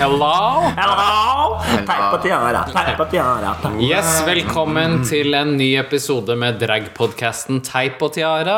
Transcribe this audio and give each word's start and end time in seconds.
Hello! 0.00 0.64
Hello! 0.78 1.58
Teip 1.84 2.14
og 2.16 2.22
tiara, 2.24 2.62
tiara. 3.10 3.50
Yes, 3.84 4.22
velkommen 4.24 5.02
til 5.04 5.36
en 5.36 5.50
ny 5.58 5.74
episode 5.76 6.32
med 6.40 6.56
dragpodkasten 6.62 7.58
Teip 7.66 8.00
og 8.00 8.14
tiara. 8.14 8.54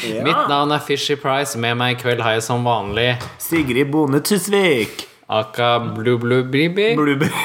Ja. 0.00 0.22
Mitt 0.24 0.48
navn 0.48 0.72
er 0.72 0.80
Fishy 0.80 1.18
Price. 1.20 1.60
Med 1.60 1.76
meg 1.76 1.98
i 1.98 2.00
kveld 2.00 2.24
har 2.24 2.38
jeg 2.38 2.46
som 2.46 2.64
vanlig 2.64 3.10
Sigrid 3.44 3.92
Bone 3.92 4.22
Tusvik. 4.24 5.04
Aka 5.28 5.74
Blue 5.98 6.16
Blue 6.22 6.46
Bribi 6.48 6.94
Blueberry 6.96 7.44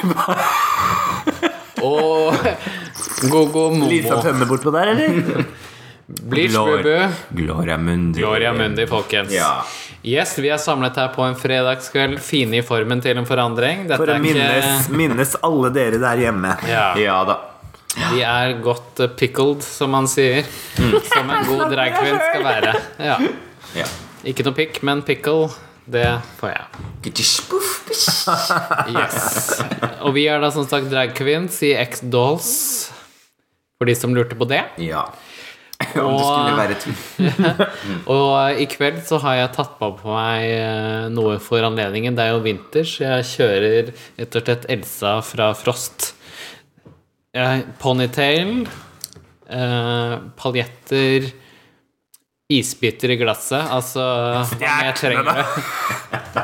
og 1.84 2.38
Gogo 3.28 3.68
Lisa 3.84 4.16
Momo. 4.16 4.24
Tønne 4.30 4.48
bortpå 4.48 4.72
der, 4.78 4.94
eller? 4.96 5.44
Bleach 6.32 6.54
Bubu. 6.56 6.96
Gloria 7.30 7.78
Mundi. 7.78 8.20
Gloria 8.20 8.54
Mundi, 8.54 8.88
folkens. 8.88 9.32
Ja. 9.34 9.64
Yes, 10.04 10.34
vi 10.42 10.50
er 10.50 10.58
samlet 10.58 10.98
her 10.98 11.12
på 11.14 11.24
en 11.28 11.36
fredagskveld. 11.38 12.20
Fine 12.26 12.60
i 12.60 12.66
formen 12.66 13.02
til 13.04 13.18
en 13.22 13.28
forandring. 13.30 13.86
Dette 13.90 14.00
For 14.02 14.10
å 14.10 14.18
minnes, 14.22 14.66
ikke 14.88 14.98
minnes 14.98 15.36
alle 15.46 15.72
dere 15.76 16.02
der 16.02 16.24
hjemme. 16.26 16.56
ja. 16.70 16.92
ja 17.00 17.22
da. 17.28 17.38
Vi 17.92 18.22
er 18.24 18.54
godt 18.64 19.02
eh, 19.04 19.10
pickled, 19.20 19.66
som 19.68 19.92
man 19.92 20.06
sier. 20.08 20.46
Som 21.12 21.28
en 21.28 21.44
god 21.44 21.66
dragkvinn 21.74 22.22
skal 22.24 22.46
være. 22.46 22.72
Ja. 23.04 23.18
Ja. 23.76 23.88
Ikke 24.32 24.46
noe 24.48 24.56
pick, 24.56 24.80
men 24.88 25.04
pickle. 25.04 25.50
Det 25.92 26.08
får 26.40 26.54
jeg. 26.54 26.66
Yes. 28.92 29.18
Og 30.06 30.14
vi 30.16 30.28
er 30.30 30.40
da 30.40 30.52
som 30.54 30.68
sagt 30.70 30.88
dragkvinns 30.92 31.58
i 31.68 31.74
X-Dolls. 31.82 32.52
For 33.82 33.90
de 33.90 33.96
som 33.98 34.14
lurte 34.16 34.38
på 34.40 34.48
det. 34.48 34.64
ja. 34.80 35.08
Om 36.02 36.16
det 36.16 36.24
skulle 36.28 36.58
være 36.60 36.78
tull. 36.84 36.96
Og 38.16 38.62
i 38.62 38.68
kveld 38.72 39.02
så 39.08 39.20
har 39.24 39.38
jeg 39.40 39.54
tatt 39.58 39.76
på 39.80 39.92
meg 40.06 40.48
eh, 40.56 41.10
noe 41.14 41.38
for 41.44 41.66
anledningen. 41.68 42.18
Det 42.18 42.26
er 42.26 42.36
jo 42.36 42.44
vinter, 42.46 42.88
så 42.88 43.06
jeg 43.08 43.30
kjører 43.34 43.92
rett 44.22 44.40
og 44.40 44.46
slett 44.46 44.68
Elsa 44.78 45.14
fra 45.26 45.52
Frost. 45.58 46.12
Ponytail, 47.82 48.66
eh, 49.48 50.16
paljetter, 50.40 51.30
isbiter 52.52 53.14
i 53.14 53.20
glasset. 53.22 53.64
Altså 53.72 54.04
jeg 54.62 54.96
trenger 55.00 55.24
du? 55.32 56.41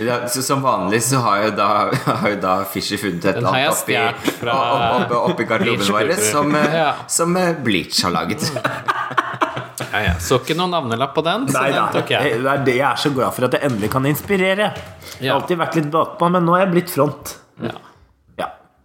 Ja, 0.00 0.16
så 0.32 0.40
som 0.42 0.62
vanlig 0.64 1.02
så 1.04 1.18
har 1.20 1.42
jo 1.44 1.50
da, 1.58 1.68
har 2.22 2.28
jo 2.32 2.36
da 2.40 2.54
Fischer 2.64 2.96
funnet 3.02 3.24
et 3.28 3.36
eller 3.36 3.50
annet 3.52 3.74
oppi, 3.74 4.30
fra 4.40 4.54
opp- 4.96 5.12
oppi 5.32 5.44
garderoben 5.50 5.90
vår 5.92 6.12
som, 6.24 6.54
eh, 6.56 6.76
Ja. 6.78 6.92
som 7.06 7.36
eh, 7.36 7.50
Bleach 7.66 8.00
har 8.06 8.14
laget. 8.14 8.46
Ja, 9.92 10.00
ja. 10.06 10.14
Så 10.22 10.38
ikke 10.40 10.54
noen 10.56 10.70
navnelapp 10.70 11.12
på 11.16 11.22
den, 11.26 11.46
så 11.50 11.58
Nei 11.60 11.72
den 11.74 11.92
tok 11.96 12.10
jeg. 12.14 12.40
Det 12.44 12.50
er 12.52 12.64
det 12.64 12.76
jeg 12.78 12.86
er 12.92 13.00
så 13.02 13.10
glad 13.14 13.34
for 13.34 13.48
at 13.48 13.56
jeg 13.58 13.66
endelig 13.68 13.90
kan 13.92 14.06
inspirere. 14.06 14.70
Jeg 15.20 15.30
har 15.32 15.40
alltid 15.40 15.58
vært 15.60 15.74
litt 15.80 15.90
bakpå, 15.92 16.30
men 16.30 16.46
nå 16.46 16.54
er 16.56 16.64
jeg 16.64 16.72
blitt 16.76 16.92
front. 16.94 17.34
Ja. 17.60 17.74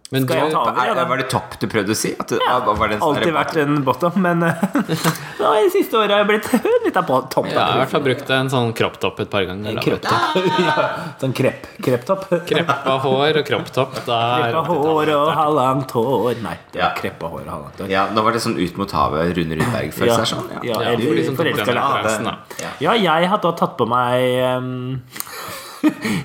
Ja. 0.06 0.12
Men 0.14 0.22
Skal 0.22 0.36
jeg 0.38 0.52
ta 0.52 0.60
over? 0.62 0.76
Er, 0.78 0.86
Ja, 0.94 1.04
var 1.10 1.18
det 1.18 1.24
topp 1.32 1.56
du 1.58 1.64
prøvde 1.66 1.90
å 1.90 1.96
si? 1.98 2.12
At 2.14 2.28
det, 2.30 2.36
ja, 2.38 2.60
var 2.62 2.88
det 2.92 2.98
Alltid 3.02 3.32
vært 3.34 3.56
en 3.58 3.80
bottom, 3.82 4.14
men 4.22 4.38
nå 5.40 5.48
i 5.58 5.70
siste 5.74 5.98
året 5.98 6.14
har 6.14 6.20
jeg 6.22 6.28
blitt 6.30 6.46
litt 6.86 6.96
av 7.00 7.08
topp. 7.26 7.48
ja, 7.50 7.56
jeg 7.56 7.58
har 7.58 7.74
i 7.74 7.80
hvert 7.80 7.90
fall 7.96 8.04
brukt 8.04 8.30
en 8.36 8.50
sånn 8.52 8.70
kropptopp 8.78 9.18
et 9.24 9.32
par 9.32 9.48
ganger. 9.48 9.74
En 9.74 9.82
du. 9.82 10.62
Sånn 11.24 11.34
krepp. 11.34 11.66
Krepptopp. 11.82 12.28
Kreppa 12.46 12.96
hår 13.02 13.40
og 13.42 13.48
kropptopp. 13.50 13.98
Kreppa 14.06 14.62
hår 14.70 15.12
og 15.16 15.32
halvangt 15.40 15.96
hår 15.98 16.40
Nei, 16.44 16.54
det 16.70 16.78
Ja. 16.84 16.92
var 16.92 16.96
kreppa 17.02 17.32
hår 17.34 17.42
og 17.42 17.52
halvangt 17.56 17.82
hår. 17.82 17.90
Ja, 17.90 18.06
nå 18.14 18.22
var 18.22 18.36
det 18.38 18.44
sånn 18.46 18.56
ut 18.62 18.78
mot 18.78 18.94
havet, 18.94 19.34
Rune 19.36 19.58
Rudberg, 19.58 19.90
føles 19.96 20.12
Ja, 20.14 20.22
det 20.22 20.30
sånn? 20.30 20.50
ja, 20.54 20.60
Ja, 20.70 20.80
eller 20.94 21.18
liksom, 21.18 21.34
de 21.34 21.42
forelska. 21.42 22.36
Ja. 22.62 22.70
Ja, 22.80 22.94
jeg 22.94 23.28
har 23.34 23.42
da 23.42 23.52
tatt 23.58 23.74
på 23.80 23.86
meg 23.90 24.38
um, 24.54 25.02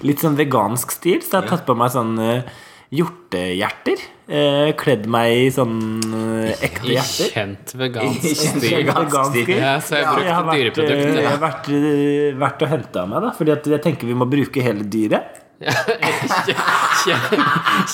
litt 0.05 0.21
sånn 0.21 0.37
vegansk 0.37 0.93
stil, 0.93 1.21
så 1.25 1.39
jeg 1.39 1.41
har 1.47 1.57
tatt 1.57 1.65
på 1.65 1.75
meg 1.77 1.89
sånn 1.93 2.13
eh, 2.21 2.43
hjortehjerter. 2.91 4.01
Eh, 4.31 4.69
kledd 4.79 5.05
meg 5.11 5.31
i 5.45 5.49
sånn 5.51 5.77
eh, 6.15 6.63
ekte 6.67 6.87
I 6.87 6.95
hjerter. 6.97 7.31
kjent 7.33 7.73
vegansk 7.79 8.23
Kjent 8.29 8.61
stil. 8.61 8.77
vegansk 8.87 9.31
stil. 9.31 9.51
Ja, 9.57 9.73
så 9.83 9.99
jeg 9.99 10.07
brukte 10.07 10.25
jeg 10.27 10.39
eh, 10.39 10.51
dyreprodukter. 10.55 11.19
jeg 11.21 11.27
har 11.29 11.41
vært, 11.43 11.69
eh, 11.75 12.39
vært 12.45 12.65
og 12.67 12.73
henta 12.75 13.05
meg, 13.11 13.25
da. 13.27 13.31
Fordi 13.37 13.55
at 13.57 13.71
jeg 13.75 13.83
tenker 13.87 14.11
vi 14.11 14.17
må 14.21 14.27
bruke 14.31 14.63
hele 14.63 14.83
dyret. 14.87 15.37
Kjent, 15.61 17.35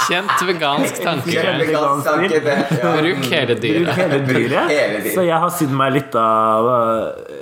kjent 0.07 0.43
vegansk 0.47 1.01
tanke. 1.03 1.33
vegansk 1.61 2.07
stil. 2.07 2.37
Bruk 2.79 3.25
hele 3.33 3.57
dyret. 3.59 3.89
Bruk 3.89 3.97
hele 3.97 4.19
dyret. 4.29 5.09
Så 5.13 5.25
jeg 5.27 5.41
har 5.43 5.51
sydd 5.57 5.73
meg 5.75 5.97
litt 5.97 6.15
av 6.21 6.69
eh, 6.77 7.36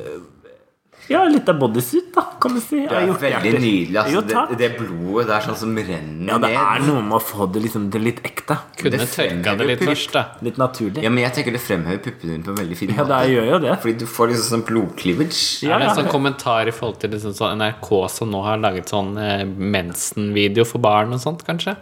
Ja, 1.12 1.22
litt 1.30 1.50
av 1.52 1.60
bodysuit, 1.62 2.08
da, 2.16 2.24
kan 2.42 2.56
du 2.56 2.62
si. 2.64 2.80
Det 2.90 2.98
er 2.98 3.12
veldig 3.12 3.52
nydelig. 3.62 3.98
Altså, 4.02 4.14
jo, 4.16 4.22
det, 4.26 4.58
det 4.62 4.70
blodet 4.80 5.28
det 5.30 5.36
er 5.36 5.44
sånn 5.46 5.58
som 5.60 5.76
renner 5.78 6.32
Ja, 6.32 6.38
det 6.42 6.52
er 6.58 6.86
noe 6.88 7.04
med 7.06 7.18
å 7.20 7.22
få 7.22 7.46
det 7.54 7.62
liksom 7.66 7.88
til 7.94 8.06
litt 8.08 8.24
ekte. 8.26 8.58
Kunne 8.80 9.02
Det 9.02 9.08
tørka 9.14 9.54
det 9.60 9.68
litt 9.70 9.84
først, 9.86 10.16
da. 10.16 10.24
Litt 10.46 10.58
naturlig. 10.62 11.04
Ja, 11.06 11.12
men 11.14 11.26
jeg 11.28 11.36
tenker 11.38 11.54
det 11.56 11.62
fremhever 11.62 12.02
puppene 12.08 12.36
dine 12.36 12.48
på 12.48 12.56
en 12.56 12.60
veldig 12.64 12.80
fin 12.80 12.94
måte. 12.94 13.04
Ja, 13.04 13.20
det 13.22 13.36
gjør 13.36 13.52
jo 13.52 13.60
det. 13.68 13.76
Fordi 13.84 13.98
du 14.02 14.08
får 14.16 14.32
liksom 14.34 14.48
sånn 14.56 14.66
blodcleavage. 14.72 15.44
Ja, 15.68 15.76
Er 15.76 15.84
det 15.84 15.92
en 15.92 16.00
sånn 16.02 16.12
kommentar 16.16 16.72
i 16.72 16.74
forhold 16.76 17.00
til 17.04 17.14
liksom 17.14 17.38
sånn 17.38 17.62
NRK 17.62 17.92
som 18.16 18.34
nå 18.34 18.42
har 18.48 18.64
laget 18.64 18.90
sånn 18.96 19.14
eh, 19.22 19.46
mensen-video 19.46 20.66
for 20.66 20.82
barn 20.82 21.14
og 21.14 21.22
sånt, 21.22 21.46
kanskje? 21.46 21.78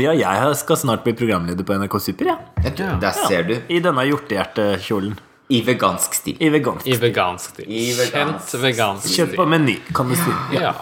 Ja, 0.00 0.10
jeg 0.16 0.56
skal 0.58 0.80
snart 0.80 1.04
bli 1.04 1.12
programleder 1.14 1.66
på 1.66 1.76
NRK 1.78 2.00
Super, 2.02 2.32
ja. 2.32 2.38
Ja, 2.64 2.70
du, 2.74 2.82
Der 3.04 3.14
ser 3.28 3.44
du. 3.46 3.54
I 3.68 3.78
denne 3.84 4.08
hjortehjertekjolen. 4.08 5.14
I 5.52 5.60
vegansk 5.66 6.14
stil. 6.16 6.36
I 6.40 6.48
vegansk. 6.48 6.86
I 6.88 6.96
vegansk 6.96 7.50
stil. 7.54 7.66
I 7.68 7.88
vegansk 7.98 8.52
Kjent 8.54 8.62
vegansk 8.62 9.10
Kjøpt 9.12 9.34
på 9.36 9.42
stil. 9.44 9.50
Meny, 9.52 9.74
kan 9.96 10.08
du 10.08 10.16
si. 10.16 10.36
Ja. 10.56 10.72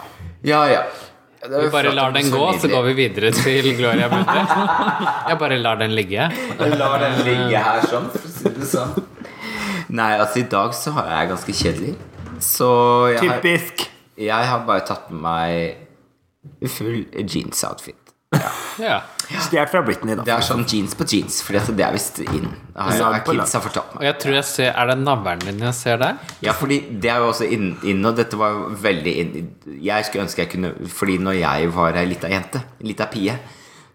Ja, 0.43 0.61
ja. 0.71 0.83
Vi 1.43 1.67
bare 1.71 1.91
lar 1.91 2.13
den 2.15 2.29
gå, 2.31 2.43
så 2.59 2.69
går 2.71 2.85
vi 2.87 2.93
videre 3.01 3.33
til 3.35 3.65
Gloria 3.75 4.07
Mundi. 4.07 4.43
Jeg 5.27 5.39
bare 5.41 5.57
lar 5.59 5.75
den 5.81 5.91
ligge. 5.97 6.29
Jeg 6.31 6.77
lar 6.79 6.95
den 7.03 7.17
ligge 7.27 7.63
her 7.65 7.83
sånn, 7.91 8.07
for 8.13 8.23
å 8.23 8.31
si 8.31 8.51
det 8.55 8.69
sånn. 8.69 8.93
Nei, 9.93 10.13
altså 10.17 10.39
i 10.39 10.45
dag 10.49 10.71
så 10.77 10.93
har 10.95 11.09
jeg 11.11 11.31
ganske 11.33 11.55
kjedelig. 11.59 11.95
Så 12.43 12.69
jeg 13.11 13.27
har, 13.27 13.41
Typisk. 13.43 13.83
jeg 14.23 14.47
har 14.53 14.63
bare 14.67 14.85
tatt 14.87 15.11
med 15.11 15.19
meg 15.27 16.69
full 16.71 17.03
jeans-outfit. 17.19 17.99
Ja. 18.33 18.49
Stjålet 18.77 19.71
fra 19.71 19.81
Britney, 19.85 20.15
Det 20.19 20.33
er 20.33 20.43
sånn 20.43 20.65
jeans 20.67 20.95
på 20.97 21.05
jeans, 21.07 21.41
Fordi 21.45 21.75
det 21.77 21.85
er 21.85 21.95
visst 21.95 22.19
inn. 22.23 22.49
Altså, 22.75 22.99
Ja, 23.03 23.19
kids 23.23 23.53
har 23.53 23.63
fortalt 23.63 23.93
meg. 23.93 24.01
Og 24.01 24.05
jeg 24.07 24.19
tror 24.19 24.33
jeg 24.37 24.45
ser 24.49 24.71
Er 24.73 24.87
det 24.91 24.97
navlen 25.03 25.39
din 25.45 25.59
jeg 25.59 25.73
ser 25.73 25.97
der? 25.97 26.17
Ja, 26.41 26.53
fordi 26.57 26.79
det 26.99 27.09
er 27.11 27.17
jo 27.23 27.31
også 27.31 27.49
inn, 27.49 27.77
in 27.83 28.05
og 28.05 28.15
dette 28.19 28.39
var 28.39 28.51
jo 28.51 28.69
veldig 28.83 29.15
in. 29.23 29.51
Jeg 29.81 30.05
skulle 30.05 30.25
ønske 30.27 30.45
jeg 30.45 30.51
kunne 30.55 30.73
Fordi 30.89 31.17
når 31.17 31.39
jeg 31.39 31.73
var 31.75 31.99
ei 32.01 32.05
lita 32.05 32.31
jente, 32.31 32.63
lita 32.81 33.05
pie, 33.11 33.37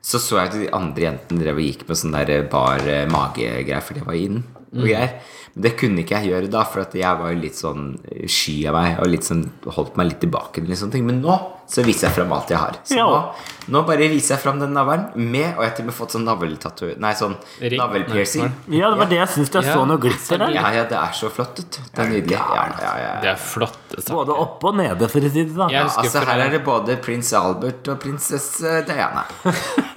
så 0.03 0.19
så 0.23 0.39
jeg 0.39 0.49
at 0.49 0.61
de 0.61 0.71
andre 0.73 1.03
jentene 1.09 1.43
drev 1.43 1.59
og 1.59 1.67
gikk 1.67 1.89
med 1.89 1.99
sånn 1.99 2.15
der 2.15 2.47
bar 2.49 2.79
eh, 2.87 3.07
magegreier, 3.11 3.83
for 3.83 3.99
det 3.99 4.07
var 4.07 4.15
inn 4.15 4.45
og 4.73 4.85
greier. 4.85 5.19
Men 5.55 5.63
det 5.65 5.77
kunne 5.81 6.03
ikke 6.05 6.19
jeg 6.21 6.31
gjøre 6.31 6.51
da, 6.53 6.63
for 6.65 6.81
at 6.85 6.93
jeg 6.95 7.19
var 7.19 7.33
jo 7.33 7.39
litt 7.41 7.57
sånn 7.57 7.99
sky 8.29 8.67
av 8.69 8.75
meg 8.77 8.99
og 9.01 9.07
litt 9.11 9.25
sånn 9.25 9.47
holdt 9.75 9.97
meg 9.97 10.07
litt 10.13 10.21
tilbake. 10.21 10.61
Eller 10.63 10.77
sånne 10.77 10.93
ting. 10.93 11.07
Men 11.09 11.23
nå 11.23 11.39
så 11.69 11.83
viser 11.85 12.07
jeg 12.09 12.15
fram 12.17 12.31
alt 12.33 12.49
jeg 12.49 12.57
har. 12.59 12.77
Så 12.89 12.97
Ja. 12.97 13.05
nå, 13.05 13.75
nå 13.75 13.83
bare 13.87 14.07
viser 14.09 14.37
jeg 14.37 14.41
fram 14.41 14.59
den 14.61 14.73
navlen 14.73 15.11
med 15.17 15.53
Og 15.59 15.61
jeg 15.61 15.69
har 15.69 15.75
til 15.77 15.83
og 15.85 15.87
med 15.91 15.95
fått 15.99 16.15
sånn 16.15 16.25
navletattoo 16.25 16.95
Nei, 16.99 17.11
sånn 17.13 17.35
navlepiercing. 17.61 18.53
Ja, 18.73 18.89
det 18.91 18.99
var 19.03 19.11
det 19.11 19.19
jeg 19.19 19.29
syns. 19.35 19.51
Jeg 19.53 19.65
Ja. 19.65 19.75
så 19.75 19.87
noe 19.87 19.99
glitter 20.01 20.39
der. 20.39 20.51
Ja, 20.55 20.71
ja, 20.73 20.85
det 20.85 20.97
er 20.97 21.13
så 21.13 21.29
flott 21.31 21.59
ut. 21.61 21.79
Det 21.93 21.99
er 21.99 22.09
nydelig. 22.09 22.31
Ja, 22.39 22.73
ja, 22.81 22.95
ja. 23.03 23.21
Det 23.21 23.29
er 23.35 23.37
flott. 23.37 23.77
saker. 23.99 24.15
Både 24.15 24.33
oppe 24.39 24.65
og 24.69 24.77
nede, 24.77 25.09
for 25.11 25.21
å 25.21 25.31
si 25.33 25.45
det 25.45 25.55
sånn. 25.55 25.71
Altså 25.75 26.25
Her 26.25 26.41
er 26.47 26.51
det 26.51 26.65
både 26.65 26.97
prins 27.03 27.33
Albert 27.33 27.89
og 27.89 28.01
prinsesse 28.01 28.85
Diana. 28.87 29.25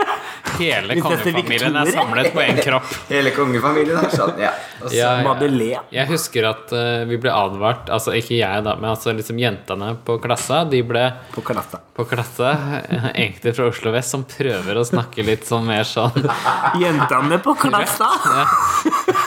hele 0.62 0.96
kongefamilien 1.02 1.76
er 1.82 1.92
samlet 1.92 2.32
på 2.36 2.44
én 2.46 2.60
kropp. 2.64 2.90
Hele 3.12 3.34
kongefamilien 3.36 3.98
er 4.06 4.14
sånn. 4.14 4.38
Ja. 4.42 4.52
Og 4.82 4.88
så- 4.90 4.96
Ja, 4.96 5.10
ja. 5.20 5.24
Madeleine. 5.28 5.82
Jeg 5.94 6.08
husker 6.10 6.48
at 6.50 6.72
uh, 6.74 7.04
vi 7.10 7.18
ble 7.22 7.30
advart 7.34 7.90
Altså 7.94 8.14
ikke 8.18 8.38
jeg, 8.40 8.64
da, 8.66 8.76
men 8.80 8.90
altså 8.94 9.14
liksom 9.18 9.38
jentene 9.42 9.92
på 10.08 10.16
klassa. 10.24 10.64
De 10.70 10.82
ble 10.86 11.04
På 11.36 11.42
klassa. 11.46 11.80
på 11.98 12.06
klasse, 12.10 12.50
eh, 12.90 13.10
egentlig 13.22 13.54
fra 13.58 13.68
Oslo 13.70 13.92
vest, 13.94 14.10
som 14.16 14.24
prøver 14.26 14.80
å 14.82 14.86
snakke 14.88 15.26
litt 15.28 15.44
sånn 15.46 15.66
mer 15.68 15.84
sånn 15.86 16.16
Jentene 16.82 17.38
på 17.44 17.54
klassa! 17.60 18.10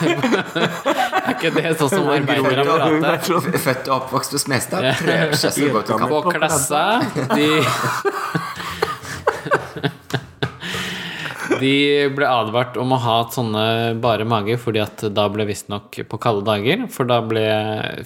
Er 0.05 1.31
ikke 1.35 1.51
det 1.55 1.71
sånn 1.79 1.91
som 1.93 2.09
arbeidere 2.11 2.65
Født 2.65 2.73
og- 2.73 2.99
prater? 3.05 3.59
Født 3.65 3.87
og 3.89 3.95
oppvokst 4.01 4.35
på 4.35 4.41
Smestad. 4.45 4.89
Prøver 4.99 5.37
seg 5.39 5.55
så 5.55 5.69
godt 5.73 5.87
du 5.87 5.95
kan. 5.97 6.09
På 6.09 6.21
klassa, 6.35 6.83
de 7.35 7.49
De 11.61 12.09
ble 12.15 12.27
advart 12.29 12.77
om 12.81 12.91
å 12.95 12.99
ha 13.01 13.15
sånne 13.33 13.65
bare 14.03 14.25
mage, 14.27 14.57
fordi 14.61 14.81
at 14.83 15.03
da 15.15 15.27
ble 15.31 15.45
visstnok 15.49 15.99
på 16.09 16.19
kalde 16.21 16.43
dager. 16.47 16.85
For 16.93 17.07
da 17.09 17.21
ble 17.25 17.43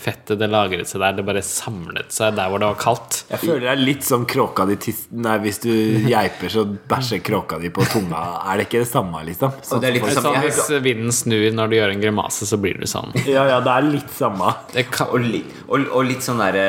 fettet 0.02 0.40
det 0.42 0.50
lagret 0.52 0.88
seg 0.90 1.02
der. 1.04 1.18
Det 1.20 1.26
bare 1.28 1.44
samlet 1.46 2.12
seg 2.16 2.36
der 2.38 2.50
hvor 2.52 2.62
det 2.64 2.70
var 2.72 2.80
kaldt. 2.82 3.24
Jeg 3.32 3.42
føler 3.44 3.66
det 3.68 3.72
er 3.74 3.82
litt 3.84 4.06
som 4.08 4.26
kråka 4.30 4.66
di 4.70 4.78
tis... 4.82 5.06
Nei, 5.12 5.38
hvis 5.44 5.62
du 5.64 5.72
geiper, 6.10 6.52
så 6.54 6.66
bæsjer 6.90 7.24
kråka 7.26 7.60
di 7.62 7.72
på 7.74 7.86
tunga. 7.92 8.24
Er 8.52 8.60
det 8.62 8.68
ikke 8.70 8.84
det 8.84 8.90
samme, 8.92 9.24
liksom? 9.28 9.56
Så 9.66 9.80
det 9.82 9.90
er 9.92 9.98
litt 10.00 10.08
sånn- 10.10 10.18
Sånn, 10.20 10.42
hvis 10.44 10.60
vinden 10.84 11.14
snur 11.16 11.46
når 11.56 11.70
du 11.72 11.76
gjør 11.78 11.94
en 11.94 12.02
grimase, 12.04 12.46
så 12.50 12.58
blir 12.60 12.76
du 12.82 12.86
sånn. 12.90 13.14
Ja, 13.30 13.46
ja, 13.48 13.60
det 13.64 13.72
er 13.72 13.86
litt 13.88 14.12
samme. 14.14 14.52
Det 14.74 14.84
kan, 14.92 15.08
Og, 15.16 15.22
li, 15.24 15.44
og, 15.68 15.86
og 15.96 16.04
litt 16.06 16.22
sånn 16.26 16.38
derre 16.42 16.66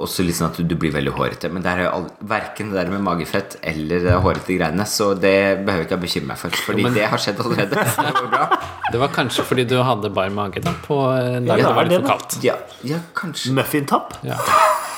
også 0.00 0.24
litt 0.26 0.36
sånn 0.36 0.50
at 0.50 0.58
du 0.66 0.74
blir 0.76 0.92
veldig 0.94 1.12
hårete. 1.16 1.50
Men 1.52 1.62
det 1.64 1.70
er 1.70 1.82
jo 1.84 1.90
all, 1.94 2.06
verken 2.28 2.72
det 2.72 2.78
der 2.80 2.90
med 2.92 3.04
magefett 3.06 3.56
eller 3.62 4.02
det 4.04 4.16
hårete 4.24 4.56
greiene, 4.58 4.86
så 4.88 5.12
det 5.14 5.34
behøver 5.64 5.86
ikke 5.86 5.96
å 5.96 6.00
bekymre 6.02 6.09
meg 6.26 6.38
for. 6.40 6.50
Fordi 6.66 6.84
det 6.94 7.04
har 7.12 7.20
skjedd 7.22 7.38
allerede. 7.44 7.84
Det 8.10 8.12
går 8.16 8.28
bra. 8.32 8.46
Det 8.90 8.98
var 8.98 9.12
kanskje 9.14 9.44
fordi 9.46 9.64
du 9.70 9.76
hadde 9.86 10.10
bar 10.10 10.30
mage 10.34 10.62
da 10.64 10.72
på 10.86 10.96
en 11.14 11.46
dag 11.46 11.60
Ja, 11.60 11.68
det 11.68 11.74
var 11.76 11.86
litt 11.86 12.00
for 12.00 12.08
kaldt. 12.10 12.38
Ja, 12.42 12.56
ja 12.82 12.98
kanskje 13.14 13.52
Muffintopp? 13.54 14.16
Ja, 14.26 14.38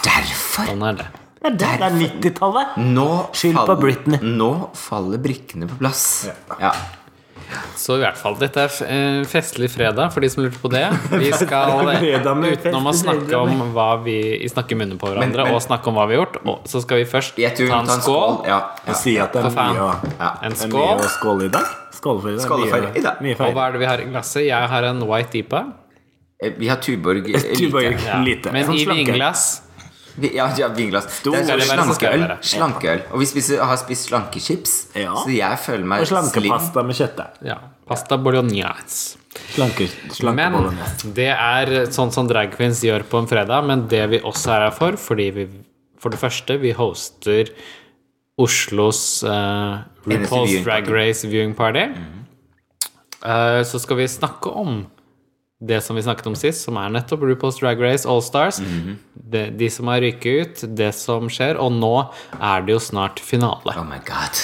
Derfor. 0.06 0.70
sånn 0.70 0.86
er 0.88 0.96
det. 1.02 1.08
Ja, 1.42 1.50
det, 1.50 1.58
det 1.58 1.86
er 1.88 1.94
90-tallet. 1.98 2.76
Nå, 2.96 3.06
Skyld 3.34 3.60
på 3.66 3.76
Britney. 3.82 4.18
nå 4.22 4.50
faller 4.78 5.18
brikkene 5.22 5.68
på 5.68 5.76
plass. 5.82 6.04
Ja. 6.62 6.72
Så 7.76 7.96
i 7.96 8.02
hvert 8.02 8.16
fall, 8.20 8.36
dette 8.40 8.60
er 8.64 8.76
eh, 8.86 9.24
festlig 9.28 9.68
fredag, 9.72 10.12
for 10.14 10.20
de 10.24 10.28
som 10.32 10.42
lurte 10.44 10.58
på 10.62 10.70
det. 10.72 10.84
Vi 11.18 11.30
skal, 11.42 11.88
eh, 11.92 11.98
fredag 12.02 12.36
med 12.40 12.56
utenom 12.58 12.86
å 12.90 12.94
snakke 12.96 13.40
om 13.40 13.62
hva 13.74 13.88
vi 14.04 14.16
snakke 14.52 14.72
i 14.76 14.80
munnen 14.82 14.98
på 15.00 15.10
hverandre, 15.10 15.44
Men- 15.44 15.52
men- 15.52 15.54
og 15.54 15.62
snakke 15.64 15.86
om 15.92 15.94
hva 16.00 16.06
vi 16.08 16.16
har 16.16 16.24
gjort, 16.26 16.40
og 16.46 16.64
så 16.70 16.82
skal 16.82 17.02
vi 17.02 17.04
først 17.10 17.36
ta 17.36 17.42
en 17.50 17.68
ta 17.68 17.80
en 17.80 17.86
skål. 17.86 18.02
skål. 18.02 18.46
Ja, 18.46 18.60
ja. 18.86 18.92
Si 18.94 19.18
at 19.18 19.32
det 19.32 19.44
er 19.44 19.50
mye 19.50 19.86
å, 19.86 19.92
ja. 20.18 20.30
En 20.42 20.52
det 20.52 20.62
er 20.62 20.68
mye 20.68 20.96
å 20.98 21.10
skåle 21.18 21.44
i 21.44 21.52
dag. 21.58 21.66
Skåle 21.92 22.20
for 22.22 22.30
i 22.30 22.36
dag. 22.36 22.46
Skål 22.46 22.68
for 22.70 22.98
i 22.98 23.00
dag. 23.02 23.20
Mye 23.22 23.36
Og 23.40 23.54
hva 23.54 23.68
er 23.68 23.72
det 23.72 23.80
vi 23.80 23.86
har 23.86 23.98
i 24.00 24.04
glasset? 24.10 24.46
Jeg 24.46 24.68
har 24.68 24.82
en 24.84 25.00
white 25.06 25.30
deepa. 25.32 25.64
Eh, 26.42 26.50
Vi 26.58 26.66
har 26.68 26.76
Tuborg. 26.82 27.22
Tuborg. 27.58 27.92
Ja. 28.04 28.18
Lite. 28.24 28.50
Men 28.52 28.66
Sånn 28.66 28.74
i 28.80 28.84
vinglass. 28.88 29.62
Vi- 30.18 30.34
Ja, 30.34 30.48
ja 30.56 30.68
vinglass. 30.68 31.22
Det 31.22 31.32
er 31.34 31.58
sånn 31.60 31.94
slankeøl. 31.94 32.38
Slankeøl. 32.42 33.02
Og 33.12 33.18
vi 33.20 33.26
spiser, 33.26 33.62
har 33.64 33.76
spist 33.76 34.08
slankechips, 34.10 34.88
Ja. 34.94 35.14
så 35.14 35.28
jeg 35.34 35.58
føler 35.58 35.84
meg 35.84 36.00
Og 36.00 36.06
slim. 36.06 36.22
slankepasta 36.30 36.84
med 36.84 36.96
kjøttdeig. 36.96 37.30
Ja. 37.42 37.58
Pasta 37.88 38.16
bolognese. 38.18 39.16
Slanke, 39.54 39.88
Men 40.22 40.52
bolognese. 40.52 41.14
det 41.14 41.28
er 41.32 41.66
sånn 41.86 42.12
som 42.12 42.26
drag 42.28 42.50
queens 42.56 42.80
gjør 42.82 43.02
på 43.04 43.18
en 43.18 43.26
fredag, 43.26 43.64
men 43.66 43.86
det 43.88 44.08
vi 44.10 44.18
også 44.20 44.48
er 44.52 44.60
her 44.66 44.70
for, 44.70 44.92
fordi 44.92 45.30
vi 45.32 45.48
For 46.02 46.10
det 46.10 46.18
første, 46.18 46.58
vi 46.60 46.72
hoster 46.72 47.48
Oslos 48.36 49.22
uh, 49.22 49.82
RuPaul's 50.04 50.64
Drag. 50.64 50.88
Race 50.90 51.22
viewing 51.28 51.54
party. 51.54 51.84
Eh, 53.24 53.62
så 53.62 53.78
skal 53.78 53.96
vi 54.00 54.08
snakke 54.08 54.50
om 54.50 54.86
det 55.62 55.78
som 55.86 55.94
vi 55.98 56.02
snakket 56.02 56.26
om 56.26 56.34
sist, 56.38 56.64
som 56.66 56.76
er 56.80 56.90
nettopp 56.90 57.22
RuPaul's 57.28 57.60
Drag 57.62 57.78
Race 57.82 58.08
All 58.08 58.22
Stars. 58.26 58.58
de, 59.14 59.44
de 59.50 59.68
som 59.70 59.86
har 59.92 60.00
ryket 60.02 60.26
ut, 60.42 60.64
det 60.76 60.90
som 60.98 61.28
skjer, 61.30 61.60
og 61.62 61.70
nå 61.76 61.92
er 62.40 62.66
det 62.66 62.74
jo 62.74 62.80
snart 62.82 63.22
finale. 63.22 63.76
Oh 63.78 63.86
my 63.86 64.00
god. 64.08 64.42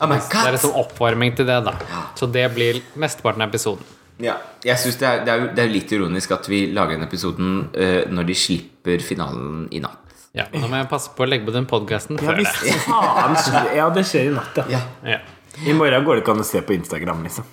Oh 0.00 0.06
my 0.08 0.16
Det 0.16 0.24
er 0.30 0.44
god. 0.46 0.52
liksom 0.56 0.76
oppvarming 0.78 1.36
til 1.36 1.46
det, 1.48 1.60
da. 1.66 1.76
Så 2.16 2.26
det 2.32 2.46
blir 2.54 2.80
mesteparten 2.94 3.42
av 3.44 3.50
episoden. 3.52 3.84
Ja, 4.18 4.34
jeg 4.66 4.78
synes 4.82 4.96
det, 4.98 5.06
er, 5.06 5.20
det, 5.26 5.30
er, 5.34 5.42
det 5.54 5.62
er 5.62 5.68
litt 5.70 5.92
ironisk 5.94 6.32
at 6.34 6.48
vi 6.50 6.64
lager 6.74 6.96
den 6.96 7.04
episoden 7.06 7.50
uh, 7.76 8.02
når 8.10 8.26
de 8.32 8.34
slipper 8.34 9.02
finalen 9.04 9.68
i 9.70 9.78
natt. 9.84 10.00
Ja, 10.34 10.44
Nå 10.52 10.66
må 10.68 10.76
jeg 10.76 10.88
passe 10.90 11.10
på 11.16 11.24
å 11.24 11.28
legge 11.28 11.46
på 11.48 11.54
den 11.54 11.64
podkasten 11.70 12.18
Ja, 12.18 12.26
før 12.28 12.36
visst 12.38 12.58
det. 12.62 12.74
Ja, 13.78 13.86
det 13.94 14.04
skjer 14.06 14.28
i 14.28 14.34
natt, 14.34 14.58
ja. 14.58 14.66
Ja. 14.74 14.82
Ja. 15.16 15.20
I 15.66 15.74
morgen 15.74 16.04
går 16.06 16.18
det 16.18 16.22
ikke 16.24 16.34
an 16.36 16.42
å 16.42 16.46
se 16.46 16.60
på 16.62 16.74
Instagram, 16.76 17.22
liksom. 17.26 17.46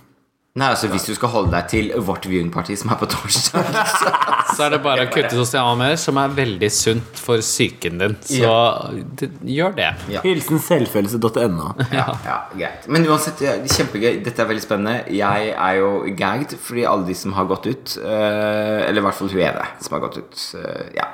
Nei, 0.55 0.69
altså 0.71 0.87
Hvis 0.87 1.03
du 1.03 1.11
skal 1.17 1.33
holde 1.33 1.51
deg 1.51 1.65
til 1.67 1.89
vårt 2.07 2.23
viewingparty 2.31 2.77
som 2.79 2.93
er 2.93 2.99
på 3.01 3.09
torsdag 3.11 3.65
Så 4.55 4.63
er 4.63 4.71
det 4.71 4.79
bare 4.85 5.03
å 5.03 5.09
kutte 5.11 5.35
sosiale 5.35 5.73
medier, 5.75 5.99
som 5.99 6.15
er 6.21 6.31
veldig 6.31 6.69
sunt 6.71 7.19
for 7.19 7.41
psyken 7.43 7.99
din. 7.99 8.13
Så 8.23 8.39
ja. 8.39 9.27
gjør 9.51 9.75
det. 9.75 9.89
Ja. 10.13 10.21
Hilsen 10.23 10.61
selvfølelse.no. 10.63 11.73
ja, 11.91 12.05
ja, 12.23 12.37
greit 12.53 12.87
Men 12.87 13.09
uansett, 13.09 13.43
kjempegøy. 13.67 14.21
Dette 14.23 14.45
er 14.45 14.47
veldig 14.47 14.63
spennende. 14.63 14.95
Jeg 15.11 15.51
er 15.51 15.81
jo 15.81 15.91
gagged 16.15 16.55
fordi 16.63 16.87
alle 16.87 17.09
de 17.09 17.17
som 17.19 17.35
har 17.35 17.49
gått 17.51 17.67
ut 17.67 17.97
eh, 17.99 18.85
Eller 18.85 19.01
i 19.01 19.05
hvert 19.09 19.19
fall 19.19 19.33
hun 19.33 19.43
ene 19.49 19.67
som 19.83 19.97
har 19.97 20.05
gått 20.07 20.21
ut. 20.21 20.47
eh, 20.61 20.83
ja. 21.01 21.09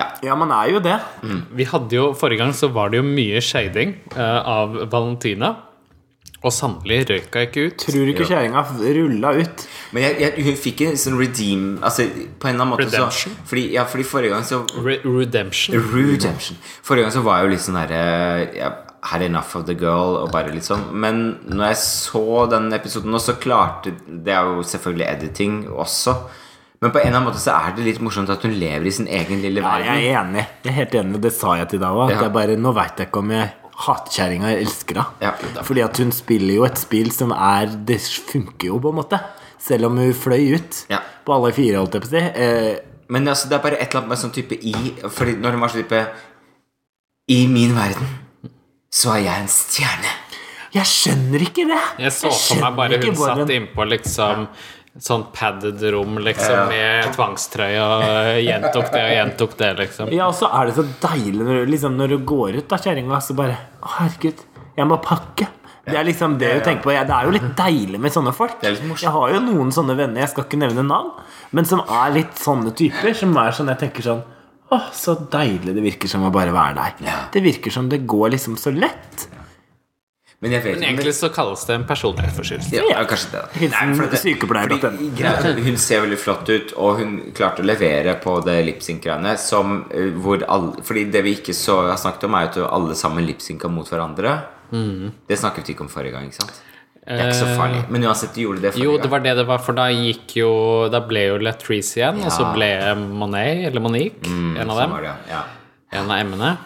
ja. 0.00 0.10
Ja, 0.24 0.38
man 0.40 0.54
er 0.56 0.72
jo 0.78 0.84
det. 0.86 0.96
Vi 1.60 1.68
hadde 1.68 1.98
jo, 1.98 2.12
Forrige 2.16 2.46
gang 2.46 2.56
så 2.56 2.72
var 2.72 2.94
det 2.94 3.02
jo 3.02 3.10
mye 3.10 3.44
shading 3.44 3.98
uh, 4.16 4.40
av 4.40 4.86
Valentina. 4.88 5.58
Og 6.40 6.52
sannelig 6.56 7.02
røyka 7.10 7.42
ikke 7.44 7.66
ut. 7.68 7.74
Tror 7.82 8.06
du 8.06 8.10
ikke 8.14 8.24
kjerringa 8.30 8.62
rulla 8.80 9.32
ut? 9.36 9.64
Men 9.92 10.06
jeg, 10.06 10.14
jeg, 10.22 10.44
hun 10.46 10.56
fikk 10.56 10.82
en 10.86 10.96
sånn 10.96 11.18
redeem 11.20 11.64
Altså 11.84 12.06
på 12.08 12.48
en 12.48 12.54
eller 12.54 12.64
annen 12.64 12.70
måte 12.72 12.86
Redemption? 12.86 13.34
så 13.36 13.48
fordi, 13.50 13.64
Ja, 13.74 13.84
fordi 13.84 14.06
forrige 14.08 14.32
gang 14.32 14.46
så 14.48 14.62
Re 14.80 14.96
redemption. 15.04 15.76
Redemption. 15.92 16.56
Forrige 16.86 17.04
gang 17.08 17.12
så 17.18 17.24
var 17.26 17.40
jeg 17.42 17.48
jo 17.50 17.52
litt 17.52 17.66
sånn 17.66 17.76
herre 17.82 18.00
ja, 18.56 18.70
had 19.12 19.22
enough 19.26 19.52
of 19.56 19.66
the 19.68 19.76
girl 19.76 20.16
og 20.22 20.32
bare 20.32 20.52
litt 20.54 20.64
sånn. 20.64 20.86
Men 20.96 21.20
når 21.48 21.74
jeg 21.74 21.80
så 21.84 22.24
den 22.52 22.72
episoden 22.76 23.12
nå, 23.12 23.20
så 23.20 23.36
klarte 23.40 23.92
Det 24.08 24.32
er 24.32 24.48
jo 24.48 24.64
selvfølgelig 24.64 25.08
editing 25.12 25.60
også. 25.72 26.16
Men 26.80 26.92
på 26.94 27.02
en 27.02 27.10
eller 27.10 27.18
annen 27.20 27.28
måte 27.28 27.40
så 27.44 27.52
er 27.58 27.74
det 27.76 27.84
litt 27.84 28.00
morsomt 28.00 28.32
at 28.32 28.40
hun 28.48 28.56
lever 28.56 28.86
i 28.88 28.92
sin 28.96 29.08
egen 29.12 29.42
lille 29.44 29.60
Ja, 29.60 29.68
verden. 29.74 30.00
jeg 30.00 30.08
er 30.14 30.20
enig. 30.24 30.46
Jeg 30.64 30.72
er 30.72 30.78
helt 30.80 30.94
enig, 31.02 31.20
det 31.20 31.32
sa 31.36 31.58
jeg 31.60 31.68
til 31.74 31.82
deg 31.84 31.92
òg. 31.92 32.14
Ja. 32.16 32.56
Nå 32.56 32.72
veit 32.72 32.96
jeg 32.96 33.10
ikke 33.12 33.20
om 33.20 33.32
jeg 33.36 33.50
hater 33.86 34.12
kjerringa 34.16 34.48
eller 34.50 34.62
elsker 34.64 35.00
henne. 35.00 35.24
Ja. 35.24 35.62
Fordi 35.66 35.82
at 35.84 35.96
hun 36.02 36.10
spiller 36.12 36.54
jo 36.58 36.64
et 36.68 36.78
spill 36.80 37.10
som 37.14 37.32
er 37.32 37.66
Det 37.88 37.98
funker 38.00 38.66
jo, 38.72 38.78
på 38.80 38.92
en 38.92 38.98
måte. 39.00 39.20
Selv 39.60 39.86
om 39.90 39.98
hun 40.00 40.12
fløy 40.16 40.54
ut 40.56 40.84
Ja. 40.90 41.00
på 41.26 41.34
alle 41.36 41.52
fire, 41.52 41.76
holdt 41.80 41.94
jeg 41.98 42.02
på 42.02 42.08
å 42.08 42.14
si. 42.14 42.24
Eh, 42.44 42.78
Men 43.08 43.26
altså, 43.28 43.48
det 43.48 43.58
er 43.58 43.62
bare 43.64 43.78
et 43.80 43.88
eller 43.90 44.00
annet 44.04 44.08
med 44.14 44.18
sånn 44.18 44.32
type 44.32 44.54
i 44.54 44.74
Fordi 45.10 45.32
når 45.42 45.50
hun 45.56 45.60
var 45.60 45.68
sånn 45.74 45.82
type 45.82 46.02
I 47.28 47.46
min 47.46 47.74
verden 47.76 48.06
så 48.90 49.12
er 49.14 49.20
jeg 49.22 49.40
en 49.44 49.48
stjerne. 49.48 50.12
jeg 50.74 50.84
skjønner 50.86 51.40
ikke 51.46 51.64
det! 51.68 51.80
Jeg 52.02 52.12
så 52.12 52.30
for 52.30 52.60
meg 52.62 52.76
bare 52.76 52.98
hun 53.04 53.14
satt 53.16 53.50
innpå 53.54 53.84
liksom 53.86 54.48
sånn 55.00 55.22
padded 55.32 55.80
rom 55.94 56.18
liksom 56.20 56.68
med 56.68 57.10
tvangstrøye 57.16 57.80
og 57.80 58.40
gjentok 58.44 58.90
det 58.92 59.00
og 59.06 59.14
gjentok 59.16 59.54
det, 59.60 59.70
liksom. 59.78 60.10
Ja, 60.12 60.26
og 60.28 60.34
så 60.36 60.50
er 60.52 60.66
det 60.68 60.74
så 60.76 60.84
deilig 61.06 61.40
når, 61.46 61.62
du- 61.64 61.70
liksom, 61.72 61.96
når 61.96 62.08
du 62.14 62.18
går 62.28 62.58
ut 62.60 62.72
av 62.76 62.82
kjerringa, 62.84 63.20
så 63.24 63.34
bare 63.38 63.56
Å, 63.80 63.94
herregud, 63.96 64.42
jeg 64.76 64.86
må 64.86 64.98
pakke. 65.02 65.48
Det 65.86 65.96
er 65.96 66.04
liksom 66.04 66.34
det 66.38 66.50
du 66.58 66.60
tenker 66.66 66.82
på. 66.84 66.92
Det 66.92 67.10
er 67.16 67.24
jo 67.24 67.30
litt 67.32 67.48
deilig 67.56 67.98
med 67.98 68.12
sånne 68.12 68.34
folk. 68.36 68.58
Jeg 69.00 69.10
har 69.16 69.32
jo 69.32 69.40
noen 69.40 69.72
sånne 69.72 69.96
venner, 69.96 70.20
jeg 70.20 70.28
skal 70.34 70.44
ikke 70.44 70.60
nevne 70.60 70.84
navn, 70.86 71.08
men 71.56 71.64
som 71.66 71.80
er 71.88 72.12
litt 72.14 72.36
sånne 72.38 72.70
typer. 72.76 73.14
Som 73.16 73.32
er 73.40 73.50
sånn, 73.56 73.72
jeg 73.72 73.78
tenker 73.86 74.02
sånn 74.06 74.22
Å, 74.70 74.78
så 74.94 75.16
deilig 75.32 75.72
det 75.74 75.82
virker 75.82 76.06
som 76.12 76.22
å 76.22 76.30
bare 76.30 76.52
være 76.54 76.76
der. 76.76 76.92
Det 77.32 77.40
virker 77.42 77.72
som 77.74 77.88
det 77.90 78.04
går 78.06 78.30
liksom 78.36 78.54
så 78.60 78.70
lett. 78.70 79.24
Men 80.40 80.54
jeg 80.54 80.62
vet 80.64 80.78
Men 80.80 80.86
egentlig 80.88 81.12
så 81.18 81.28
kalles 81.28 81.66
det 81.68 81.74
en 81.76 81.82
personlighetsforstyrrelse. 81.84 82.72
Ja, 82.72 82.84
ja, 82.88 83.00
kanskje 83.04 83.28
det. 83.34 83.40
da. 83.42 83.58
Hilsen 83.60 83.90
Nei, 83.90 83.96
for 83.98 84.06
det- 84.08 84.78
fordi 84.80 85.08
greit, 85.18 85.58
Hun 85.66 85.76
ser 85.76 86.00
veldig 86.00 86.18
flott 86.18 86.48
ut, 86.48 86.72
og 86.80 86.96
hun 86.98 87.32
klarte 87.36 87.60
å 87.60 87.66
levere 87.68 88.14
på 88.22 88.38
det 88.44 88.56
lipsync-greiene. 88.64 89.36
Som 89.38 89.84
eh, 89.90 90.08
Fordi 90.82 91.10
det 91.12 91.22
vi 91.24 91.34
ikke 91.36 91.52
så 91.52 91.90
har 91.90 91.96
snakket 92.00 92.24
om, 92.24 92.34
er 92.34 92.48
jo 92.56 92.64
at 92.64 92.72
alle 92.72 92.94
sammen 92.94 93.26
lipsynka 93.26 93.68
mot 93.68 93.86
hverandre. 93.86 94.38
Mm. 94.72 95.12
Det 95.28 95.36
snakket 95.38 95.66
vi 95.66 95.74
ikke 95.74 95.82
om 95.82 95.88
forrige 95.92 96.12
gang, 96.12 96.24
ikke 96.30 96.40
sant? 96.40 96.62
Det 97.04 97.18
er 97.20 97.28
ikke 97.28 97.40
så 97.42 97.56
farlig. 97.58 97.84
Men 97.90 98.02
uansett, 98.04 98.32
de 98.34 98.42
gjorde 98.46 98.60
det 98.62 98.72
forrige 98.72 98.84
gang. 98.86 98.94
Jo, 98.94 98.98
det 99.02 99.10
var 99.10 99.20
det 99.20 99.36
det 99.36 99.46
var, 99.46 99.58
for 99.58 99.72
da 99.76 99.88
gikk 99.88 100.36
jo 100.36 100.88
Da 100.92 101.00
ble 101.00 101.26
jo 101.26 101.38
Latrice 101.38 101.96
igjen, 102.00 102.24
og 102.24 102.30
så 102.32 102.48
ble 102.54 102.94
Monet, 102.96 103.66
eller 103.66 103.80
Monique, 103.80 104.24
en 104.24 104.56
av 104.70 104.76
Sånn 104.76 104.78
dem. 104.78 104.90
var 104.90 105.02
det, 105.02 105.14
ja. 105.28 105.42
En 105.92 106.10
av 106.10 106.18
M-ene. 106.24 106.56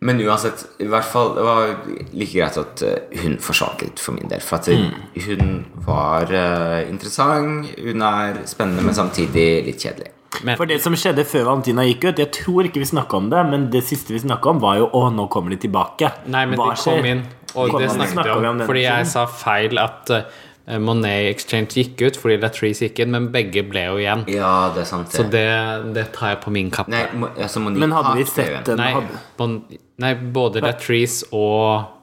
Men 0.00 0.20
uansett, 0.24 0.62
i 0.80 0.86
hvert 0.88 1.04
fall 1.04 1.34
Det 1.36 1.42
var 1.44 1.74
like 2.16 2.32
greit 2.32 2.56
at 2.56 2.82
eh, 2.86 3.18
hun 3.20 3.34
forsvant 3.44 3.82
litt 3.84 4.00
for 4.00 4.16
min 4.16 4.30
del. 4.30 4.40
For 4.40 4.56
at 4.56 4.68
Mm. 4.72 4.94
hun 5.26 5.64
var 5.84 6.30
uh, 6.32 6.88
interessant, 6.88 7.66
hun 7.78 8.02
er 8.02 8.38
spennende, 8.48 8.82
men 8.86 8.94
samtidig 8.96 9.64
litt 9.66 9.82
kjedelig. 9.84 10.08
Men 10.46 10.56
For 10.56 10.64
det 10.70 10.78
som 10.80 10.94
skjedde 10.94 11.24
før 11.26 11.42
Valentina 11.48 11.82
gikk 11.82 12.04
ut 12.12 12.20
Jeg 12.22 12.30
tror 12.32 12.62
ikke 12.68 12.78
vi 12.78 12.86
snakka 12.86 13.16
om 13.18 13.30
det, 13.32 13.40
men 13.50 13.64
det 13.72 13.82
siste 13.84 14.14
vi 14.14 14.20
snakka 14.22 14.52
om, 14.54 14.60
var 14.62 14.76
jo 14.78 14.86
Å, 14.94 15.08
nå 15.12 15.26
kommer 15.28 15.50
de 15.50 15.56
tilbake. 15.66 16.12
Nei, 16.30 16.44
men 16.46 16.56
Hva 16.56 16.68
de 16.70 16.76
kom 16.78 16.94
skjer? 17.00 17.08
inn, 17.10 17.24
og 17.54 17.72
de 17.74 17.80
det 17.82 17.90
snakket 17.90 18.24
vi 18.30 18.46
om. 18.46 18.60
om 18.60 18.66
Fordi 18.68 18.84
jeg 18.86 19.06
sa 19.10 19.26
feil 19.26 19.78
at 19.82 20.10
eh, 20.14 20.22
Monet 20.78 21.30
Exchange 21.32 21.74
gikk 21.74 22.04
ut 22.06 22.18
fordi 22.20 22.38
Latrice 22.42 22.88
gikk 22.88 23.02
inn, 23.04 23.14
men 23.14 23.30
begge 23.34 23.64
ble 23.66 23.86
jo 23.88 24.00
igjen. 24.00 24.26
Ja, 24.30 24.70
det 24.74 24.84
er 24.84 24.90
sant. 24.90 25.12
Så 25.14 25.26
det, 25.26 25.46
det 25.96 26.10
tar 26.16 26.34
jeg 26.34 26.42
på 26.44 26.54
min 26.54 26.70
kappe. 26.74 26.92
Nei, 26.92 27.06
altså 27.36 27.62
Monique 27.64 27.82
Men 27.82 27.96
hadde 27.96 28.18
vi 28.18 28.26
sett 28.28 28.68
den 28.68 28.80
Nei, 28.80 28.92
bon, 29.38 29.62
nei 30.00 30.12
både 30.34 30.62
Latrice 30.64 31.26
og 31.34 31.96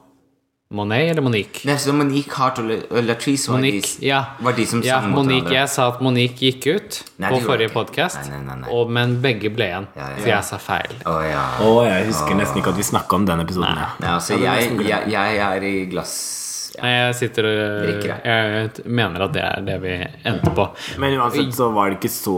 Monet 0.70 1.10
eller 1.10 1.24
Monique? 1.24 1.62
Nei, 1.64 1.78
så 1.80 1.94
Monique 1.96 2.34
Hart 2.36 2.58
og 2.60 2.66
Latrice 3.00 3.48
var, 3.48 3.56
Monique, 3.56 3.94
de, 4.00 4.08
ja. 4.10 4.18
var 4.44 4.52
de 4.52 4.66
som 4.68 4.82
ja, 4.84 4.98
sang 4.98 5.14
mot 5.14 5.22
Monique, 5.22 5.46
hverandre. 5.46 5.60
Jeg 5.62 5.70
sa 5.72 5.86
at 5.94 6.02
Monique 6.04 6.44
gikk 6.44 6.66
ut 6.68 6.98
Nei, 7.16 7.30
på 7.32 7.38
forrige 7.46 7.72
podkast, 7.72 8.20
Nei, 8.28 8.42
nei, 8.42 8.58
nei, 8.60 8.66
nei. 8.66 8.82
men 8.98 9.14
begge 9.24 9.48
ble 9.54 9.70
igjen. 9.70 9.88
Ja, 9.96 10.10
ja, 10.12 10.18
Så 10.20 10.28
jeg 10.28 10.48
sa 10.50 10.58
feil. 10.60 10.98
Å 11.08 11.14
ja. 11.24 11.46
oh, 11.64 11.80
jeg 11.88 12.10
husker 12.10 12.36
nesten 12.36 12.60
ikke 12.60 12.74
at 12.76 12.82
vi 12.82 12.84
snakka 12.90 13.16
om 13.16 13.24
den 13.30 13.46
episoden. 13.46 13.80
Ja. 13.80 13.88
Nei, 14.02 14.12
altså, 14.18 14.36
det 14.36 14.44
jeg, 14.44 14.76
jeg, 14.90 15.08
jeg 15.14 15.40
er 15.46 15.66
i 15.70 15.72
glass 15.88 16.18
Nei, 16.18 16.47
jeg 16.82 17.14
sitter 17.18 17.48
og 17.48 18.06
Jeg 18.24 18.70
mener 18.86 19.24
at 19.26 19.32
det 19.34 19.42
er 19.44 19.64
det 19.66 19.76
vi 19.82 19.94
endte 20.28 20.52
på. 20.54 20.66
Men 21.02 21.16
uansett 21.18 21.54
så 21.56 21.70
var 21.74 21.90
det 21.90 21.98
ikke 21.98 22.12
så 22.12 22.36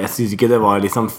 Jeg 0.00 0.10
syns 0.14 0.34
ikke 0.36 0.48
det 0.52 0.60
var 0.62 0.82
liksom 0.84 1.10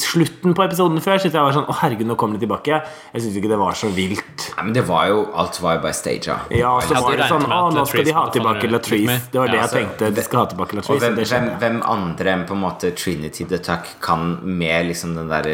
Slutten 0.00 0.56
på 0.56 0.64
episoden 0.66 1.02
før 1.04 1.20
synes 1.22 1.36
jeg 1.36 1.46
var 1.46 1.56
sånn 1.56 1.68
Å, 1.70 1.76
herregud, 1.82 2.08
nå 2.10 2.16
kommer 2.20 2.38
de 2.38 2.44
tilbake. 2.46 2.80
Jeg 3.14 3.24
syns 3.24 3.38
ikke 3.40 3.52
det 3.52 3.60
var 3.60 3.78
så 3.78 3.90
vilt. 3.94 4.46
Nei, 4.56 4.66
men 4.68 4.74
det 4.76 4.84
var 4.88 5.08
jo 5.10 5.22
Alt 5.40 5.60
var 5.62 5.78
jo 5.78 5.84
bare 5.86 5.96
staged. 5.96 6.50
Ja, 6.56 6.74
og 6.76 6.86
så 6.86 7.00
var 7.04 7.18
det 7.20 7.30
sånn 7.30 7.46
Å, 7.46 7.60
nå 7.74 7.86
skal 7.90 8.08
de 8.08 8.16
ha 8.16 8.26
tilbake 8.34 8.70
Latrice. 8.70 9.18
Det 9.30 9.42
var 9.42 9.50
det 9.52 9.60
Ja, 9.60 9.62
jeg 9.62 9.68
altså, 9.68 9.80
tenkte. 9.80 10.12
De 10.16 10.26
skal 10.26 10.42
ha 10.42 10.46
tilbake 10.54 10.76
Og 10.76 10.82
Latrice. 10.82 11.00
hvem, 11.04 11.16
og 11.16 11.20
det 11.20 11.28
hvem, 11.30 11.50
hvem 11.64 11.80
andre 11.94 12.34
enn 12.34 12.46
på 12.48 12.56
en 12.56 12.64
måte 12.64 12.92
Trinity 12.96 13.46
the 13.50 13.60
Tuck 13.62 13.94
kan 14.02 14.38
med 14.44 14.90
liksom 14.90 15.14
den 15.18 15.30
der 15.30 15.50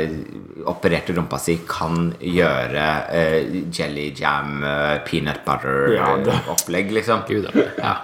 opererte 0.66 1.14
rumpa 1.16 1.38
si 1.40 1.58
kan 1.68 2.10
gjøre 2.20 2.86
uh, 3.10 3.56
jelly 3.72 4.10
jam, 4.16 4.62
uh, 4.64 4.98
peanut 5.06 5.44
Ja, 5.46 6.16
det- 6.24 6.40
butter-opplegg, 6.46 6.92
liksom. 6.92 7.22
Gud. 7.28 7.48
Ja. 7.78 7.96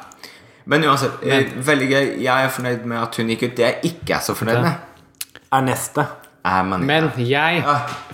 Men 0.64 0.84
uansett, 0.84 1.22
Men. 1.26 1.48
veldig 1.66 1.88
gøy. 1.90 2.08
Jeg 2.22 2.44
er 2.44 2.48
fornøyd 2.48 2.84
med 2.86 2.98
at 3.02 3.16
hun 3.16 3.30
gikk 3.32 3.42
ut. 3.48 3.54
Det 3.56 3.64
jeg 3.66 3.92
ikke 3.92 4.16
er 4.16 4.20
så 4.20 4.34
fornøyd 4.34 4.62
med, 4.62 4.74
Er 5.52 5.60
neste. 5.62 6.06
er 6.44 6.62
Men 6.64 7.10
jeg, 7.18 7.62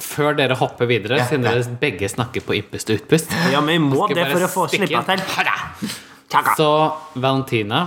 før 0.01 0.35
dere 0.37 0.55
hopper 0.55 0.87
videre, 0.87 1.17
Ja, 1.19 1.25
siden 1.27 1.45
dere 1.45 1.63
begge 1.81 2.09
snakker 2.09 2.41
på 2.45 2.57
ippest 2.59 2.91
og 2.91 2.99
utpust 3.01 3.31
Ja, 3.53 3.61
men 3.61 3.69
vi 3.91 3.97
må 3.97 4.09
det 4.09 4.27
for 4.33 4.45
å 4.45 4.49
få 4.49 4.67
slippa 4.69 5.03
slippe 5.05 5.17
til. 5.79 5.89
Så 6.59 6.93
Valentina 7.15 7.87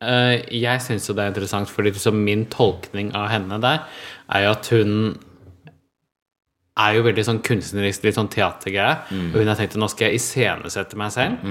eh, 0.00 0.40
Jeg 0.56 0.80
syns 0.80 1.08
jo 1.08 1.14
det 1.14 1.24
er 1.24 1.34
interessant, 1.34 1.68
fordi 1.68 1.90
liksom 1.92 2.16
min 2.24 2.46
tolkning 2.46 3.14
av 3.14 3.28
henne 3.28 3.60
der 3.60 3.84
er 4.32 4.46
jo 4.46 4.50
at 4.54 4.70
hun 4.72 5.18
er 6.78 6.94
jo 6.98 7.02
veldig 7.08 7.24
sånn 7.26 7.42
kunstnerisk, 7.42 8.04
litt 8.06 8.16
sånn 8.18 8.30
teatergreie. 8.32 8.96
Mm. 9.10 9.28
Og 9.32 9.40
hun 9.42 9.50
har 9.50 9.58
tenkt 9.58 9.74
at 9.76 9.82
nå 9.82 9.88
skal 9.90 10.08
jeg 10.08 10.20
iscenesette 10.20 10.98
meg 11.00 11.12
selv. 11.14 11.44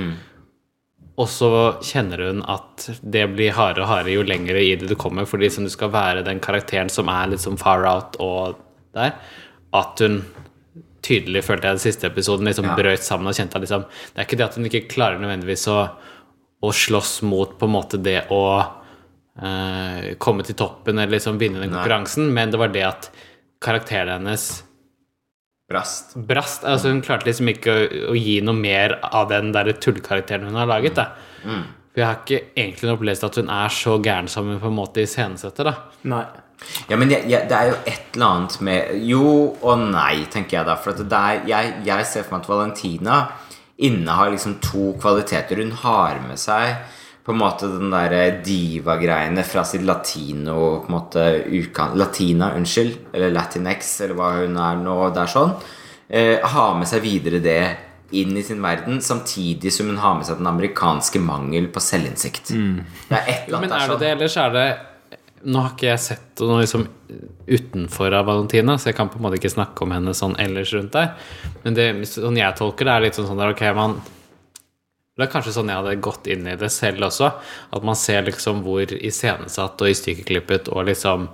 Og 1.17 1.27
så 1.33 1.49
kjenner 1.81 2.21
hun 2.27 2.43
at 2.45 2.85
det 3.01 3.23
blir 3.33 3.55
hardere 3.57 3.83
og 3.87 3.89
hardere 3.89 4.13
jo 4.13 4.25
lenger 4.27 4.59
i 4.61 4.75
det 4.77 4.87
du 4.91 4.95
kommer, 4.99 5.25
fordi 5.25 5.47
liksom, 5.47 5.65
du 5.65 5.73
skal 5.73 5.89
være 5.93 6.21
den 6.27 6.39
karakteren 6.43 6.91
som 6.93 7.09
er 7.09 7.31
litt 7.31 7.41
sånn 7.41 7.57
far 7.57 7.85
out 7.89 8.19
og 8.21 8.59
der, 8.93 9.15
at 9.75 10.03
hun 10.05 10.19
tydelig 11.07 11.41
følte 11.45 11.69
jeg 11.69 11.77
den 11.77 11.81
siste 11.83 12.07
episoden 12.09 12.47
liksom 12.49 12.65
Ja. 12.69 12.75
brøt 12.77 13.03
sammen 13.05 13.29
og 13.29 13.35
kjente 13.37 13.55
at 13.55 13.63
liksom 13.63 13.85
Det 13.87 14.17
er 14.21 14.25
ikke 14.25 14.37
det 14.37 14.45
at 14.45 14.55
hun 14.55 14.65
ikke 14.65 14.87
klarer 14.91 15.19
nødvendigvis 15.21 15.67
å, 15.71 15.77
å 16.61 16.71
slåss 16.73 17.21
mot 17.23 17.57
på 17.59 17.65
en 17.65 17.71
måte 17.73 17.97
det 18.01 18.27
å 18.33 18.41
eh, 19.41 20.15
komme 20.17 20.43
til 20.43 20.55
toppen 20.57 20.97
eller 20.99 21.17
liksom 21.17 21.37
vinne 21.39 21.61
den 21.61 21.71
Nei. 21.71 21.77
konkurransen, 21.79 22.29
men 22.33 22.51
det 22.51 22.59
var 22.59 22.73
det 22.73 22.83
at 22.83 23.09
karakteren 23.61 24.25
hennes 24.25 24.63
Brast. 25.67 26.15
brast. 26.15 26.63
Altså 26.63 26.93
Hun 26.93 27.01
klarte 27.03 27.27
liksom 27.27 27.49
ikke 27.51 27.73
å, 27.73 27.87
å 28.13 28.15
gi 28.15 28.39
noe 28.45 28.55
mer 28.55 28.97
av 29.03 29.27
den 29.33 29.51
der 29.51 29.73
tullkarakteren 29.75 30.47
hun 30.47 30.55
har 30.55 30.69
laget. 30.69 30.95
da 30.95 31.09
For 31.91 31.99
Jeg 31.99 32.07
har 32.07 32.19
ikke 32.21 32.39
egentlig 32.55 32.91
opplevd 32.93 33.23
at 33.27 33.39
hun 33.41 33.49
er 33.51 33.73
så 33.75 33.97
gæren 33.99 34.29
som 34.31 34.47
hun 34.47 34.61
på 34.63 34.71
en 34.71 34.77
måte 34.77 35.03
iscenesetter. 35.03 35.73
Ja, 36.89 36.97
men 36.97 37.11
jeg, 37.11 37.27
jeg, 37.29 37.49
det 37.51 37.57
er 37.57 37.67
jo 37.69 37.75
et 37.85 38.15
eller 38.15 38.27
annet 38.31 38.55
med 38.65 38.93
Jo 39.05 39.25
og 39.61 39.83
nei, 39.91 40.25
tenker 40.31 40.59
jeg 40.59 40.69
da. 40.69 40.77
For 40.79 40.95
at 40.95 41.03
det 41.03 41.19
er, 41.19 41.43
jeg, 41.51 41.73
jeg 41.85 42.07
ser 42.09 42.23
for 42.23 42.37
meg 42.37 42.45
at 42.45 42.49
Valentina 42.53 43.17
innehar 43.77 44.31
liksom 44.33 44.55
to 44.63 44.93
kvaliteter. 45.01 45.59
Hun 45.61 45.75
har 45.83 46.23
med 46.23 46.39
seg 46.41 46.79
på 47.27 47.33
en 47.35 47.41
måte 47.41 47.67
den 47.67 47.91
der 47.91 48.37
diva-greiene 48.39 49.43
fra 49.43 49.65
sitt 49.67 49.83
latino 49.83 50.53
på 50.79 50.87
en 50.87 50.93
måte 50.93 51.25
ukan, 51.51 51.97
Latina, 51.99 52.53
unnskyld. 52.55 53.11
Eller 53.11 53.33
Latinx, 53.35 53.89
eller 54.05 54.15
hva 54.15 54.29
hun 54.37 54.55
er 54.55 54.79
nå. 54.79 54.95
Det 55.11 55.25
er 55.25 55.33
sånn. 55.33 55.51
Eh, 56.07 56.45
har 56.55 56.77
med 56.79 56.87
seg 56.87 57.03
videre 57.03 57.43
det 57.43 57.59
inn 58.15 58.31
i 58.39 58.45
sin 58.47 58.63
verden, 58.63 59.01
samtidig 59.03 59.73
som 59.75 59.91
hun 59.91 59.99
har 59.99 60.15
med 60.15 60.29
seg 60.29 60.39
den 60.39 60.47
amerikanske 60.47 61.19
mangel 61.19 61.67
på 61.67 61.83
selvinnsikt. 61.83 62.53
Det 63.09 63.19
er 63.19 63.27
et 63.27 63.49
eller 63.49 63.59
annet 63.59 63.73
Men 63.73 63.79
er 63.81 63.91
det 63.91 63.99
det, 63.99 64.11
ellers 64.15 64.37
er 64.39 64.55
det 64.55 64.67
Nå 65.47 65.61
har 65.61 65.73
ikke 65.75 65.91
jeg 65.91 66.01
sett 66.01 66.41
noe 66.41 66.63
liksom 66.63 66.87
utenfor 67.45 68.15
av 68.15 68.25
Valentina, 68.25 68.73
så 68.79 68.89
jeg 68.89 68.95
kan 68.97 69.11
på 69.11 69.19
en 69.19 69.27
måte 69.27 69.37
ikke 69.37 69.51
snakke 69.53 69.83
om 69.83 69.91
henne 69.93 70.15
sånn 70.17 70.33
ellers 70.41 70.71
rundt 70.73 70.95
der. 70.95 71.11
Men 71.61 71.75
det, 71.75 71.91
sånn 72.09 72.39
jeg 72.39 72.55
tolker 72.57 72.87
det, 72.87 72.95
er 72.95 73.03
litt 73.05 73.19
sånn 73.19 73.27
sånn 73.29 73.43
der, 73.43 73.53
ok, 73.53 73.61
man 73.77 73.99
Det 75.17 75.25
er 75.25 75.33
kanskje 75.33 75.55
sånn 75.55 75.71
jeg 75.71 75.81
hadde 75.81 75.97
gått 76.05 76.27
inn 76.29 76.45
i 76.45 76.55
det 76.59 76.69
selv 76.73 77.07
også. 77.09 77.31
At 77.73 77.85
man 77.85 77.97
ser 77.97 78.25
liksom 78.27 78.61
hvor 78.65 78.85
iscenesatt 78.93 79.81
og 79.81 79.97
stykkeklippet 79.97 80.69
og 80.69 80.85
liksom 80.91 81.27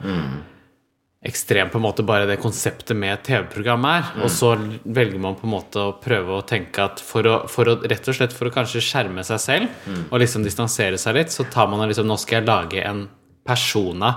ekstremt 1.24 1.72
på 1.72 1.80
en 1.80 1.86
måte 1.86 2.04
bare 2.04 2.28
det 2.28 2.40
konseptet 2.44 2.96
med 3.00 3.22
TV-program 3.24 3.86
er. 3.88 4.08
Og 4.24 4.32
så 4.32 4.54
velger 4.84 5.20
man 5.24 5.38
på 5.40 5.48
en 5.48 5.54
måte 5.54 5.80
å 5.80 5.96
prøve 6.04 6.36
å 6.38 6.46
tenke 6.48 6.84
at 6.84 7.04
for 7.04 7.28
å, 7.28 7.36
for 7.52 7.72
å 7.72 7.78
rett 7.84 8.08
og 8.12 8.18
slett 8.18 8.36
for 8.36 8.50
å 8.50 8.56
kanskje 8.56 8.84
skjerme 8.84 9.24
seg 9.28 9.40
selv 9.40 9.90
og 10.10 10.20
liksom 10.20 10.44
distansere 10.44 11.00
seg 11.00 11.16
litt, 11.20 11.32
så 11.32 11.48
tar 11.52 11.70
man 11.72 11.84
og 11.84 11.92
liksom 11.92 12.08
Nå 12.08 12.18
skal 12.20 12.42
jeg 12.42 12.50
lage 12.50 12.84
en 12.84 13.06
persona 13.48 14.14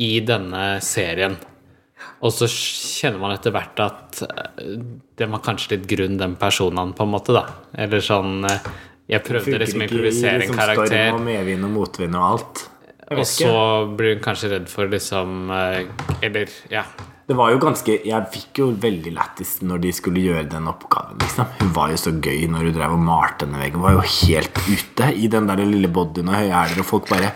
i 0.00 0.14
denne 0.24 0.80
serien. 0.82 1.34
Og 2.20 2.32
så 2.36 2.48
kjenner 2.50 3.20
man 3.22 3.32
etter 3.32 3.54
hvert 3.54 3.80
at 3.80 4.22
eh, 4.26 4.74
det 5.16 5.28
var 5.30 5.44
kanskje 5.44 5.76
litt 5.76 5.86
grunn, 5.88 6.18
den 6.20 6.36
personen, 6.40 6.92
på 6.96 7.06
en 7.06 7.14
måte, 7.14 7.36
da. 7.36 7.46
Eller 7.80 8.04
sånn 8.04 8.44
eh, 8.48 8.66
Jeg 9.10 9.24
prøvde 9.26 9.62
liksom 9.62 9.80
å 9.80 9.86
improvisere 9.86 10.44
en 10.44 10.58
karakter. 10.58 11.06
Storm 11.08 11.22
og 11.22 11.24
medvind 11.30 11.68
og 11.68 11.72
motvind 11.78 12.18
og 12.18 12.26
alt. 12.26 12.66
Og 13.10 13.24
så 13.26 13.54
blir 13.98 14.14
hun 14.14 14.20
kanskje 14.22 14.52
redd 14.52 14.68
for 14.70 14.90
liksom 14.90 15.48
eh, 15.50 15.88
Eller, 16.22 16.52
ja. 16.70 16.84
Det 17.26 17.34
var 17.38 17.50
jo 17.50 17.58
ganske 17.62 17.96
Jeg 18.06 18.26
fikk 18.34 18.60
jo 18.60 18.68
veldig 18.82 19.12
lættis 19.16 19.56
når 19.66 19.82
de 19.84 19.90
skulle 19.94 20.22
gjøre 20.22 20.48
den 20.50 20.68
oppgaven. 20.70 21.18
Liksom. 21.24 21.50
Hun 21.62 21.74
var 21.76 21.92
jo 21.94 21.98
så 22.04 22.12
gøy 22.14 22.46
når 22.52 22.68
hun 22.68 22.76
drev 22.76 22.94
og 22.94 23.04
malte 23.06 23.46
denne 23.46 23.62
veggen. 23.62 23.80
Hun 23.80 23.86
var 23.88 23.98
jo 23.98 24.06
helt 24.20 24.62
ute 24.68 25.12
i 25.14 25.30
den 25.32 25.48
der 25.50 25.62
lille 25.64 25.90
bodyen 25.90 26.30
og 26.30 26.36
høye 26.36 26.52
hæler, 26.52 26.82
og 26.82 26.90
folk 26.90 27.10
bare 27.10 27.32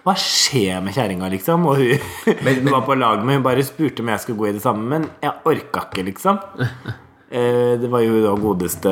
Hva 0.00 0.14
skjer 0.16 0.80
med 0.84 0.94
kjerringa, 0.96 1.28
liksom? 1.32 1.66
Og 1.68 1.76
hun, 1.76 2.04
hun 2.40 2.70
var 2.72 2.86
på 2.86 2.96
lag 2.96 3.20
med 3.24 3.36
Hun 3.36 3.44
bare 3.44 3.64
spurte 3.66 4.00
om 4.00 4.08
jeg 4.08 4.22
skulle 4.22 4.40
gå 4.40 4.48
i 4.48 4.54
det 4.56 4.62
samme, 4.64 4.86
men 4.88 5.08
jeg 5.22 5.36
orka 5.44 5.86
ikke, 5.88 6.06
liksom. 6.10 6.40
Eh, 7.30 7.76
Det 7.78 7.86
var 7.86 8.00
jo 8.02 8.16
da 8.24 8.32
godeste 8.42 8.90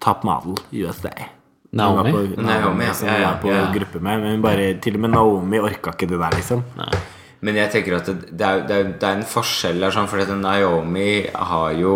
Top 0.00 0.22
Model 0.24 0.56
USA. 0.72 1.10
Naomi? 1.72 2.10
Hun 2.10 2.16
var 2.16 2.36
på, 2.36 2.42
Naomi, 2.46 2.86
ja. 2.86 2.94
som 2.94 3.08
Ja, 3.08 3.12
hun 3.12 3.20
ja, 3.22 3.32
var 3.34 3.40
på 3.42 3.50
ja. 3.52 3.66
gruppe 3.74 4.00
med. 4.00 4.22
Men 4.24 4.40
bare, 4.44 4.70
til 4.80 4.96
og 4.96 5.04
med 5.04 5.12
Naomi 5.12 5.60
orka 5.60 5.92
ikke 5.92 6.08
det 6.08 6.20
der, 6.20 6.36
liksom. 6.36 6.64
Men 7.42 7.58
jeg 7.58 7.72
tenker 7.74 7.98
at 7.98 8.08
det, 8.08 8.16
det, 8.30 8.46
er, 8.46 8.64
det, 8.68 8.76
er, 8.78 8.90
det 9.02 9.08
er 9.08 9.20
en 9.20 9.28
forskjell 9.28 9.80
der, 9.84 9.94
sånn, 9.94 10.08
for 10.08 10.34
Naomi 10.40 11.26
har 11.28 11.76
jo 11.76 11.94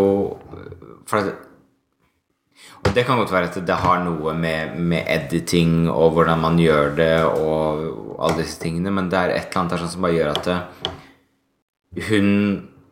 for 1.07 1.23
at, 1.23 1.46
Og 2.85 2.93
det 2.95 3.05
kan 3.07 3.19
godt 3.19 3.33
være 3.33 3.51
at 3.51 3.59
det 3.67 3.77
har 3.83 4.03
noe 4.05 4.35
med, 4.37 4.77
med 4.79 5.09
editing 5.11 5.89
og 5.91 6.17
hvordan 6.17 6.41
man 6.43 6.59
gjør 6.61 6.95
det, 6.99 7.15
og 7.25 8.17
alle 8.21 8.43
disse 8.43 8.61
tingene, 8.63 8.93
men 8.95 9.11
det 9.13 9.19
er 9.19 9.35
et 9.35 9.49
eller 9.49 9.63
annet 9.63 9.75
der 9.75 9.83
sånn 9.85 9.95
som 9.95 10.07
bare 10.07 10.17
gjør 10.17 10.33
at 10.35 10.51
det, 10.51 10.59
hun 12.11 12.29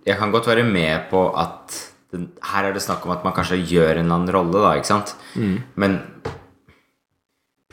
Jeg 0.05 0.19
kan 0.21 0.33
godt 0.33 0.47
være 0.47 0.64
med 0.69 1.07
på 1.09 1.31
at 1.33 1.73
den, 2.12 2.26
her 2.53 2.67
er 2.69 2.75
det 2.76 2.83
snakk 2.85 3.07
om 3.07 3.12
at 3.14 3.23
man 3.25 3.33
kanskje 3.33 3.57
gjør 3.64 3.95
en 3.97 4.05
eller 4.05 4.19
annen 4.19 4.33
rolle, 4.35 4.61
da, 4.61 4.75
ikke 4.76 4.91
sant? 4.91 5.14
Men 5.81 5.97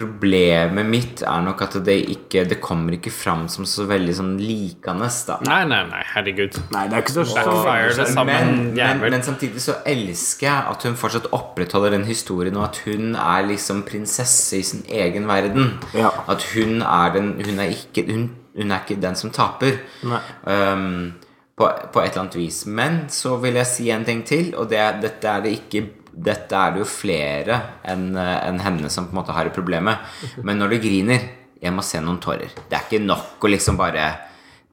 Problemet 0.02 0.88
mitt 0.90 1.22
er 1.28 1.44
nok 1.46 1.62
at 1.66 1.76
det 1.86 1.98
ikke 2.14 2.44
Det 2.50 2.58
kommer 2.64 2.96
ikke 2.98 3.14
fram 3.14 3.46
som 3.52 3.68
så 3.70 3.86
veldig 3.90 4.16
sånn 4.18 4.34
likende, 4.42 5.08
da. 5.28 5.38
Nei, 5.46 5.62
nei, 5.70 5.82
nei, 5.92 6.02
herregud. 6.14 6.58
Nei, 6.74 6.86
det 6.90 6.98
er 6.98 7.06
ikke 7.06 7.16
så 7.20 7.26
Backfire 7.30 7.96
det 8.00 8.08
samme 8.10 8.38
Men, 8.42 8.62
men, 8.76 9.02
men 9.06 9.26
samtidig 9.26 9.64
så 9.64 9.78
elsker 9.88 10.48
jeg 10.48 10.70
at 10.74 10.86
hun 10.88 11.00
fortsatt 11.00 11.30
opprettholder 11.36 11.96
den 11.96 12.06
historien, 12.10 12.58
og 12.58 12.70
at 12.72 12.82
hun 12.88 13.16
er 13.16 13.48
liksom 13.50 13.84
prinsesse 13.88 14.60
i 14.60 14.66
sin 14.66 14.86
egen 14.90 15.28
verden. 15.30 15.76
Ja. 15.98 16.14
At 16.32 16.46
hun 16.56 16.82
er 16.82 17.14
den 17.16 17.34
Hun 17.42 17.60
er 17.60 17.74
ikke, 17.74 18.06
hun, 18.10 18.30
hun 18.58 18.72
er 18.72 18.84
ikke 18.84 19.02
den 19.02 19.18
som 19.20 19.34
taper. 19.34 19.78
Nei. 20.08 20.22
Um, 20.50 21.14
på, 21.62 21.70
på 21.94 22.02
et 22.02 22.12
eller 22.12 22.26
annet 22.26 22.38
vis. 22.40 22.64
Men 22.66 23.04
så 23.14 23.36
vil 23.42 23.60
jeg 23.60 23.70
si 23.70 23.90
en 23.94 24.06
ting 24.08 24.24
til, 24.28 24.54
og 24.58 24.70
det, 24.72 24.82
dette 25.04 25.30
er 25.30 25.44
det 25.46 25.56
ikke 25.60 25.84
dette 26.12 26.58
er 26.58 26.74
det 26.76 26.82
jo 26.84 26.88
flere 26.90 27.60
enn 27.88 28.10
en 28.18 28.60
henne 28.60 28.90
som 28.92 29.08
på 29.08 29.16
en 29.16 29.22
måte 29.22 29.36
har 29.36 29.48
et 29.48 29.56
problem 29.56 29.88
med. 29.90 30.10
Men 30.44 30.60
når 30.60 30.76
du 30.76 30.82
griner 30.84 31.30
Jeg 31.62 31.70
må 31.78 31.84
se 31.86 32.00
noen 32.02 32.18
tårer. 32.18 32.50
Det 32.70 32.74
er 32.74 32.86
ikke 32.88 33.00
nok 33.06 33.44
å 33.46 33.50
liksom 33.54 33.76
bare 33.78 34.06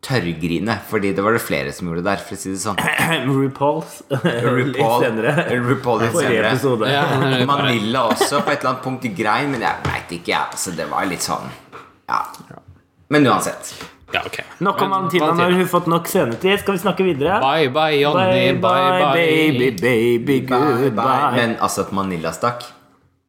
tørrgrine, 0.01 0.79
fordi 0.89 1.11
det 1.13 1.21
var 1.21 1.35
det 1.37 1.43
flere 1.45 1.73
som 1.77 1.91
gjorde 1.91 2.05
der, 2.07 2.23
for 2.23 2.33
å 2.33 2.39
si 2.41 2.55
det 2.55 2.61
sånn. 2.63 2.79
RuPaul's 3.29 3.99
litt 4.09 4.79
RuPaul, 4.79 5.03
senere. 5.05 5.35
RuPaul 5.67 6.01
litt 6.07 6.17
senere. 6.17 6.55
episode. 6.55 6.89
Ja, 6.89 7.03
Manila 7.51 8.07
også 8.15 8.41
på 8.41 8.55
et 8.55 8.63
eller 8.63 8.71
annet 8.73 8.85
punkt 8.87 9.05
grein, 9.19 9.53
men 9.53 9.67
jeg 9.67 9.85
veit 9.85 10.17
ikke, 10.17 10.33
jeg. 10.33 10.41
Altså, 10.57 10.73
det 10.79 10.89
var 10.89 11.05
litt 11.13 11.27
sånn 11.29 11.45
Ja. 12.09 12.23
Men 13.13 13.29
uansett. 13.29 13.75
Ja, 14.13 14.23
ok. 14.27 14.39
Nok 14.65 14.83
om 14.83 14.93
Antina 14.93 15.27
Valentina. 15.27 15.35
Nå 15.35 15.43
har 15.43 15.59
hun 15.59 15.69
fått 15.69 15.87
nok 15.93 16.07
scenetid. 16.09 16.61
Skal 16.63 16.75
vi 16.79 16.81
snakke 16.81 17.05
videre? 17.05 17.41
Bye 17.45 17.69
bye, 17.75 17.99
Jonny. 18.01 18.53
Bye 18.53 18.61
bye. 18.63 19.13
baby, 19.15 19.71
baby, 19.83 20.41
Bye, 20.49 20.59
goodbye. 20.59 20.93
bye. 20.97 21.33
Men 21.37 21.57
altså 21.61 21.85
at 21.85 21.93
Manila 21.93 22.33
stakk, 22.33 22.65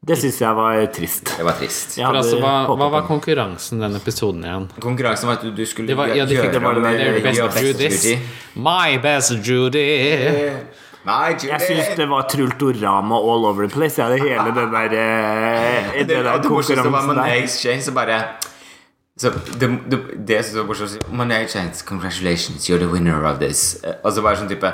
Det 0.08 0.16
syns 0.16 0.38
jeg 0.40 0.56
var 0.56 0.86
trist. 0.96 1.34
det 1.38 1.44
var 1.46 1.58
trist. 1.60 1.98
For 2.00 2.16
altså, 2.16 2.38
hva, 2.40 2.54
hva 2.80 2.88
var 2.94 3.02
konkurransen 3.10 3.82
den 3.84 3.98
episoden 4.00 4.46
igjen? 4.48 4.70
Konkurransen 4.80 5.28
var 5.28 5.36
at 5.36 5.44
du, 5.44 5.52
du 5.52 5.66
skulle 5.68 5.92
Det 5.92 5.98
var, 6.00 6.08
ja, 6.16 6.24
de 6.26 6.38
gjøre 6.38 6.54
det 6.54 6.62
var 6.64 6.74
det 6.80 6.84
der 6.86 7.18
eh, 7.18 7.24
Best 7.28 7.60
Judy. 7.62 8.14
My 8.56 8.96
best 9.04 9.36
Judy. 9.44 9.84
Nei, 11.10 11.36
Jeg 11.44 11.62
syns 11.68 11.92
det 12.00 12.08
var 12.12 12.26
Trultorama 12.32 13.16
all 13.20 13.46
over 13.52 13.68
the 13.68 13.74
place. 13.76 14.00
Jeg 14.00 14.08
hadde 14.08 14.24
hele 14.24 14.56
den 14.56 14.72
der, 14.72 14.96
eh, 14.96 15.92
det, 16.00 16.08
det 16.08 16.08
der 16.08 16.24
det 16.24 16.32
var 16.32 16.44
konkurransen 16.48 16.92
Monet 16.96 17.16
der. 17.20 17.44
Exchange, 17.44 17.82
så 17.82 17.92
bare 17.92 18.22
så 19.20 19.34
det, 19.60 19.68
det, 19.92 20.00
det 20.28 20.38
synes 20.46 20.58
var 20.58 20.68
morsomt 20.70 21.10
Monet 21.12 21.44
Exchange, 21.44 21.84
congratulations, 21.86 22.70
you're 22.70 22.80
the 22.80 22.88
winner 22.88 23.26
of 23.28 23.40
this. 23.40 23.78
Og 24.04 24.14
så 24.16 24.24
bare 24.24 24.40
sånn 24.40 24.52
type 24.52 24.72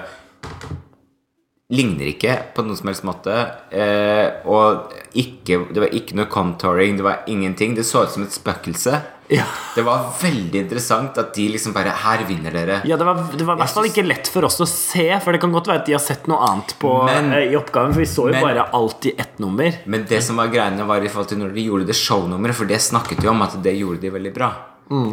Ligner 1.74 2.12
ikke 2.12 2.34
på 2.54 2.62
noen 2.62 2.78
som 2.78 2.92
helst 2.92 3.06
måte. 3.08 3.34
Eh, 3.74 4.44
og 4.46 4.92
ikke, 5.18 5.64
det 5.74 5.82
var 5.82 5.96
ikke 5.98 6.14
noe 6.20 6.30
contouring, 6.30 7.00
det 7.00 7.06
var 7.08 7.24
ingenting. 7.32 7.74
Det 7.74 7.86
så 7.88 8.04
ut 8.06 8.12
som 8.14 8.22
et 8.28 8.36
spøkelse. 8.36 9.00
Ja. 9.34 9.48
Det 9.74 9.82
var 9.82 10.12
veldig 10.22 10.60
interessant 10.60 11.16
at 11.18 11.32
de 11.34 11.48
liksom 11.50 11.74
bare 11.74 11.90
Her 12.04 12.22
vinner 12.30 12.54
dere. 12.54 12.76
Ja, 12.86 12.94
det 13.02 13.08
var, 13.08 13.24
det 13.34 13.42
var 13.48 13.58
i 13.58 13.64
hvert 13.64 13.74
fall 13.74 13.88
ikke 13.90 14.04
lett 14.06 14.30
for 14.30 14.46
oss 14.46 14.60
å 14.62 14.68
se, 14.70 15.08
for 15.24 15.34
det 15.34 15.42
kan 15.42 15.56
godt 15.56 15.66
være 15.72 15.82
at 15.82 15.90
de 15.90 15.96
har 15.98 16.04
sett 16.06 16.28
noe 16.30 16.46
annet 16.46 16.76
på, 16.78 16.92
Men- 17.10 17.34
eh, 17.34 17.48
i 17.50 17.58
oppgaven. 17.58 17.96
For 17.98 18.04
vi 18.06 18.06
så 18.14 18.28
jo 18.30 18.36
men- 18.38 18.46
bare 18.46 18.68
alltid 18.70 19.20
ett 19.26 19.40
nummer. 19.42 19.74
Men 19.90 20.06
det 20.06 20.22
som 20.22 20.38
var 20.38 20.54
greiene 20.54 20.86
var 20.86 21.02
i 21.02 21.10
forhold 21.10 21.30
til 21.34 21.40
når 21.42 21.56
de 21.58 21.66
gjorde 21.66 21.88
det 21.90 21.96
shownummeret, 21.98 22.54
for 22.54 22.66
det 22.70 22.78
snakket 22.78 23.24
jo 23.24 23.32
om 23.34 23.42
at 23.42 23.58
det 23.64 23.74
gjorde 23.80 24.02
de 24.02 24.10
veldig 24.14 24.34
bra. 24.38 24.52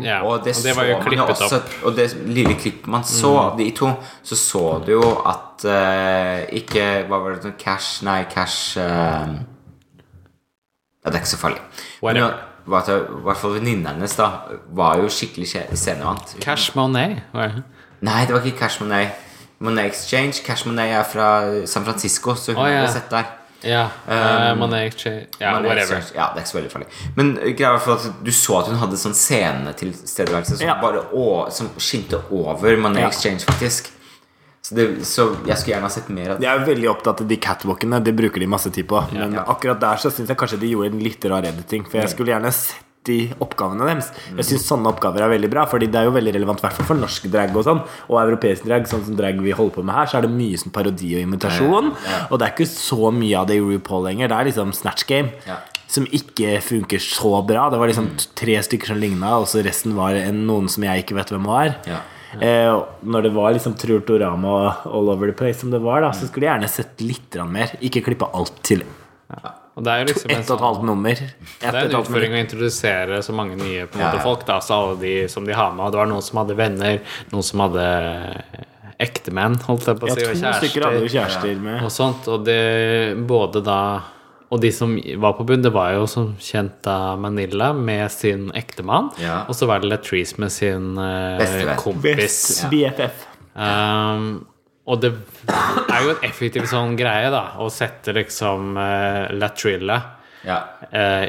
Ja, 0.04 0.20
Og 0.28 0.44
det, 0.44 0.52
og 0.56 0.66
det 0.66 0.76
var 0.76 0.84
jo 0.84 0.98
klippet 1.00 1.30
også, 1.30 1.56
opp. 1.56 1.76
Og 1.88 1.94
det 1.96 2.10
lille 2.28 2.54
klippet 2.60 2.90
man 2.92 3.04
så 3.08 3.30
av 3.40 3.54
de 3.56 3.70
to, 3.72 3.88
så 4.22 4.36
så 4.36 4.64
du 4.84 4.92
jo 4.92 5.06
at 5.24 5.64
uh, 5.64 6.42
Ikke 6.52 7.06
Hva 7.08 7.20
var 7.22 7.38
det? 7.40 7.54
Cash 7.58 8.04
Nei, 8.04 8.24
Cash 8.28 8.76
uh, 8.76 9.32
det 11.02 11.14
er 11.14 11.18
ikke 11.18 11.32
så 11.32 11.40
farlig. 11.40 11.62
Men 12.02 12.20
I 12.22 12.70
hvert 12.70 13.40
fall 13.40 13.56
venninnen 13.56 13.88
hennes 13.90 14.12
da 14.14 14.28
var 14.70 15.00
jo 15.00 15.08
skikkelig 15.10 15.48
scenevant. 15.74 16.36
Cash 16.44 16.76
Monet. 16.78 17.24
Nei, 18.02 18.20
det 18.28 18.36
var 18.36 18.46
ikke 18.46 18.60
Cash 18.60 18.82
Monet. 18.82 19.16
Monet 19.58 19.90
Exchange. 19.90 20.44
Cash 20.46 20.68
Monet 20.68 20.94
er 20.94 21.02
fra 21.02 21.28
San 21.66 21.84
Francisco, 21.86 22.36
så 22.38 22.54
hun 22.54 22.62
oh, 22.62 22.70
ja. 22.70 22.84
hadde 22.84 22.92
sett 22.92 23.10
der. 23.10 23.32
Ja. 23.64 23.84
Uh, 24.08 24.54
Monet 24.58 24.92
Exchange. 24.92 25.26
Ja, 25.38 25.52
Monet 25.54 25.68
whatever. 25.70 25.96
Exchange. 25.98 26.16
Ja, 26.18 26.28
det 26.34 26.40
er 26.40 26.44
ikke 26.44 26.50
så 26.52 26.58
veldig 26.58 26.70
farlig. 26.72 26.88
Men 27.16 27.32
greia 27.56 27.72
var 27.78 27.96
at 27.96 28.06
du 28.24 28.30
så 28.34 28.58
at 28.60 28.66
hun 28.72 28.76
hadde 28.80 28.98
sånn 29.00 29.14
scenetilstedeværelse 29.14 30.56
som 30.58 30.66
Ja. 30.66 30.78
bare 30.80 31.02
å, 31.12 31.50
Som 31.52 31.68
skinte 31.78 32.20
over 32.30 32.76
Monet 32.76 33.02
Ja. 33.02 33.08
Exchange, 33.08 33.40
faktisk. 33.46 33.90
Så, 34.62 34.74
det, 34.76 35.02
så 35.06 35.24
jeg 35.46 35.56
skulle 35.58 35.74
gjerne 35.74 35.82
ha 35.82 35.88
sett 35.90 36.08
mer 36.08 36.30
av 36.30 36.38
det. 36.38 36.46
Jeg 36.46 36.60
er 36.60 36.66
veldig 36.66 36.88
opptatt 36.90 37.20
av 37.20 37.26
de 37.28 37.36
catwalkene. 37.36 37.98
Det 38.04 38.14
bruker 38.14 38.38
de 38.38 38.46
masse 38.46 38.70
tid 38.70 38.86
på. 38.86 39.00
Men 39.12 39.32
Ja. 39.34 39.42
akkurat 39.46 39.80
der 39.80 39.96
så 39.96 40.10
syns 40.10 40.28
jeg 40.28 40.36
kanskje 40.36 40.60
de 40.60 40.68
gjorde 40.70 40.92
en 40.92 41.00
litt 41.02 41.24
rar 41.24 41.42
editing. 41.42 41.84
For 41.84 41.98
jeg 41.98 42.10
skulle 42.10 42.30
gjerne 42.32 42.52
sett 42.52 42.76
oppgavene 43.42 43.86
deres. 43.88 44.10
Jeg 44.38 44.46
syns 44.46 44.66
sånne 44.70 44.90
oppgaver 44.92 45.24
er 45.24 45.32
veldig 45.34 45.50
bra, 45.50 45.66
Fordi 45.66 45.88
det 45.90 45.98
er 45.98 46.06
jo 46.06 46.14
veldig 46.14 46.34
relevant 46.36 46.62
i 46.62 46.66
hvert 46.66 46.86
for 46.86 46.98
norsk 46.98 47.26
drag 47.32 47.56
og 47.56 47.66
sånn. 47.66 47.82
Og 48.08 48.20
europeisk 48.20 48.66
drag, 48.68 48.86
sånn 48.86 49.04
som 49.08 49.16
drag 49.18 49.40
vi 49.42 49.54
holder 49.56 49.74
på 49.74 49.84
med 49.86 49.94
her, 49.94 50.06
så 50.06 50.18
er 50.18 50.26
det 50.26 50.32
mye 50.36 50.60
sånn 50.60 50.74
parodi 50.74 51.14
og 51.16 51.26
imitasjon. 51.26 51.92
Ja. 52.06 52.22
Og 52.30 52.38
det 52.38 52.46
er 52.46 52.54
ikke 52.54 52.70
så 52.70 53.10
mye 53.14 53.36
av 53.40 53.50
det 53.50 53.58
i 53.58 53.64
RuPaul 53.64 54.06
lenger. 54.06 54.30
Det 54.30 54.38
er 54.38 54.50
liksom 54.50 54.72
Snatch 54.76 55.06
Game. 55.08 55.34
Ja. 55.48 55.58
Som 55.92 56.06
ikke 56.08 56.56
funker 56.64 57.02
så 57.02 57.34
bra. 57.46 57.68
Det 57.72 57.80
var 57.80 57.90
liksom 57.90 58.12
tre 58.38 58.56
stykker 58.64 58.94
som 58.94 59.00
ligna, 59.02 59.36
og 59.42 59.48
så 59.50 59.64
resten 59.66 59.96
var 59.98 60.16
en, 60.16 60.44
noen 60.48 60.70
som 60.72 60.86
jeg 60.86 61.04
ikke 61.04 61.18
vet 61.18 61.34
hvem 61.34 61.48
var. 61.50 61.74
Ja. 61.88 62.00
Eh, 62.40 62.74
når 63.04 63.26
det 63.26 63.32
var 63.34 63.52
liksom 63.52 63.74
Trultorama 63.76 64.54
all 64.88 65.10
over 65.12 65.28
the 65.28 65.36
place 65.36 65.60
som 65.60 65.74
det 65.74 65.82
var, 65.84 66.00
da, 66.00 66.14
så 66.16 66.30
skulle 66.30 66.48
jeg 66.48 66.54
gjerne 66.54 66.70
sett 66.72 67.04
litt 67.04 67.36
mer. 67.50 67.74
Ikke 67.84 68.04
klippe 68.06 68.30
alt 68.32 68.62
til 68.64 68.86
Og 69.72 69.84
det 69.86 69.92
er 69.92 70.02
jo 70.02 70.08
liksom 70.10 70.30
ett 70.30 70.36
og 70.36 70.42
et 70.42 70.50
sånn 70.50 70.62
halvt 70.66 70.82
nummer. 70.84 71.20
Det 71.62 71.70
er 71.70 71.78
en 71.86 71.94
utfordring 71.96 72.34
å 72.36 72.40
introdusere 72.42 73.22
så 73.24 73.32
mange 73.36 73.56
nye 73.56 73.86
på 73.88 73.96
en 73.96 74.02
Ja, 74.04 74.10
måte, 74.10 74.18
ja. 74.20 74.24
folk. 74.26 74.44
Da, 74.48 74.58
så 74.60 74.76
alle 74.76 74.98
de 75.00 75.14
som 75.32 75.46
de 75.48 75.54
har 75.56 75.72
med. 75.72 75.86
Og 75.86 75.94
det 75.94 76.00
var 76.02 76.10
noen 76.10 76.24
som 76.26 76.42
hadde 76.42 76.56
venner, 76.58 76.98
noen 77.32 77.46
som 77.46 77.62
hadde 77.64 77.86
ektemenn, 79.02 79.56
holdt 79.66 79.88
jeg 79.88 79.98
på 79.98 80.06
å 80.10 80.12
si, 80.12 80.26
og 80.28 80.36
kjærester. 80.36 81.06
kjærester 81.14 81.62
med. 81.64 81.78
Og 81.86 81.94
sånt. 81.94 82.28
Og 82.28 82.44
det 82.46 82.58
både 83.28 83.64
da 83.64 83.78
Og 84.52 84.60
de 84.60 84.68
som 84.68 84.90
var 85.16 85.32
på 85.38 85.46
bunn, 85.48 85.62
det 85.64 85.70
var 85.72 85.94
jo 85.94 86.04
som 86.04 86.34
kjent 86.36 86.82
da 86.84 87.16
Manila 87.16 87.70
med 87.72 88.10
sin 88.12 88.50
ektemann. 88.52 89.08
Ja. 89.16 89.46
Og 89.48 89.56
så 89.56 89.64
var 89.64 89.80
det 89.80 89.88
Latrice 89.88 90.36
med 90.36 90.52
sin 90.52 90.98
uh, 91.00 91.40
kompis. 91.80 92.18
Best 92.20 92.66
BFF. 92.68 93.24
Um, 93.56 94.44
og 94.84 94.98
det 95.02 95.12
er 95.46 96.02
jo 96.02 96.10
en 96.16 96.24
effektiv 96.26 96.66
sånn 96.70 96.96
greie, 96.98 97.30
da, 97.30 97.44
å 97.62 97.68
sette 97.70 98.14
liksom 98.16 98.74
uh, 98.78 99.30
Latrilla 99.36 100.00
Ja. 100.42 100.58
uh, 100.90 101.26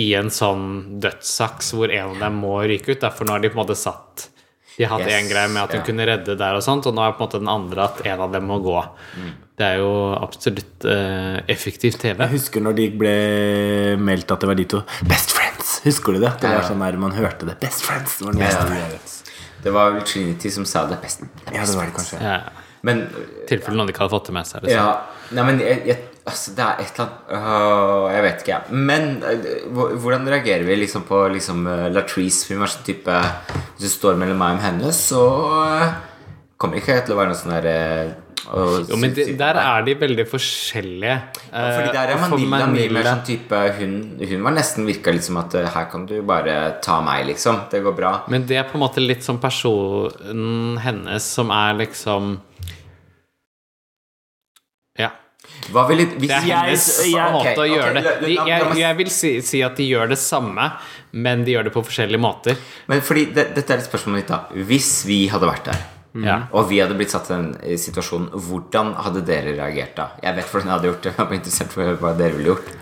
i 0.00 0.06
en 0.14 0.30
sånn 0.32 1.00
dødssaks 1.02 1.74
hvor 1.76 1.90
en 1.92 2.14
av 2.14 2.20
dem 2.22 2.38
må 2.40 2.54
ryke 2.62 2.94
ut. 2.94 3.00
Derfor 3.02 3.26
nå 3.26 3.34
har 3.34 3.42
de 3.42 3.50
på 3.50 3.58
en 3.58 3.64
måte 3.64 3.76
satt 3.76 4.28
De 4.78 4.86
hadde 4.86 5.10
Yes, 5.10 5.16
en 5.18 5.28
greie 5.28 5.50
med 5.50 5.64
at 5.64 5.74
hun 5.74 5.80
ja. 5.82 5.86
kunne 5.88 6.06
redde 6.08 6.36
der, 6.38 6.56
og 6.56 6.62
sånt 6.64 6.86
Og 6.86 6.94
nå 6.94 7.02
er 7.04 7.16
på 7.16 7.20
en 7.20 7.26
måte 7.26 7.40
den 7.42 7.50
andre 7.52 7.88
at 7.88 8.00
en 8.06 8.22
av 8.24 8.32
dem 8.32 8.46
må 8.48 8.60
gå. 8.64 8.76
Mm. 9.18 9.32
Det 9.60 9.66
er 9.66 9.82
jo 9.82 9.90
absolutt 10.16 10.86
uh, 10.88 11.42
effektiv 11.52 11.98
TV. 12.00 12.16
Jeg 12.22 12.32
husker 12.32 12.64
når 12.64 12.78
de 12.78 12.86
ble 13.02 13.16
meldt 14.00 14.32
at 14.32 14.40
det 14.40 14.48
var 14.48 14.56
de 14.56 14.68
to 14.72 14.80
Best 15.10 15.34
Friends. 15.36 15.74
Husker 15.84 16.16
du 16.16 16.22
det? 16.22 16.32
Det 16.40 16.54
var 16.54 16.64
sånn 16.70 16.80
der 16.80 16.96
man 17.02 17.12
hørte 17.12 17.50
det. 17.50 17.58
Best 17.60 17.84
Friends. 17.84 18.16
Det 18.22 18.30
var 18.30 18.40
best 18.40 18.72
Ja, 18.72 18.78
ja. 18.86 19.36
Det 19.60 19.74
var 19.74 20.00
Trinity 20.08 20.50
som 20.54 20.64
sa 20.64 20.86
det 20.88 20.96
best. 21.02 21.26
Ja, 21.52 21.66
det 21.66 21.76
var 21.76 21.90
det 21.90 21.96
kanskje. 21.98 22.22
Ja, 22.24 22.38
Men 22.86 23.02
tilfelle 23.48 23.76
noen 23.76 23.92
ikke 23.92 24.04
hadde 24.04 24.14
fått 24.14 24.30
det 24.30 24.36
med 24.36 24.48
seg. 24.48 24.64
Liksom. 24.64 24.80
Ja, 24.80 25.34
nei, 25.36 25.44
men 25.50 25.60
jeg, 25.62 25.82
jeg, 25.90 26.10
altså, 26.24 26.54
det 26.56 26.64
er 26.66 26.80
et 26.84 26.94
eller 26.94 27.04
annet 27.06 27.34
øh, 27.36 28.06
Jeg 28.14 28.24
vet 28.26 28.44
ikke, 28.44 28.54
jeg. 28.54 28.80
Men 28.90 29.10
øh, 29.32 29.98
hvordan 30.00 30.32
reagerer 30.34 30.64
vi 30.68 30.78
liksom 30.80 31.04
på 31.08 31.20
liksom, 31.34 31.66
uh, 31.68 31.90
Latrice? 31.92 32.48
Hun 32.50 32.64
var 32.64 32.72
sånn 32.72 32.88
type 32.88 33.20
Hvis 33.76 33.84
du 33.84 33.92
står 33.92 34.18
mellom 34.20 34.40
meg 34.40 34.58
og 34.58 34.64
henne, 34.64 34.96
så 34.96 35.22
øh, 35.60 35.86
kommer 36.60 36.80
ikke 36.80 36.98
jeg 36.98 37.06
til 37.06 37.16
å 37.16 37.20
være 37.20 37.32
noe 37.32 37.40
sånn 37.40 37.56
derre 37.58 37.78
Jo, 38.50 38.96
men 38.98 39.12
de, 39.14 39.26
der 39.38 39.58
er 39.60 39.84
de 39.86 39.92
veldig 40.00 40.24
forskjellige. 40.26 41.16
Ja, 41.52 41.64
Fordi 41.76 41.92
der 41.94 42.12
er 42.14 42.22
Manila 42.24 42.64
mye 42.72 42.88
mer 42.96 43.06
sånn 43.06 43.20
type 43.28 43.60
hun, 43.76 43.92
hun 44.18 44.46
var 44.46 44.56
nesten 44.56 44.88
virka 44.88 45.12
litt 45.14 45.26
som 45.28 45.38
at 45.38 45.54
her 45.60 45.86
kan 45.92 46.06
du 46.08 46.16
bare 46.26 46.56
ta 46.82 46.96
meg, 47.04 47.28
liksom. 47.28 47.66
Det 47.70 47.82
går 47.84 47.94
bra. 47.94 48.14
Men 48.32 48.48
det 48.48 48.58
er 48.58 48.66
på 48.66 48.80
en 48.80 48.82
måte 48.82 49.04
litt 49.04 49.22
som 49.22 49.38
personen 49.42 50.80
hennes 50.82 51.28
som 51.36 51.52
er 51.54 51.82
liksom 51.84 52.38
Ja. 54.98 55.12
Hva 55.70 55.86
ville 55.88 56.06
hvis 56.16 56.28
Det 56.28 56.36
er 56.36 56.46
hennes 56.46 56.86
jeg- 57.12 57.32
måte 57.34 57.56
å 57.62 57.68
gjøre 57.68 57.94
det 58.02 58.14
de, 58.24 58.34
jeg, 58.34 58.76
jeg 58.80 58.96
vil 58.96 59.10
si, 59.10 59.40
si 59.40 59.62
at 59.62 59.76
de 59.76 59.86
gjør 59.90 60.08
det 60.08 60.18
samme, 60.18 60.72
men 61.12 61.44
de 61.44 61.52
gjør 61.52 61.64
det 61.68 61.72
på 61.74 61.82
forskjellige 61.84 62.20
måter. 62.20 62.56
Men 62.88 63.00
fordi 63.02 63.26
det, 63.34 63.54
Dette 63.54 63.70
er 63.74 63.78
et 63.78 63.88
spørsmål 63.90 64.14
mitt, 64.16 64.28
da. 64.28 64.44
Hvis 64.54 65.04
vi 65.06 65.26
hadde 65.28 65.46
vært 65.46 65.64
der 65.64 65.80
Ja. 66.24 66.40
Og 66.52 66.68
vi 66.68 66.78
hadde 66.82 66.96
blitt 66.98 67.10
satt 67.12 67.30
i 67.30 67.34
den 67.36 67.52
situasjon 67.78 68.30
situasjonen 68.30 68.30
Hvordan 68.48 68.94
hadde 68.96 69.20
dere 69.24 69.52
reagert 69.54 69.94
da? 69.94 70.08
Jeg 70.22 70.34
vet 70.36 70.44
hvordan 70.50 70.66
jeg 70.66 70.74
hadde 70.74 70.88
gjort 70.90 71.02
det. 71.02 71.12
Jeg 71.16 71.26
var 71.26 71.36
interessert 71.36 71.70
for 71.72 71.96
hva 72.02 72.16
dere 72.18 72.32
ville 72.36 72.54
gjort. 72.54 72.72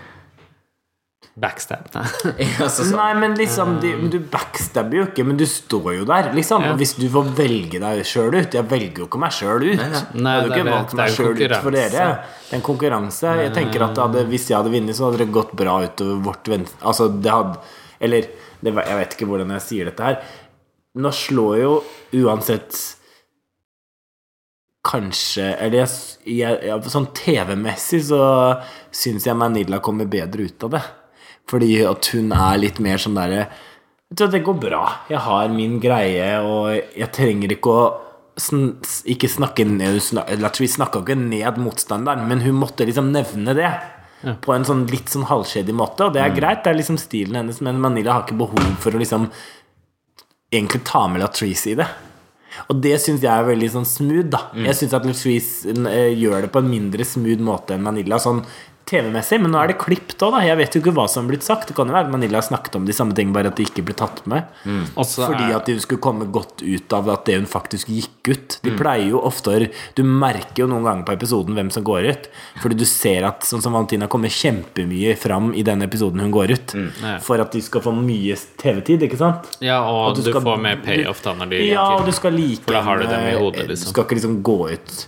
Backstab. 1.39 1.87
Nei. 1.95 2.47
Nei, 2.95 3.09
men 3.21 3.35
liksom 3.39 3.77
de, 3.83 3.93
Du 4.11 4.17
backstabber 4.31 4.97
jo 4.97 5.05
ikke, 5.07 5.23
men 5.27 5.37
du 5.39 5.45
står 5.47 5.89
jo 5.99 6.07
der, 6.09 6.31
liksom. 6.35 6.65
Ja. 6.67 6.73
Hvis 6.79 6.95
du 6.99 7.05
får 7.13 7.31
velge 7.37 7.79
deg 7.79 8.01
sjøl 8.07 8.35
ut 8.35 8.57
Jeg 8.57 8.67
velger 8.71 9.03
jo 9.03 9.07
ikke 9.07 9.21
meg 9.21 9.35
sjøl 9.37 9.65
ut. 9.69 9.79
Nei, 9.79 10.03
nei. 10.25 10.35
Jeg 10.35 10.43
hadde 10.43 10.43
det 10.43 10.57
ikke 10.57 10.67
det. 10.67 10.75
valgt 10.75 10.97
meg 10.99 11.15
sjøl 11.15 11.31
ut 11.39 11.55
for 11.63 11.77
dere. 11.77 11.89
Det 11.93 12.03
er 12.51 12.59
en 12.59 12.65
konkurranse. 12.65 13.33
Jeg 13.45 13.55
tenker 13.55 13.87
at 13.87 14.03
hadde, 14.03 14.25
Hvis 14.33 14.49
jeg 14.51 14.59
hadde 14.59 14.75
vunnet, 14.75 14.97
så 14.99 15.07
hadde 15.07 15.23
det 15.23 15.31
gått 15.39 15.55
bra 15.63 15.79
utover 15.85 16.21
vårt 16.29 16.51
venstre 16.51 16.91
Altså, 16.91 17.09
det 17.13 17.33
hadde 17.33 17.57
Eller 17.99 18.29
det, 18.59 18.75
jeg 18.75 18.99
vet 18.99 19.15
ikke 19.15 19.27
hvordan 19.29 19.55
jeg 19.55 19.63
sier 19.63 19.87
dette 19.87 20.03
her. 20.03 20.21
Nå 20.99 21.11
slår 21.15 21.59
jo 21.61 21.73
uansett 22.19 22.79
Kanskje 24.89 25.45
Eller 25.59 25.83
jeg, 25.83 25.91
jeg, 26.39 26.61
jeg, 26.65 26.91
sånn 26.91 27.09
TV-messig 27.15 27.99
så 28.09 28.21
syns 28.95 29.27
jeg 29.27 29.37
Manila 29.37 29.81
kommer 29.83 30.07
bedre 30.09 30.47
ut 30.47 30.65
av 30.65 30.73
det. 30.77 30.81
Fordi 31.49 31.79
at 31.89 32.11
hun 32.13 32.33
er 32.35 32.61
litt 32.61 32.79
mer 32.83 33.01
sånn 33.01 33.17
derre 33.17 33.47
Vet 34.09 34.23
du, 34.23 34.25
det 34.33 34.39
går 34.41 34.55
bra. 34.57 34.83
Jeg 35.05 35.21
har 35.21 35.51
min 35.53 35.75
greie, 35.81 36.29
og 36.41 36.71
jeg 36.97 37.09
trenger 37.13 37.51
ikke 37.53 37.73
å 37.73 37.81
sn 38.39 38.71
ikke 39.11 39.29
snakke 39.29 39.65
ned 39.67 39.99
Latrice 40.41 40.79
snakka 40.79 41.03
ikke 41.03 41.17
ned 41.19 41.59
motstanderen, 41.61 42.25
men 42.29 42.41
hun 42.41 42.57
måtte 42.57 42.87
liksom 42.89 43.11
nevne 43.13 43.53
det. 43.57 43.69
På 44.43 44.55
en 44.55 44.65
sånn 44.67 44.87
litt 44.89 45.13
sånn 45.13 45.27
halvkjedelig 45.29 45.77
måte, 45.77 46.07
og 46.07 46.15
det 46.15 46.23
er 46.23 46.33
greit. 46.35 46.63
Det 46.65 46.73
er 46.73 46.79
liksom 46.79 46.97
stilen 46.99 47.37
hennes, 47.39 47.61
men 47.63 47.79
Manila 47.79 48.17
har 48.17 48.25
ikke 48.25 48.39
behov 48.41 48.73
for 48.81 48.97
å 48.97 48.99
liksom 48.99 49.29
egentlig 50.49 50.81
ta 50.89 51.05
med 51.07 51.21
Latrice 51.23 51.71
i 51.71 51.77
det. 51.79 51.87
Og 52.73 52.81
det 52.83 52.95
syns 52.99 53.21
jeg 53.23 53.31
er 53.31 53.47
veldig 53.47 53.69
sånn 53.71 53.87
smooth, 53.87 54.27
da. 54.33 54.41
Jeg 54.65 54.75
syns 54.75 54.95
at 54.97 55.05
Latrice 55.07 55.71
eh, 55.71 56.17
gjør 56.17 56.43
det 56.43 56.51
på 56.51 56.63
en 56.63 56.71
mindre 56.71 57.05
smooth 57.07 57.45
måte 57.45 57.77
enn 57.77 57.85
Manila. 57.85 58.19
Sånn 58.19 58.41
TV-messig, 58.89 59.37
men 59.43 59.51
nå 59.53 59.59
er 59.61 59.71
det 59.71 59.77
klippet 59.81 60.17
òg, 60.25 60.33
da. 60.35 60.39
Jeg 60.47 60.57
vet 60.59 60.75
jo 60.75 60.81
ikke 60.81 60.93
hva 60.97 61.05
som 61.11 61.25
er 61.25 61.33
blitt 61.33 61.45
sagt. 61.45 61.67
Det 61.69 61.75
kan 61.77 61.87
jo 61.87 61.93
være 61.93 62.09
Manila 62.11 62.39
har 62.41 62.47
snakket 62.47 62.75
om 62.79 62.85
de 62.87 62.95
samme 62.97 63.13
ting, 63.17 63.31
bare 63.35 63.51
at 63.51 63.55
de 63.59 63.63
ikke 63.67 63.83
ble 63.85 63.93
tatt 63.99 64.23
med. 64.29 64.47
Mm. 64.65 64.85
Fordi 64.97 65.45
er- 65.49 65.55
at 65.59 65.67
hun 65.67 65.79
skulle 65.79 66.01
komme 66.01 66.25
godt 66.31 66.63
ut 66.65 66.93
av 66.97 67.09
at 67.13 67.25
det 67.29 67.35
hun 67.37 67.45
faktisk 67.49 67.87
gikk 67.93 68.31
ut. 68.33 68.57
De 68.63 68.71
pleier 68.71 69.09
jo 69.11 69.21
ofte 69.21 69.69
Du 69.95 70.03
merker 70.03 70.63
jo 70.63 70.67
noen 70.67 70.83
ganger 70.83 71.05
på 71.05 71.13
episoden 71.17 71.53
hvem 71.55 71.71
som 71.71 71.83
går 71.83 72.09
ut. 72.09 72.27
Fordi 72.61 72.75
du 72.77 72.85
ser 72.85 73.23
at 73.25 73.41
sånn 73.41 73.61
som 73.61 73.73
Valentina 73.73 74.07
kommer 74.07 74.29
kjempemye 74.29 75.15
fram 75.17 75.53
i 75.53 75.61
den 75.63 75.81
episoden 75.81 76.19
hun 76.19 76.31
går 76.31 76.51
ut. 76.51 76.75
Ja. 77.03 77.17
For 77.19 77.39
at 77.39 77.51
de 77.51 77.61
skal 77.61 77.81
få 77.81 77.93
mye 77.95 78.35
TV-tid, 78.57 79.01
ikke 79.07 79.17
sant? 79.17 79.57
Ja, 79.61 79.81
og 79.83 80.11
At 80.11 80.15
du, 80.17 80.23
du 80.23 80.31
skal- 80.31 80.41
får 80.41 80.59
mer 80.61 80.77
payoff 80.77 81.21
da 81.23 81.33
når 81.33 81.49
de 81.49 81.63
Ja, 81.69 81.95
og 81.97 82.05
du 82.05 82.11
skal 82.11 82.31
like 82.33 82.63
For 82.65 82.73
da 82.73 82.81
har 82.81 82.97
du 82.99 83.05
dem 83.07 83.21
i 83.27 83.37
hodet, 83.37 83.67
Du 83.67 83.73
liksom. 83.73 83.89
skal 83.93 84.03
ikke 84.05 84.15
liksom 84.19 84.41
gå 84.41 84.71
ut 84.73 85.05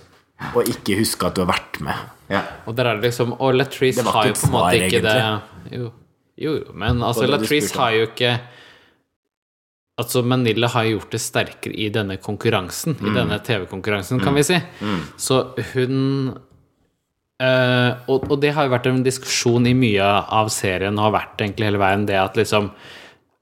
og 0.56 0.67
ikke 0.67 0.97
huske 0.99 1.27
at 1.27 1.36
du 1.38 1.43
har 1.43 1.51
vært 1.54 1.80
med. 1.86 1.99
Ja. 2.32 2.41
Og 2.65 2.75
der 2.77 2.88
er 2.88 2.95
det 2.99 3.10
liksom 3.10 3.34
Og 3.43 3.54
Latrice 3.60 3.99
Det 4.04 4.12
har 4.13 4.27
jo 4.30 4.34
på 4.39 4.47
en 4.47 4.54
måte 4.54 4.75
ikke 4.77 4.86
ikke 4.88 5.01
det 5.04 5.15
Jo, 5.75 5.88
jo, 6.39 6.54
jo 6.62 6.73
men 6.73 7.01
altså 7.04 7.25
Latrice 7.27 7.75
har 7.75 7.91
jo 7.97 8.06
ikke 8.08 8.30
Altså 9.99 10.21
Manila 10.25 10.69
har 10.71 10.86
jo 10.88 10.95
gjort 10.95 11.12
det 11.13 11.19
sterkere 11.21 11.75
i 11.75 11.89
denne 11.93 12.15
konkurransen, 12.17 12.95
Mm. 12.97 13.10
i 13.10 13.13
denne 13.19 13.38
TV-konkurransen, 13.45 14.21
kan 14.23 14.34
vi 14.34 14.43
si. 14.47 14.58
Så 15.19 15.41
hun 15.73 16.30
øh, 17.41 17.91
og, 18.08 18.25
og 18.32 18.39
det 18.41 18.54
har 18.56 18.65
jo 18.65 18.73
vært 18.73 18.88
en 18.89 19.04
diskusjon 19.06 19.67
i 19.67 19.75
mye 19.77 20.01
av 20.32 20.49
serien, 20.49 20.97
og 20.97 21.12
har 21.12 21.15
vært 21.19 21.43
egentlig 21.43 21.67
hele 21.69 21.84
veien, 21.84 22.08
det 22.10 22.17
at 22.17 22.39
liksom 22.39 22.71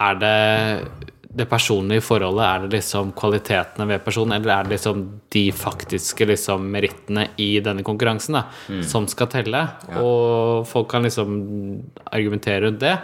Er 0.02 0.16
det 0.16 0.99
det 1.40 1.48
personlige 1.50 2.04
forholdet, 2.04 2.44
er 2.46 2.64
det 2.66 2.78
liksom 2.78 3.14
kvalitetene 3.18 3.88
ved 3.90 4.04
personen, 4.06 4.36
eller 4.38 4.54
er 4.54 4.68
det 4.68 4.76
liksom 4.76 5.02
de 5.34 5.44
faktiske 5.56 6.28
liksom 6.28 6.70
merittene 6.74 7.30
i 7.40 7.50
denne 7.64 7.86
konkurransen 7.88 8.38
da, 8.38 8.46
som 8.86 9.08
skal 9.12 9.32
telle? 9.32 9.66
Og 10.04 10.68
folk 10.70 10.90
kan 10.92 11.08
liksom 11.08 11.36
argumentere 12.12 12.66
rundt 12.68 12.84
det. 12.84 12.96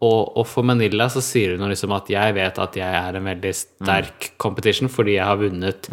Og, 0.00 0.36
og 0.40 0.46
for 0.48 0.64
Manila 0.64 1.10
så 1.12 1.20
sier 1.24 1.56
hun 1.56 1.68
liksom 1.68 1.92
at 1.92 2.08
jeg 2.08 2.36
vet 2.36 2.60
at 2.62 2.76
jeg 2.78 3.00
er 3.00 3.16
en 3.18 3.26
veldig 3.28 3.52
sterk 3.56 4.30
competition 4.40 4.88
fordi 4.88 5.18
jeg 5.18 5.28
har 5.28 5.40
vunnet 5.40 5.90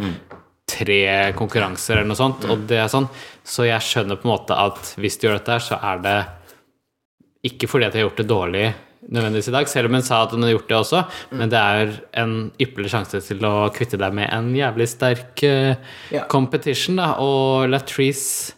tre 0.68 1.02
konkurranser 1.36 1.98
eller 1.98 2.12
noe 2.12 2.20
sånt, 2.20 2.46
og 2.48 2.66
det 2.70 2.80
er 2.84 2.92
sånn. 2.92 3.08
Så 3.48 3.68
jeg 3.68 3.84
skjønner 3.84 4.20
på 4.20 4.28
en 4.28 4.34
måte 4.34 4.56
at 4.60 4.94
hvis 5.00 5.20
du 5.20 5.28
gjør 5.28 5.40
dette 5.40 5.56
her, 5.56 5.64
så 5.64 5.80
er 5.80 6.04
det 6.04 6.18
ikke 7.48 7.70
fordi 7.72 7.88
at 7.88 7.96
jeg 7.96 8.04
har 8.04 8.10
gjort 8.10 8.22
det 8.22 8.30
dårlig 8.32 8.66
nødvendigvis 9.14 9.48
i 9.52 9.56
dag, 9.56 9.70
selv 9.72 9.90
om 9.90 9.98
hun 9.98 10.06
sa 10.06 10.24
at 10.26 10.36
hun 10.36 10.44
har 10.44 10.52
gjort 10.56 10.68
det 10.70 10.78
også, 10.78 11.04
men 11.32 11.54
det 11.54 11.62
er 11.62 11.94
en 12.24 12.36
ypperlig 12.60 12.92
sjanse 12.92 13.22
til 13.24 13.48
å 13.48 13.56
kvitte 13.76 14.00
deg 14.02 14.16
med 14.18 14.30
en 14.36 14.52
jævlig 14.58 14.90
sterk 14.92 15.44
uh, 15.48 15.74
Ja. 16.12 16.26
competition, 16.32 17.00
da, 17.00 17.14
og 17.24 17.70
Latrice 17.72 18.54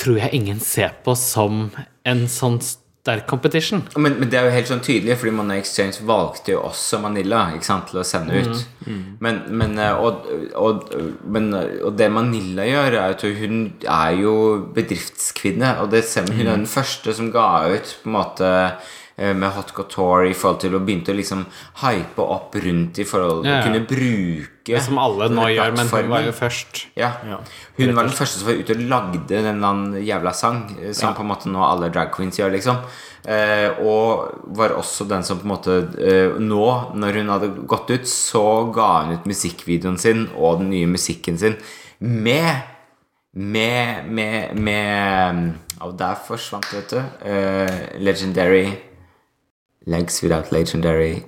tror 0.00 0.18
jeg 0.18 0.34
ingen 0.34 0.60
ser 0.60 0.94
på 1.04 1.14
som 1.18 1.68
en 2.08 2.24
sånn 2.28 2.60
sterk 3.02 3.26
competition. 3.26 3.82
Men, 3.96 4.14
men 4.20 4.30
det 4.30 4.38
er 4.38 4.46
jo 4.46 4.54
helt 4.54 4.68
sånn 4.70 4.82
tydelig, 4.84 5.16
fordi 5.18 5.32
Money 5.34 5.58
Exchange 5.58 6.04
valgte 6.06 6.54
jo 6.54 6.60
også 6.68 7.00
Manila 7.02 7.44
sant, 7.64 7.88
til 7.90 7.98
å 7.98 8.06
sende 8.06 8.38
ut. 8.38 8.60
Men, 9.22 9.40
men, 9.50 9.74
eh, 9.82 9.98
og, 9.98 10.28
og, 10.58 10.92
men, 11.26 11.50
og 11.82 11.96
det 11.98 12.08
Manila 12.14 12.66
gjør, 12.68 12.98
er 13.00 13.16
at 13.16 13.24
hun 13.40 13.56
er 13.82 14.16
jo 14.20 14.34
bedriftskvinne. 14.74 15.76
Og 15.82 15.90
det 15.94 16.04
ser 16.06 16.28
man, 16.28 16.38
hun 16.38 16.46
er 16.46 16.60
den 16.62 16.70
første 16.70 17.14
som 17.18 17.32
ga 17.34 17.48
ut 17.74 17.96
på 18.04 18.10
en 18.10 18.16
måte 18.20 18.52
med 19.36 19.52
Hot 19.54 19.70
Couture 19.76 20.26
i 20.30 20.34
forhold 20.34 20.60
til 20.64 20.74
å 20.74 20.80
begynte 20.82 21.12
å 21.14 21.18
liksom 21.18 21.44
hype 21.82 22.24
opp 22.24 22.56
rundt 22.64 22.98
i 22.98 23.06
forhold 23.06 23.44
til 23.44 23.50
Ja, 23.52 23.58
ja. 23.58 23.62
å 23.62 23.68
kunne 23.68 23.84
bruke 23.86 24.80
Som 24.82 24.98
alle 25.02 25.28
nå 25.32 25.46
gjør, 25.52 25.72
men 25.76 25.88
hun 25.90 26.10
var 26.10 26.26
jo 26.26 26.32
først. 26.36 26.84
Ja. 26.98 27.12
Hun 27.78 27.94
var 27.96 28.06
den 28.06 28.14
første 28.14 28.40
som 28.40 28.48
var 28.50 28.60
ute 28.60 28.76
og 28.76 28.84
lagde 28.90 29.40
den 29.46 29.96
jævla 30.06 30.32
sang, 30.34 30.64
eh, 30.80 30.92
som 30.94 31.14
på 31.14 31.24
en 31.24 31.30
måte 31.32 31.50
nå 31.50 31.62
alle 31.66 31.90
drag 31.94 32.12
queens 32.14 32.38
gjør, 32.38 32.52
liksom. 32.54 32.78
Eh, 33.22 33.78
og 33.86 34.32
var 34.58 34.74
også 34.74 35.06
den 35.06 35.22
som 35.22 35.38
på 35.38 35.46
en 35.46 35.52
måte 35.52 35.74
eh, 36.02 36.32
Nå, 36.42 36.64
når 36.98 37.20
hun 37.20 37.28
hadde 37.30 37.50
gått 37.70 37.92
ut, 37.94 38.08
så 38.10 38.42
ga 38.74 39.04
hun 39.04 39.14
ut 39.14 39.28
musikkvideoen 39.30 39.98
sin 40.02 40.24
og 40.34 40.58
den 40.58 40.72
nye 40.72 40.88
musikken 40.90 41.38
sin 41.38 41.54
med 42.00 42.64
Med 43.32 44.08
Med, 44.10 44.56
med 44.58 45.52
Og 45.86 45.94
der 45.98 46.18
forsvant 46.26 46.66
vet 46.74 46.90
du. 46.90 46.98
Eh, 47.22 48.00
legendary 48.02 48.66
Legs 49.86 50.22
without 50.22 50.52
legendary 50.52 51.24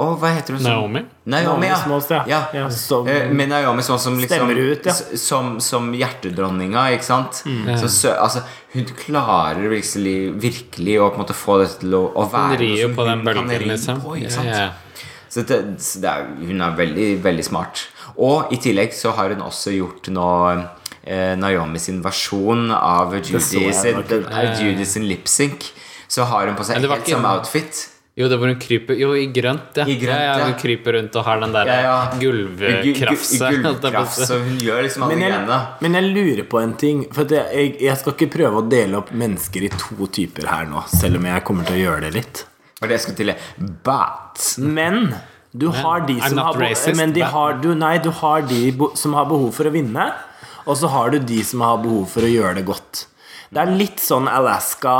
Å, 0.00 0.14
hva 0.16 0.30
heter 0.32 0.54
hun? 0.54 0.62
som- 0.62 0.70
Naomi? 0.70 1.00
Naomi, 1.26 1.66
ja. 1.66 1.72
Naomi 1.74 1.82
Smalls, 1.84 2.10
ja. 2.10 2.20
ja. 2.26 2.40
Ja, 2.54 2.68
som- 2.70 3.08
Eh, 3.08 3.28
med 3.32 3.48
Naomi 3.50 3.82
sånn 3.82 3.98
som 3.98 4.16
liksom 4.18 4.46
Stemmer 4.48 4.56
ut, 4.72 4.86
ja. 4.86 4.92
som, 4.92 5.58
som 5.60 5.92
hjertedronninga, 5.92 6.84
ikke 6.94 7.04
sant? 7.04 7.42
Mm. 7.44 7.76
Så, 7.76 8.12
altså, 8.14 8.42
hun 8.72 8.84
klarer 8.96 9.68
virkelig, 9.68 10.32
virkelig 10.40 10.94
å 11.00 11.10
på 11.10 11.18
en 11.18 11.24
måte 11.24 11.34
få 11.36 11.58
dette 11.60 11.80
til 11.82 11.92
å, 11.98 12.04
å 12.14 12.24
Hun 12.24 12.32
være 12.32 12.58
rir 12.62 12.76
jo 12.84 12.88
på 12.94 13.04
den 13.04 13.18
hun 13.18 13.26
bølgen, 13.26 13.66
liksom. 13.68 14.00
på, 14.00 14.14
ikke 14.16 14.30
sant? 14.30 14.46
Yeah. 14.46 14.72
Så, 15.28 15.42
det, 15.46 15.58
så 15.82 16.00
det 16.00 16.08
er, 16.10 16.24
hun 16.46 16.60
er 16.60 16.76
veldig, 16.76 17.08
veldig 17.22 17.44
smart. 17.44 17.84
Og 18.16 18.50
i 18.52 18.56
tillegg 18.56 18.94
så 18.96 19.12
har 19.14 19.28
hun 19.34 19.42
også 19.46 19.74
gjort 19.76 20.08
nå 20.10 20.30
eh, 21.04 21.36
Naomi 21.36 21.78
sin 21.78 22.00
versjon 22.02 22.70
av 22.72 23.12
Judy 23.20 23.38
sin, 23.40 24.84
sin 24.86 25.06
lipsync. 25.10 25.70
Så 26.10 26.26
har 26.26 26.48
hun 26.50 26.56
på 26.58 26.64
seg 26.66 26.76
Men 26.78 26.84
det 26.86 26.90
var 26.90 27.00
helt 27.02 27.12
samme 27.14 27.32
outfit. 27.38 27.86
Jo, 28.18 28.26
det 28.28 28.36
hvor 28.40 28.50
hun 28.50 28.58
kryper 28.60 28.98
Jo, 28.98 29.12
i 29.16 29.28
grønt, 29.32 29.76
ja. 29.78 29.84
I 29.86 29.94
grønt, 29.96 30.10
ja, 30.18 30.24
ja, 30.26 30.32
ja. 30.42 30.46
Hun 30.50 30.56
kryper 30.60 30.96
rundt 30.98 31.14
og 31.16 31.24
har 31.28 31.38
den 31.44 31.52
der 31.54 31.70
Ja, 31.70 31.76
ja. 31.86 31.94
gulvkrafse. 32.20 33.50
Hun 34.44 34.58
gjør 34.60 34.82
liksom 34.84 35.04
alle 35.06 35.14
Men 35.14 35.22
jeg, 35.24 35.32
greiene. 35.32 35.58
men 35.80 35.96
jeg 35.98 36.08
lurer 36.10 36.44
på 36.50 36.60
en 36.60 36.74
ting. 36.80 37.04
For 37.14 37.22
at 37.28 37.34
jeg, 37.38 37.74
jeg, 37.80 37.96
skal 38.02 38.16
ikke 38.16 38.30
prøve 38.34 38.60
å 38.62 38.66
dele 38.68 38.98
opp 39.00 39.12
mennesker 39.16 39.66
i 39.68 39.70
to 39.72 40.08
typer 40.12 40.48
her 40.50 40.66
nå, 40.70 40.82
selv 40.92 41.20
om 41.20 41.28
jeg 41.30 41.44
kommer 41.46 41.68
til 41.68 41.78
å 41.78 41.82
gjøre 41.84 42.08
det 42.08 42.12
litt. 42.18 42.42
Og 42.80 42.88
det 42.88 42.96
jeg 42.98 43.04
skulle 43.06 43.20
til 43.20 43.32
But 43.86 44.44
Men 44.64 45.14
du 45.52 45.68
har 45.74 46.04
de 46.06 46.18
som 46.22 46.38
har, 46.38 46.58
racist, 46.62 46.96
men 46.98 47.12
de 47.14 47.24
har, 47.26 47.56
du, 47.62 47.72
Nei, 47.74 47.96
du 48.02 48.10
har 48.20 48.42
de 48.46 48.70
bo- 48.72 48.92
som 48.96 49.14
har 49.18 49.26
behov 49.30 49.50
for 49.56 49.66
å 49.70 49.72
vinne, 49.74 50.10
og 50.66 50.76
så 50.78 50.90
har 50.92 51.10
du 51.14 51.18
de 51.18 51.40
som 51.46 51.62
har 51.64 51.80
behov 51.82 52.04
for 52.12 52.26
å 52.26 52.30
gjøre 52.30 52.60
det 52.60 52.66
godt. 52.68 53.06
Det 53.50 53.58
er 53.58 53.72
litt 53.74 53.98
sånn 53.98 54.28
Alaska 54.30 54.94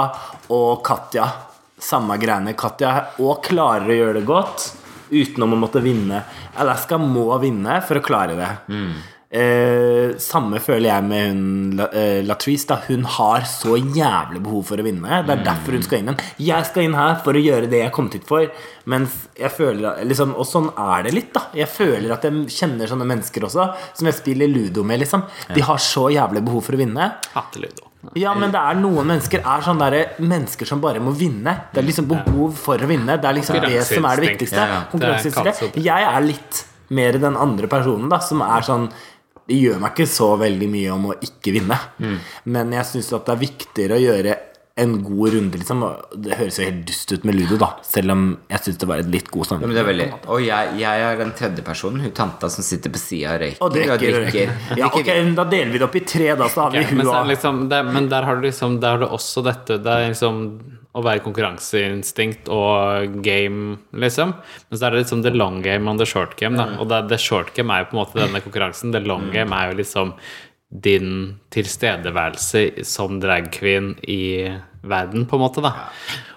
og 0.51 0.81
Katja. 0.87 1.29
Samme 1.81 2.17
greiene. 2.21 2.57
Katja 2.59 2.95
og 3.23 3.45
klarer 3.47 3.93
å 3.93 3.99
gjøre 4.01 4.19
det 4.19 4.27
godt 4.27 4.65
utenom 5.11 5.55
å 5.55 5.61
måtte 5.63 5.83
vinne. 5.85 6.25
Alaska 6.59 6.99
må 6.99 7.29
vinne 7.43 7.79
for 7.87 8.01
å 8.01 8.05
klare 8.05 8.35
det. 8.39 8.51
Eh, 9.31 10.17
samme 10.19 10.59
føler 10.59 10.89
jeg 10.89 11.05
med 11.07 11.29
hun 11.29 11.83
eh, 11.87 12.19
Latrice. 12.27 12.67
Da. 12.73 12.81
Hun 12.89 13.07
har 13.07 13.47
så 13.47 13.77
jævlig 13.79 14.43
behov 14.43 14.65
for 14.73 14.83
å 14.83 14.87
vinne. 14.87 15.21
Det 15.27 15.37
er 15.37 15.45
derfor 15.47 15.77
hun 15.79 15.87
skal 15.87 16.03
inn. 16.03 16.19
Jeg 16.43 16.67
skal 16.67 16.89
inn 16.89 16.97
her 16.99 17.21
for 17.23 17.39
å 17.39 17.43
gjøre 17.45 17.69
det 17.71 17.85
jeg 17.85 17.95
kom 17.95 18.09
hit 18.11 18.27
for. 18.27 18.49
Mens 18.91 19.15
jeg 19.39 19.53
føler 19.55 20.03
liksom, 20.11 20.35
Og 20.35 20.49
sånn 20.51 20.73
er 20.75 21.07
det 21.07 21.15
litt, 21.15 21.31
da. 21.37 21.45
Jeg 21.55 21.71
føler 21.71 22.17
at 22.17 22.27
jeg 22.27 22.51
kjenner 22.51 22.91
sånne 22.91 23.07
mennesker 23.13 23.47
også, 23.47 23.69
som 23.95 24.11
jeg 24.11 24.19
spiller 24.19 24.51
ludo 24.51 24.83
med, 24.83 25.05
liksom. 25.05 25.23
De 25.55 25.63
har 25.71 25.79
så 25.79 26.09
jævlig 26.11 26.43
behov 26.51 26.67
for 26.67 26.75
å 26.75 26.83
vinne. 26.83 27.13
Hater 27.37 27.63
Ludo. 27.63 27.89
Ja, 28.17 28.33
men 28.35 28.53
det 28.53 28.61
er 28.61 28.79
noen 28.81 29.09
mennesker 29.11 29.43
er 29.45 29.65
sånne 29.65 29.91
der, 29.93 30.15
mennesker 30.25 30.69
som 30.69 30.81
bare 30.81 31.03
må 31.05 31.13
vinne. 31.17 31.53
Det 31.75 31.83
er 31.83 31.87
liksom 31.87 32.09
behov 32.09 32.57
for 32.57 32.81
å 32.81 32.89
vinne. 32.89 33.19
Det 33.21 33.29
er 33.29 33.37
liksom 33.37 33.61
det 33.61 33.85
som 33.89 34.09
er 34.09 34.21
det 34.21 34.29
viktigste. 34.31 34.67
Konkurranseinstinkt. 34.95 35.81
Jeg 35.85 36.09
er 36.09 36.25
litt 36.25 36.65
mer 36.97 37.21
den 37.23 37.37
andre 37.39 37.69
personen, 37.71 38.09
da, 38.11 38.19
som 38.25 38.43
er 38.43 38.67
sånn 38.67 38.91
Det 39.51 39.57
gjør 39.59 39.81
meg 39.83 39.97
ikke 39.97 40.07
så 40.07 40.27
veldig 40.39 40.67
mye 40.71 40.91
om 40.95 41.09
å 41.11 41.15
ikke 41.27 41.51
vinne. 41.57 41.75
Mm. 41.99 42.19
Men 42.55 42.75
jeg 42.77 42.87
syns 42.87 43.09
at 43.17 43.25
det 43.27 43.33
er 43.35 43.41
viktigere 43.41 43.97
å 43.97 44.03
gjøre 44.05 44.37
en 44.76 45.02
god 45.02 45.35
runde, 45.35 45.59
liksom. 45.59 45.83
Det 46.14 46.37
høres 46.38 46.59
jo 46.61 46.64
helt 46.64 46.85
dust 46.88 47.12
ut 47.12 47.24
med 47.28 47.37
ludo, 47.37 47.59
da, 47.61 47.72
selv 47.85 48.14
om 48.14 48.24
jeg 48.48 48.64
syns 48.64 48.80
det 48.80 48.88
var 48.88 49.02
et 49.02 49.11
litt 49.12 49.30
god 49.30 49.42
Ja, 49.44 49.48
sammenheng. 49.50 49.76
er 49.83 49.88
veldig 49.90 50.09
Og 50.30 50.44
jeg, 50.44 50.74
jeg 50.80 51.06
er 51.06 51.20
den 51.20 51.33
tredje 51.37 51.64
personen, 51.66 52.00
hun 52.00 52.14
tanta 52.16 52.48
som 52.48 52.64
sitter 52.64 52.94
på 52.94 53.02
sida 53.02 53.35
og 53.35 53.42
røyker. 53.44 53.62
Og 53.66 53.72
drikker. 53.74 54.54
Ja, 54.78 54.88
ok, 54.88 55.11
da 55.37 55.44
deler 55.50 55.72
vi 55.74 55.78
det 55.83 55.88
opp 55.88 55.96
i 56.00 56.04
tre, 56.06 56.35
da, 56.38 56.48
så 56.48 56.66
har 56.66 56.74
vi 56.74 56.85
okay, 56.85 56.96
men, 56.96 57.06
hun 57.06 57.16
og 57.16 57.33
liksom, 57.33 57.64
det, 57.72 57.83
men 57.90 58.09
der 58.12 58.28
har 58.28 58.38
du 58.38 58.46
liksom 58.46 58.78
Der 58.80 58.96
har 58.96 59.02
du 59.02 59.09
også 59.11 59.42
dette 59.44 59.78
Det 59.83 59.90
er 59.90 60.12
liksom 60.12 60.44
å 60.90 61.02
være 61.06 61.22
konkurranseinstinkt 61.22 62.48
og 62.50 63.20
game, 63.22 63.76
liksom. 63.94 64.33
Men 64.35 64.78
så 64.78 64.88
er 64.88 64.96
det 64.96 65.04
liksom 65.04 65.20
the 65.22 65.30
long 65.30 65.61
game 65.62 65.87
and 65.87 66.02
the 66.02 66.06
short 66.09 66.35
game, 66.40 66.59
da. 66.59 66.80
Og 66.83 66.88
det, 66.90 67.04
the 67.12 67.18
short 67.20 67.52
game 67.54 67.70
er 67.70 67.85
jo 67.85 67.90
på 67.92 67.94
en 67.94 68.00
måte 68.00 68.18
denne 68.18 68.40
konkurransen. 68.42 68.90
The 68.90 69.02
long 69.06 69.28
game 69.30 69.54
er 69.54 69.70
jo 69.70 69.78
liksom 69.78 70.16
din 70.70 71.38
tilstedeværelse 71.50 72.85
som 72.87 73.18
dragqueen 73.20 73.96
i 74.06 74.50
verden, 74.83 75.26
på 75.26 75.37
en 75.37 75.42
måte, 75.42 75.62
da. 75.64 75.74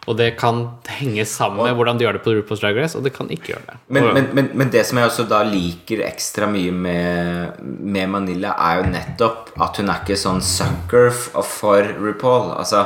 Og 0.04 0.18
det 0.20 0.34
kan 0.36 0.66
henge 0.98 1.24
sammen 1.30 1.64
med 1.64 1.78
hvordan 1.78 1.96
du 1.96 2.04
gjør 2.04 2.18
det 2.18 2.24
på 2.26 2.34
RuPaul's 2.36 2.60
Drag 2.60 2.76
Race, 2.76 2.98
og 2.98 3.06
det 3.06 3.14
kan 3.16 3.30
ikke 3.32 3.54
gjøre 3.54 3.62
det. 3.70 3.76
Men, 3.88 4.08
men, 4.18 4.26
men, 4.36 4.50
men 4.60 4.72
det 4.74 4.82
som 4.90 5.00
jeg 5.00 5.08
også 5.08 5.24
da 5.30 5.40
liker 5.48 6.02
ekstra 6.04 6.50
mye 6.52 6.74
med, 6.76 7.62
med 7.64 8.12
Manila, 8.12 8.52
er 8.58 8.82
jo 8.82 8.90
nettopp 8.92 9.54
at 9.64 9.80
hun 9.80 9.94
er 9.94 10.02
ikke 10.04 10.18
sånn 10.20 10.44
sucker 10.44 11.08
for 11.14 11.94
RuPaul. 12.02 12.52
Altså, 12.58 12.84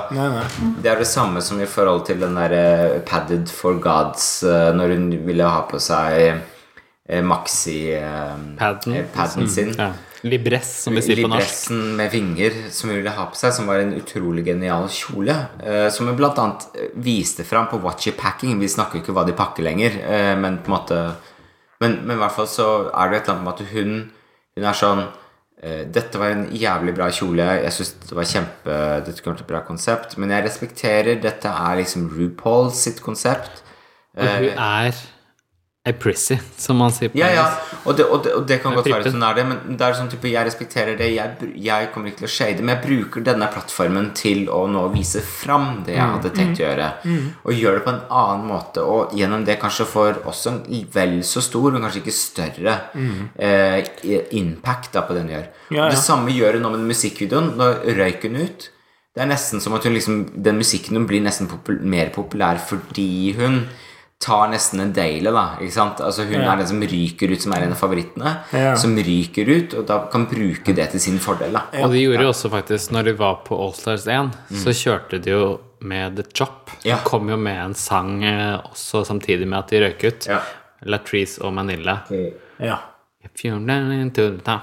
Det 0.83 0.91
er 0.91 1.01
det 1.01 1.09
samme 1.09 1.41
som 1.41 1.61
i 1.63 1.69
forhold 1.69 2.05
til 2.11 2.21
den 2.21 2.37
derre 2.37 2.99
Padded 3.07 3.49
for 3.49 3.81
Gods, 3.81 4.43
eh, 4.45 4.69
når 4.77 4.93
hun 4.93 5.09
ville 5.25 5.47
ha 5.47 5.63
på 5.71 5.81
seg 5.81 6.19
eh, 7.07 7.23
maxi-paden 7.25 8.99
Padden. 9.15 9.49
sin. 9.49 9.73
ja. 9.73 9.95
Libress, 10.25 10.83
som 10.83 10.95
vi 10.97 11.03
sier 11.05 11.21
på 11.21 11.29
norsk. 11.29 11.45
Libressen 11.45 11.81
med 11.97 12.11
vinger 12.13 12.55
som 12.73 12.89
hun 12.89 12.97
ville 12.99 13.13
ha 13.13 13.27
på 13.29 13.37
seg, 13.37 13.53
som 13.53 13.69
var 13.69 13.83
en 13.83 13.93
utrolig 13.97 14.45
genial 14.47 14.87
kjole. 14.91 15.35
Uh, 15.61 15.87
som 15.93 16.09
hun 16.09 16.17
annet 16.17 16.67
eh, 16.73 16.89
viste 17.05 17.45
fram 17.45 17.69
på 17.69 17.79
Watchy 17.83 18.15
Packing. 18.17 18.57
Vi 18.59 18.71
snakker 18.71 18.97
jo 18.97 19.05
ikke 19.05 19.15
hva 19.17 19.25
de 19.27 19.35
pakker 19.37 19.65
lenger, 19.67 19.99
uh, 20.01 20.33
men 20.39 20.61
på 20.63 20.71
en 20.71 20.77
måte 20.77 21.01
Men, 21.77 21.99
men 22.07 22.15
i 22.15 22.21
hvert 22.23 22.33
fall 22.33 22.47
så 22.49 22.67
er 22.89 23.11
det 23.11 23.17
et 23.19 23.27
eller 23.27 23.35
annet 23.35 23.45
med 23.45 23.53
at 23.53 23.73
hun 23.73 23.91
Hun 24.57 24.63
er 24.65 24.77
sånn 24.79 25.01
eh, 25.61 25.83
Dette 25.93 26.17
var 26.17 26.31
en 26.33 26.47
jævlig 26.49 26.95
bra 26.97 27.11
kjole. 27.13 27.45
Jeg 27.61 27.75
syns 27.75 27.91
det 28.07 28.17
var 28.17 28.25
kjempe 28.31 28.77
Dette 29.05 29.21
kommer 29.21 29.37
til 29.37 29.45
et 29.45 29.51
bra 29.51 29.61
konsept. 29.67 30.15
Men 30.17 30.33
jeg 30.33 30.47
respekterer 30.47 31.21
Dette 31.21 31.51
er 31.51 31.77
liksom 31.77 32.07
RuPaul 32.09 32.71
sitt 32.73 33.03
konsept. 33.05 33.61
Og 34.17 34.25
hun 34.25 34.57
er 34.57 34.97
prissy, 35.93 36.35
som 36.57 36.77
man 36.81 36.91
sier 36.91 37.11
på 37.13 37.19
Ja, 37.19 37.29
ja, 37.31 37.45
og 37.85 37.95
det, 37.97 38.05
og 38.05 38.23
det, 38.25 38.33
og 38.35 38.45
det 38.49 38.57
kan 38.63 38.75
godt 38.75 38.89
være 38.91 39.11
sånn 39.13 39.23
er 39.23 39.37
det, 39.37 39.45
men 39.47 39.77
det 39.79 39.85
er 39.85 39.97
sånn 39.97 40.09
type, 40.11 40.27
jeg 40.31 40.47
respekterer 40.47 40.97
det. 40.99 41.07
Jeg, 41.15 41.51
jeg 41.63 41.89
kommer 41.93 42.11
ikke 42.11 42.23
til 42.23 42.29
å 42.29 42.33
shade, 42.33 42.63
men 42.63 42.75
jeg 42.75 42.83
bruker 42.83 43.25
denne 43.25 43.49
plattformen 43.53 44.11
til 44.17 44.47
å 44.53 44.63
nå 44.71 44.87
vise 44.95 45.23
fram 45.23 45.83
det 45.87 45.95
jeg 45.95 46.13
hadde 46.15 46.33
tenkt 46.35 46.61
å 46.61 46.65
gjøre. 46.65 46.89
Og 47.43 47.53
gjøre 47.55 47.79
det 47.79 47.85
på 47.87 47.93
en 47.95 48.01
annen 48.21 48.47
måte, 48.51 48.83
og 48.83 49.15
gjennom 49.17 49.45
det 49.47 49.59
kanskje 49.61 49.89
får 49.89 50.23
også 50.27 50.53
en 50.53 50.63
vel 50.93 51.19
så 51.27 51.43
stor, 51.45 51.71
men 51.71 51.85
kanskje 51.85 52.03
ikke 52.03 52.17
større, 52.19 52.79
eh, 53.39 53.93
impact 54.37 54.93
da 54.97 55.05
på 55.07 55.15
det 55.15 55.25
hun 55.25 55.35
gjør. 55.37 55.47
Ja, 55.69 55.85
ja. 55.85 55.91
det 55.91 56.01
samme 56.01 56.33
gjør 56.33 56.57
hun 56.57 56.67
nå 56.67 56.73
med 56.75 56.89
musikkvideoen. 56.91 57.53
Nå 57.59 57.71
røyk 57.97 58.27
hun 58.27 58.41
ut. 58.43 58.69
Det 59.17 59.23
er 59.23 59.31
nesten 59.31 59.61
som 59.63 59.73
at 59.73 59.85
hun 59.87 59.95
liksom, 59.95 60.17
den 60.45 60.59
musikken 60.59 60.99
hun 60.99 61.07
blir 61.09 61.23
nesten 61.25 61.49
popul 61.49 61.79
mer 61.81 62.11
populær 62.13 62.59
fordi 62.61 63.33
hun 63.39 63.63
tar 64.19 64.47
nesten 64.49 64.79
en 64.81 64.93
Dale, 64.93 65.31
da. 65.31 65.43
Ikke 65.61 65.73
sant? 65.73 65.99
Altså 66.01 66.25
Hun 66.25 66.41
Ja. 66.41 66.53
er 66.53 66.57
den 66.57 66.67
som 66.67 66.79
ryker 66.81 67.31
ut, 67.31 67.41
som 67.41 67.53
er 67.53 67.63
en 67.63 67.71
av 67.71 67.77
favorittene. 67.77 68.37
Ja. 68.51 68.75
Som 68.75 68.95
ryker 68.97 69.45
ut, 69.49 69.73
og 69.73 69.85
da 69.87 69.99
kan 70.11 70.25
bruke 70.25 70.73
det 70.75 70.89
til 70.91 70.99
sin 70.99 71.19
fordel. 71.19 71.53
da 71.53 71.61
Og 71.83 71.91
de 71.91 72.01
gjorde 72.01 72.21
jo 72.23 72.29
også 72.29 72.49
faktisk, 72.49 72.91
når 72.91 73.03
de 73.05 73.13
var 73.13 73.35
på 73.45 73.55
Allstars 73.55 74.07
1, 74.07 74.31
så 74.51 74.73
kjørte 74.73 75.21
de 75.21 75.29
jo 75.31 75.59
med 75.81 76.15
The 76.15 76.23
Chop. 76.33 76.71
Ja. 76.83 76.95
De 76.97 77.01
kom 77.03 77.29
jo 77.29 77.37
med 77.37 77.57
en 77.65 77.73
sang 77.75 78.23
eh, 78.23 78.57
også 78.71 79.05
samtidig 79.05 79.47
med 79.47 79.59
at 79.59 79.67
de 79.69 79.79
røyk 79.85 80.03
ut. 80.03 80.27
Ja. 80.27 80.39
Latrice 80.85 81.39
og 81.41 81.53
Manila. 81.53 81.99
Ja. 82.59 82.77
If 83.23 83.43
you're 83.43 84.01
into 84.01 84.37
the 84.37 84.59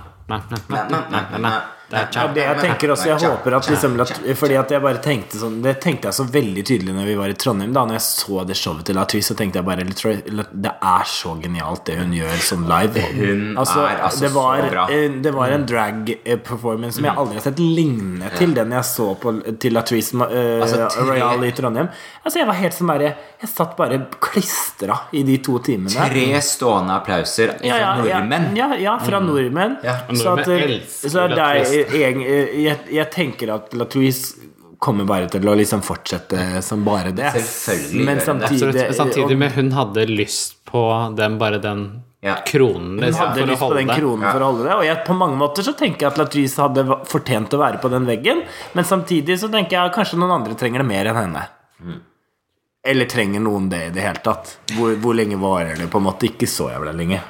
na, 1.95 2.03
Ja, 2.15 2.27
det 2.35 2.45
jeg 2.45 2.59
tenker 2.65 2.93
også, 2.95 3.09
jeg 3.13 3.23
håper 3.31 3.57
at 3.61 3.69
liksom 3.71 3.95
at, 4.05 4.13
Fordi 4.41 4.57
at 4.61 4.75
jeg 4.75 4.83
bare 4.85 5.01
tenkte 5.05 5.41
sånn 5.41 5.61
Det 5.65 5.77
tenkte 5.83 6.11
jeg 6.11 6.19
så 6.19 6.27
veldig 6.35 6.65
tydelig 6.67 6.95
når 6.97 7.09
vi 7.13 7.17
var 7.23 7.33
i 7.33 7.37
Trondheim. 7.39 7.73
Da 7.77 7.85
Når 7.89 7.99
jeg 8.01 8.05
så 8.09 8.45
det 8.49 8.57
showet 8.59 8.85
til 8.89 8.99
Latrice, 8.99 9.31
så 9.33 9.37
tenkte 9.39 9.61
jeg 9.63 9.67
bare 9.69 9.87
Det 9.87 10.75
er 10.75 11.05
så 11.09 11.35
genialt 11.41 11.85
det 11.89 11.97
hun 12.01 12.13
gjør 12.17 12.43
sånn 12.51 12.67
live. 12.69 13.05
Hun 13.15 13.45
er 13.55 13.61
altså 13.65 14.25
det 14.25 14.31
var, 14.35 14.61
så 14.65 14.71
bra. 14.75 14.87
eh, 14.93 15.09
Det 15.25 15.33
var 15.35 15.55
en 15.55 15.67
drag-performance 15.71 16.99
som 16.99 17.05
jeg 17.09 17.17
aldri 17.25 17.39
har 17.39 17.45
sett 17.47 17.59
lignende 17.63 18.31
til 18.39 18.55
den 18.57 18.73
jeg 18.75 18.85
så 18.89 19.09
på 19.21 19.33
til 19.61 19.75
Latrice 19.77 20.15
uh, 20.19 20.63
Altså, 20.65 20.89
Royal 21.07 21.45
i 21.47 21.53
Trondheim. 21.57 21.89
Altså 22.25 22.41
Jeg 22.43 22.49
var 22.49 22.59
helt 22.61 22.75
som 22.77 22.91
bare 22.91 23.11
Jeg 23.43 23.51
satt 23.51 23.77
bare 23.79 23.99
klistra 24.25 24.99
i 25.13 25.23
de 25.27 25.39
to 25.45 25.59
timene. 25.65 25.93
Tre 25.95 26.41
stående 26.45 26.95
applauser 26.99 27.55
Ja, 27.65 27.77
ja, 27.79 27.91
fra 27.99 28.09
ja, 28.09 28.19
nordmenn. 28.21 28.47
ja, 28.57 28.69
ja, 28.81 28.95
fra 29.05 29.21
nordmenn. 29.21 29.77
Så 30.17 30.33
at, 30.39 30.49
eh, 30.49 30.79
så 30.87 31.25
at 31.27 31.35
det 31.35 31.39
er, 31.39 31.59
Latrice. 31.61 31.84
Jeg, 31.93 32.25
jeg, 32.65 32.79
jeg 32.95 33.11
tenker 33.13 33.53
at 33.55 33.75
Latrice 33.77 34.35
kommer 34.85 35.07
bare 35.09 35.29
til 35.33 35.47
å 35.49 35.55
liksom 35.57 35.81
fortsette 35.85 36.61
som 36.65 36.83
bare 36.85 37.13
det. 37.17 37.31
Selvfølgelig 37.33 38.05
Men 38.05 38.19
samtidig, 38.21 38.73
det. 38.75 38.83
samtidig, 38.83 38.83
Absolutt. 38.85 38.89
Men 38.89 38.99
samtidig 38.99 39.39
med 39.41 39.53
hun 39.57 39.71
hadde 39.73 40.07
lyst 40.11 40.59
på 40.69 40.83
den, 41.17 41.39
bare 41.41 41.59
den 41.63 41.85
Ja. 42.25 42.35
kronen 42.47 42.99
hun 42.99 43.01
liksom, 43.05 43.21
hadde 43.27 43.39
for 43.41 43.45
å 43.47 43.51
lyst 43.53 43.61
på 43.63 43.75
den 43.79 43.89
kronen 43.89 44.01
kronen 44.01 44.33
for 44.33 44.41
å 44.41 44.49
holde 44.51 44.65
det. 44.69 44.75
Og 44.75 44.85
jeg, 44.85 44.99
på 45.07 45.17
mange 45.17 45.37
måter 45.41 45.63
så 45.67 45.73
tenker 45.77 46.05
jeg 46.07 46.13
at 46.13 46.19
Latrice 46.21 46.61
hadde 46.61 46.85
fortjent 47.09 47.55
å 47.57 47.61
være 47.63 47.81
på 47.81 47.91
den 47.93 48.07
veggen. 48.09 48.43
Men 48.75 48.85
samtidig 48.85 49.39
så 49.41 49.49
tenker 49.53 49.79
jeg 49.79 49.91
at 49.91 49.97
kanskje 49.97 50.19
noen 50.21 50.37
andre 50.41 50.55
trenger 50.59 50.85
det 50.85 50.89
mer 50.89 51.11
enn 51.13 51.21
henne. 51.23 51.47
Mm. 51.81 52.01
Eller 52.85 53.09
trenger 53.09 53.41
noen 53.41 53.71
det 53.73 53.87
i 53.87 53.93
det 53.97 54.03
hele 54.05 54.21
tatt? 54.25 54.59
Hvor, 54.77 54.93
hvor 55.01 55.17
lenge 55.17 55.39
varer 55.41 55.79
det? 55.81 55.89
på 55.89 56.01
en 56.01 56.05
måte 56.05 56.29
Ikke 56.29 56.49
så 56.51 56.69
jævla 56.73 56.93
lenge. 56.93 57.23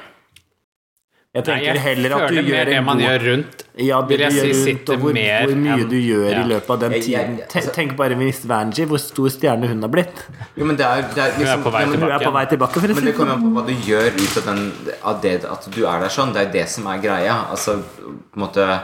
Jeg 1.35 1.43
Nei, 1.49 1.55
jeg 1.67 1.81
heller 1.83 2.13
at 2.15 2.29
du 2.31 2.37
gjør 2.47 2.69
det 2.69 2.83
man 2.87 3.01
god 3.01 3.05
gjør 3.09 3.23
rundt. 3.27 3.63
Ja, 3.83 3.97
det 4.07 4.09
vil 4.09 4.21
jeg 4.23 4.31
du 4.31 4.37
gjør 4.37 4.45
si 4.45 4.51
rundt, 4.55 4.67
sitter 4.69 4.95
og 4.95 5.01
hvor, 5.03 5.15
mer 5.17 5.41
hvor 5.49 5.57
mye 5.65 5.79
enn- 5.81 5.89
du 5.91 5.97
gjør 5.99 6.29
ja. 6.31 6.43
i 6.45 6.45
løpet 6.53 6.71
av 6.71 6.79
den 6.85 6.93
Jeg- 6.93 7.09
jeg- 7.11 7.25
tiden. 7.27 7.41
altså- 7.55 7.73
Tenk, 7.75 7.97
bare 7.97 8.15
Miss 8.21 8.45
Vanjie, 8.47 8.87
hvor 8.87 8.99
stor 9.03 9.29
stjerne 9.35 9.67
hun 9.67 9.81
har 9.83 9.89
blitt. 9.91 10.23
Jo, 10.57 10.65
men 10.65 10.77
det 10.77 10.87
er, 10.87 11.03
det 11.03 11.19
er 11.19 11.33
liksom, 11.41 11.63
på 11.65 11.73
vei 11.73 11.81
ja, 11.83 11.87
men- 11.89 12.03
er 12.09 12.19
på 12.23 12.33
vei 12.33 12.45
tilbake, 12.47 12.77
Men 12.95 13.05
det 13.05 13.15
kommer 13.17 13.33
an 13.33 13.43
på 13.43 13.51
hva 13.51 13.67
du 13.67 13.73
gjør 13.75 14.15
ut 14.15 14.37
av, 14.37 14.45
den, 14.55 14.73
av 15.03 15.21
det 15.23 15.45
at 15.45 15.67
du 15.75 15.85
er 15.87 15.99
der 16.01 16.09
sånn. 16.09 16.33
Det 16.33 16.47
er 16.47 16.53
det 16.53 16.69
som 16.69 16.87
er 16.87 16.99
greia. 17.03 17.35
Altså, 17.51 17.83
på 17.99 18.37
en 18.37 18.41
måte 18.47 18.81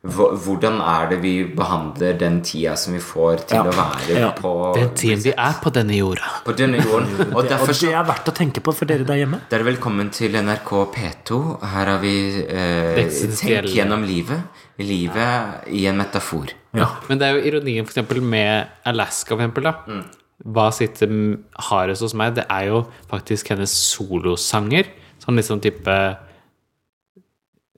Hvordan 0.00 0.78
er 0.80 1.10
det 1.10 1.18
vi 1.20 1.32
behandler 1.52 2.14
den 2.16 2.38
tida 2.40 2.72
som 2.80 2.94
vi 2.94 3.00
får 3.04 3.42
til 3.46 3.58
Ja. 3.58 3.64
å 3.64 3.72
være 3.76 4.18
Ja. 4.18 4.30
på, 4.32 4.74
Den 4.74 4.94
tiden 4.94 5.22
vi 5.22 5.30
er 5.36 5.52
på 5.62 5.70
denne 5.70 5.92
jorda. 5.92 6.24
på 6.44 6.56
denne 6.56 6.78
jorden? 6.82 7.08
Og 7.34 7.36
Og 7.36 7.42
det 7.44 7.52
er 7.52 8.04
verdt 8.04 8.24
å 8.24 8.32
tenke 8.32 8.62
på 8.62 8.72
for 8.74 8.86
dere 8.86 9.04
der 9.04 9.16
hjemme. 9.26 9.40
Dere 9.50 9.60
er 9.60 9.76
velkommen 9.76 10.10
til 10.10 10.32
NRK 10.32 10.86
P2. 10.94 11.60
Her 11.62 11.84
har 11.84 11.98
vi 12.00 12.44
eh, 12.48 12.94
Tenk 12.96 13.68
gjennom 13.68 14.02
livet. 14.06 14.40
Livet 14.78 15.68
i 15.68 15.84
en 15.86 15.98
metafor. 15.98 16.48
Men 16.72 17.18
det 17.18 17.22
er 17.28 17.34
jo 17.38 17.44
ironien 17.58 17.84
for 17.84 17.92
eksempel 17.92 18.22
med 18.22 18.68
Alaska, 18.86 19.36
for 19.36 19.42
eksempel. 19.44 19.62
Da. 19.64 19.74
Mm. 19.86 20.04
Hva 20.46 20.70
sitter 20.72 21.36
hardest 21.58 22.00
hos 22.00 22.14
meg? 22.14 22.34
Det 22.36 22.46
er 22.48 22.68
jo 22.68 22.86
faktisk 23.10 23.48
hennes 23.52 23.70
solosanger. 23.70 24.86
Sånn 25.22 25.36
liksom 25.36 25.60
type 25.60 26.16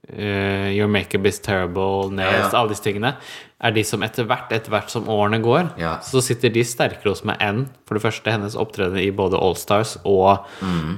eh, 0.09 0.73
Your 0.77 0.89
makeup 0.91 1.27
is 1.27 1.39
terrible, 1.43 2.11
nails, 2.11 2.53
Ja, 2.53 2.59
alle 2.59 2.73
disse 2.73 2.85
tingene. 2.85 3.15
Er 3.63 3.71
de 3.71 3.85
som 3.87 4.03
etter 4.03 4.27
hvert, 4.27 4.51
etter 4.51 4.73
hvert 4.75 4.91
som 4.91 5.07
årene 5.11 5.39
går, 5.43 5.69
så 6.03 6.23
sitter 6.25 6.51
de 6.51 6.65
sterkere 6.67 7.13
hos 7.13 7.23
meg 7.29 7.39
enn 7.45 7.61
for 7.87 7.95
det 7.95 8.03
første 8.03 8.33
hennes 8.35 8.57
opptreden 8.59 8.99
i 8.99 9.13
både 9.15 9.39
Allstars 9.39 9.95
og 10.03 10.49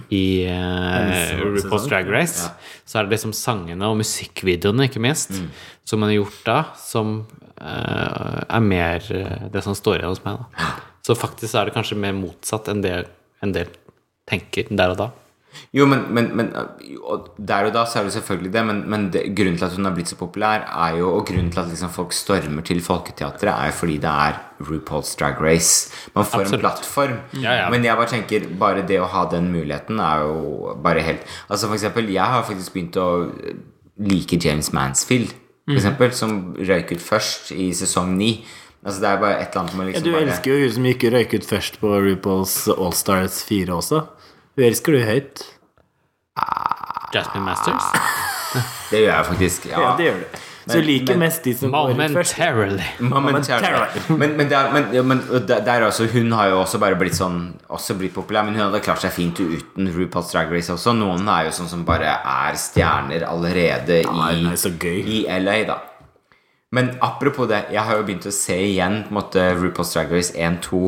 i 0.08 0.46
uh, 0.48 1.42
RuPaul's 1.44 1.90
Drag 1.90 2.08
Race. 2.08 2.48
Så 2.88 2.98
er 2.98 3.04
det 3.04 3.18
liksom 3.18 3.34
sangene 3.36 3.90
og 3.90 3.98
musikkvideoene, 4.00 4.88
ikke 4.88 5.02
minst, 5.04 5.36
som 5.84 6.00
hun 6.00 6.08
har 6.08 6.16
gjort 6.16 6.40
da, 6.48 6.56
som 6.80 7.18
uh, 7.60 8.40
er 8.48 8.64
mer 8.64 9.12
det 9.52 9.64
som 9.66 9.76
står 9.76 10.00
igjen 10.00 10.14
hos 10.14 10.24
meg. 10.24 10.40
Da. 10.40 10.72
Så 11.04 11.18
faktisk 11.20 11.52
er 11.52 11.68
det 11.68 11.76
kanskje 11.76 12.00
mer 12.00 12.16
motsatt 12.16 12.72
enn 12.72 12.80
det 12.80 13.02
en 13.44 13.52
del 13.52 13.68
tenker 14.24 14.72
der 14.72 14.94
og 14.94 15.00
da. 15.02 15.10
Jo, 15.76 15.86
men, 15.90 16.06
men, 16.14 16.30
men 16.36 16.50
og 17.02 17.28
Der 17.38 17.68
og 17.68 17.74
da 17.74 17.84
så 17.88 18.00
er 18.00 18.08
det 18.08 18.14
selvfølgelig 18.16 18.52
det, 18.54 18.64
men, 18.66 18.82
men 18.90 19.06
det, 19.14 19.24
grunnen 19.36 19.58
til 19.58 19.66
at 19.66 19.76
hun 19.76 19.88
har 19.88 19.94
blitt 19.96 20.12
så 20.12 20.18
populær, 20.20 20.66
er 20.86 20.98
jo, 21.00 21.10
og 21.18 21.26
grunnen 21.28 21.50
til 21.52 21.62
at 21.62 21.70
liksom 21.72 21.92
folk 21.94 22.16
stormer 22.16 22.66
til 22.66 22.82
Folketeatret, 22.84 23.52
er 23.52 23.70
jo 23.70 23.76
fordi 23.78 23.98
det 24.02 24.10
er 24.10 24.40
RuPaul's 24.64 25.14
Drag 25.18 25.40
Race. 25.42 25.92
Man 26.14 26.24
får 26.24 26.40
Absolutt. 26.40 26.54
en 26.54 26.60
plattform. 26.60 27.16
Ja, 27.42 27.54
ja. 27.62 27.70
Men 27.70 27.84
jeg 27.84 27.96
bare 27.96 28.10
tenker 28.10 28.48
bare 28.58 28.84
det 28.86 29.00
å 29.02 29.08
ha 29.10 29.24
den 29.30 29.50
muligheten 29.52 30.00
er 30.00 30.24
jo 30.24 30.74
bare 30.84 31.02
helt 31.04 31.24
Altså 31.48 31.66
For 31.66 31.74
eksempel, 31.74 32.10
jeg 32.12 32.24
har 32.34 32.44
faktisk 32.46 32.74
begynt 32.74 32.96
å 33.00 33.08
like 33.98 34.38
James 34.42 34.72
Mansfield, 34.74 35.32
for 35.64 35.78
eksempel, 35.78 36.12
som 36.12 36.38
røyk 36.58 36.92
ut 36.92 37.02
først 37.02 37.52
i 37.54 37.70
sesong 37.76 38.16
ni. 38.18 38.44
Altså 38.84 39.00
Det 39.00 39.08
er 39.08 39.20
bare 39.20 39.38
et 39.40 39.48
eller 39.48 39.62
annet 39.62 39.76
med 39.78 39.86
Ja, 39.86 39.92
liksom 39.92 40.04
du 40.04 40.16
elsker 40.18 40.52
jo 40.52 40.66
hun 40.66 40.74
som 40.76 40.88
gikk 40.90 41.06
røyk 41.14 41.34
ut 41.38 41.46
først 41.48 41.78
på 41.80 41.92
RuPaul's 42.04 42.56
Allstars 42.74 43.40
4 43.48 43.72
også. 43.72 44.02
Hun 44.54 44.64
elsker 44.68 44.94
du 44.94 45.02
høyt. 45.04 45.44
Jasmine 47.14 47.44
Masters. 47.46 47.86
Det 48.90 49.00
gjør 49.02 49.14
jeg 49.16 49.26
faktisk. 49.26 49.64
Ja, 49.66 49.80
Ja, 49.82 49.94
det 49.98 50.04
gjør 50.06 50.18
du. 50.20 50.42
Så 50.64 50.78
du 50.80 50.86
liker 50.86 51.16
men- 51.18 51.26
mest 51.26 51.44
de 51.44 51.52
som. 51.54 51.70
Momentarily. 51.70 52.84
Momentarily. 53.00 54.00
Men, 54.08 54.36
men, 54.36 54.48
det 54.48 54.56
er, 54.56 54.70
men, 54.72 54.86
ja, 54.94 55.02
men 55.02 55.20
der, 55.48 55.84
altså 55.84 56.04
også, 56.04 56.12
hun 56.14 56.32
har 56.32 56.48
jo 56.48 56.60
også 56.62 56.78
bare 56.80 56.96
blitt 56.96 57.16
sånn 57.18 57.40
Også 57.68 57.96
blitt 57.98 58.14
populær, 58.14 58.46
men 58.46 58.54
hun 58.56 58.62
hadde 58.64 58.80
klart 58.80 59.02
seg 59.04 59.12
fint 59.12 59.40
uten 59.42 59.90
RuPaul's 59.92 60.30
Drag 60.32 60.52
Race 60.52 60.72
også. 60.72 60.94
Noen 60.96 61.28
er 61.28 61.50
jo 61.50 61.56
sånn 61.58 61.68
som 61.68 61.84
bare 61.84 62.14
er 62.16 62.56
stjerner 62.56 63.26
allerede 63.28 64.00
i, 64.00 64.94
i 65.18 65.20
LA, 65.28 65.58
da. 65.68 65.78
Men 66.74 66.94
apropos 67.04 67.50
det, 67.50 67.66
jeg 67.74 67.84
har 67.84 68.00
jo 68.00 68.06
begynt 68.06 68.26
å 68.30 68.32
se 68.34 68.56
igjen 68.70 69.02
på 69.04 69.12
en 69.12 69.18
måte 69.20 69.44
RuPaul's 69.58 69.92
Drag 69.92 70.14
Race 70.14 70.32
1, 70.32 70.62
2 70.64 70.80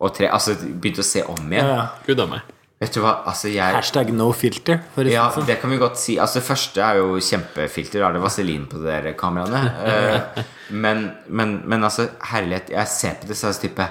og 0.00 0.16
3. 0.18 0.32
Altså 0.32 0.56
begynt 0.64 0.98
å 1.04 1.06
se 1.06 1.22
om 1.22 1.38
igjen. 1.52 1.62
Ja, 1.70 1.78
ja. 1.84 1.86
Gud 2.08 2.24
a 2.24 2.28
meg. 2.34 2.53
Vet 2.84 2.92
du 2.98 3.00
hva, 3.00 3.14
altså 3.30 3.48
jeg 3.48 3.72
Hashtag 3.78 4.10
no 4.12 4.26
filter, 4.36 4.80
ja, 5.08 5.24
det 5.48 5.56
kan 5.62 5.70
vi 5.72 5.78
godt 5.80 5.96
si. 6.00 6.18
Altså, 6.20 6.40
det 6.42 6.46
første 6.50 6.82
er 6.84 6.98
jo 7.00 7.16
kjempefilter. 7.22 8.02
Da 8.02 8.10
er 8.10 8.16
det 8.18 8.22
vaselin 8.24 8.66
på 8.68 8.80
dere 8.84 9.14
kameraene. 9.16 9.62
Eh, 9.88 10.42
men, 10.84 11.06
men, 11.28 11.54
men 11.64 11.84
altså, 11.88 12.10
herlighet, 12.30 12.68
jeg 12.74 12.90
ser 12.92 13.16
på 13.22 13.30
det 13.30 13.38
så 13.40 13.48
er 13.48 13.56
det 13.56 13.62
type 13.70 13.86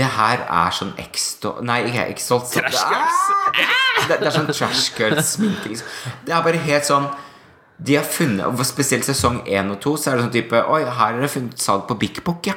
Det 0.00 0.08
her 0.16 0.40
er 0.50 0.72
sånn 0.74 0.94
eksto... 0.98 1.52
Nei, 1.62 1.82
ikke 1.90 2.06
ekstolt. 2.14 2.48
Det, 2.56 2.64
er- 2.64 4.08
det, 4.08 4.16
det 4.22 4.26
er 4.30 4.34
sånn 4.34 4.48
trash 4.50 4.88
girls-sminke. 4.96 5.70
Liksom. 5.70 5.92
Det 6.26 6.34
er 6.34 6.42
bare 6.48 6.58
helt 6.64 6.88
sånn 6.88 7.06
De 7.86 7.94
har 8.00 8.04
funnet 8.08 8.64
Spesielt 8.66 9.06
sesong 9.06 9.42
1 9.46 9.70
og 9.76 9.78
2 9.84 9.92
Så 10.02 10.10
er 10.10 10.18
det 10.18 10.24
sånn 10.26 10.34
type 10.34 10.64
Oi, 10.74 10.80
her 10.82 10.98
har 10.98 11.14
dere 11.20 11.30
funnet 11.30 11.62
salg 11.62 11.86
på 11.88 11.96
Big 12.00 12.18
Book, 12.26 12.50
ja. 12.50 12.56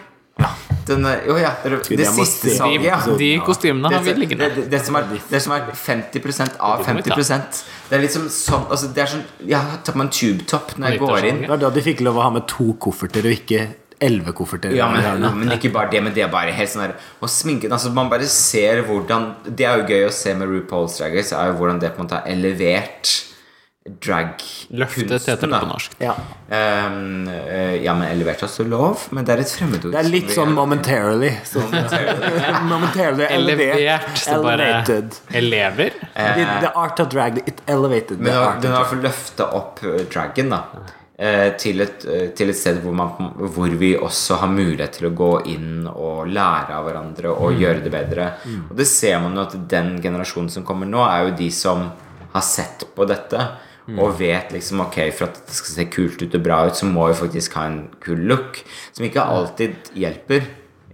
Denne, 0.87 1.13
oh 1.31 1.39
ja 1.41 1.51
det, 1.63 1.79
det 1.99 2.07
siste 2.15 2.49
se 2.51 2.57
salget, 2.57 2.85
ja. 2.87 2.99
De, 3.05 3.15
de 3.19 3.31
kostymene 3.45 3.91
har 3.91 4.03
vi 4.05 4.13
Det, 4.13 4.19
liggende. 4.21 4.49
det, 4.55 4.67
det, 4.71 4.81
som 4.85 4.95
er, 4.99 5.09
det 5.29 5.41
som 5.43 5.55
er 5.57 5.65
50% 5.73 6.55
av 6.59 6.83
Det 6.85 6.93
må 6.93 7.01
vi 7.01 7.09
ta. 7.09 7.17
50% 7.17 7.59
Det 7.89 7.97
er 7.97 8.05
liksom 8.05 8.29
sånn 8.33 8.63
altså 8.69 8.91
det 8.95 9.03
er 9.03 9.11
sånn, 9.15 9.25
Jeg 9.43 9.57
har 9.59 9.81
tatt 9.81 9.93
på 9.95 10.01
meg 10.01 10.07
en 10.09 10.15
tubetopp 10.19 10.77
når 10.77 10.95
jeg 10.95 11.03
går 11.03 11.27
inn. 11.31 11.43
Det 11.43 11.51
var 11.51 11.61
da 11.65 11.73
de 11.75 11.83
fikk 11.89 12.05
lov 12.07 12.21
å 12.21 12.25
ha 12.27 12.31
med 12.37 12.47
to 12.51 12.71
kofferter 12.87 13.27
og 13.27 13.35
ikke 13.37 13.67
elleve 14.07 14.33
kofferter. 14.37 14.75
Ja, 14.77 14.87
men, 14.93 15.03
Ja, 15.25 15.31
men 15.33 15.51
ikke 15.55 15.71
bare 15.73 15.89
det, 15.89 16.03
men 16.05 16.13
det 16.13 16.21
er 16.27 16.29
bare 16.33 16.51
helt 16.53 16.69
sånn 16.69 16.83
der 16.85 16.97
Og 17.19 17.31
sminken, 17.33 17.71
altså 17.73 17.89
Man 17.95 18.11
bare 18.11 18.27
ser 18.29 18.83
hvordan 18.85 19.31
Det 19.47 19.65
er 19.65 19.79
jo 19.81 19.87
gøy 19.89 20.05
å 20.05 20.11
se 20.13 20.35
med 20.37 20.51
RuPaul's 20.51 20.99
Drag 20.99 21.15
Race, 21.17 21.33
er 21.33 21.49
jo 21.49 21.57
hvordan 21.57 21.79
det 21.81 21.95
på 21.95 22.03
en 22.03 22.05
måte 22.05 22.19
har 22.19 22.29
elevert 22.29 23.15
Løftet 24.71 25.11
heter 25.27 25.47
det 25.47 25.51
da. 25.51 25.59
på 25.63 25.67
norsk. 25.69 25.93
Ja. 26.03 26.13
Um, 26.49 27.27
eh, 27.29 27.75
ja, 27.83 27.93
men 27.95 28.07
elevert 28.11 28.43
er 28.43 28.51
så 28.51 28.65
lov, 28.67 29.07
men 29.15 29.25
det 29.27 29.35
er 29.37 29.43
et 29.45 29.51
fremmedord. 29.53 29.91
Det 29.95 29.99
er 30.01 30.09
litt 30.11 30.31
sånn 30.35 30.51
momentarily. 30.55 31.31
Sånn, 31.47 31.71
momentarily 32.67 33.27
elevert. 33.37 34.27
Elevated. 34.27 35.15
elever. 35.33 35.91
The, 36.15 36.45
the 36.67 36.71
art 36.75 36.99
of 36.99 37.09
drag, 37.09 37.37
it 37.47 37.61
elevated 37.67 38.19
Men 38.19 38.25
den 38.31 38.33
har- 38.35 38.47
art 38.53 38.61
den 38.61 38.71
i 38.71 38.75
hvert 38.77 38.87
fall 38.93 39.03
løfta 39.05 39.49
opp 39.57 39.83
eh, 39.83 40.01
dragen 40.11 40.49
da 40.53 40.61
eh, 41.17 41.53
til, 41.59 41.81
et, 41.81 42.05
eh, 42.05 42.27
til 42.37 42.49
et 42.51 42.57
sted 42.59 42.81
hvor, 42.83 42.93
man, 42.93 43.31
hvor 43.55 43.69
vi 43.79 43.93
også 43.97 44.37
har 44.41 44.51
mulighet 44.51 44.97
til 44.99 45.09
å 45.09 45.13
gå 45.17 45.31
inn 45.53 45.87
og 45.91 46.27
lære 46.29 46.75
av 46.77 46.85
hverandre 46.89 47.31
og 47.33 47.47
Mm. 47.57 47.59
gjøre 47.61 47.83
det 47.85 47.91
bedre. 47.93 48.25
Og 48.69 48.75
det 48.77 48.87
ser 48.89 49.19
man 49.23 49.35
jo 49.35 49.41
at 49.47 49.55
den 49.71 49.95
generasjonen 50.03 50.49
som 50.51 50.63
kommer 50.67 50.85
nå, 50.89 51.01
er 51.07 51.29
jo 51.29 51.35
de 51.39 51.49
som 51.51 51.87
har 52.33 52.41
sett 52.43 52.83
på 52.95 53.05
dette. 53.07 53.39
Mm. 53.87 53.99
Og 54.03 54.17
vet 54.19 54.51
liksom 54.51 54.81
ok, 54.83 54.97
for 55.15 55.29
at 55.29 55.41
det 55.47 55.55
skal 55.55 55.73
se 55.77 55.87
kult 55.93 56.21
ut 56.21 56.35
og 56.35 56.43
bra 56.43 56.61
ut, 56.67 56.75
så 56.75 56.87
må 56.89 57.07
vi 57.07 57.19
faktisk 57.21 57.55
ha 57.55 57.67
en 57.69 57.81
kul 58.03 58.25
look. 58.27 58.59
Som 58.91 59.07
ikke 59.07 59.23
alltid 59.23 59.93
hjelper. 59.95 60.47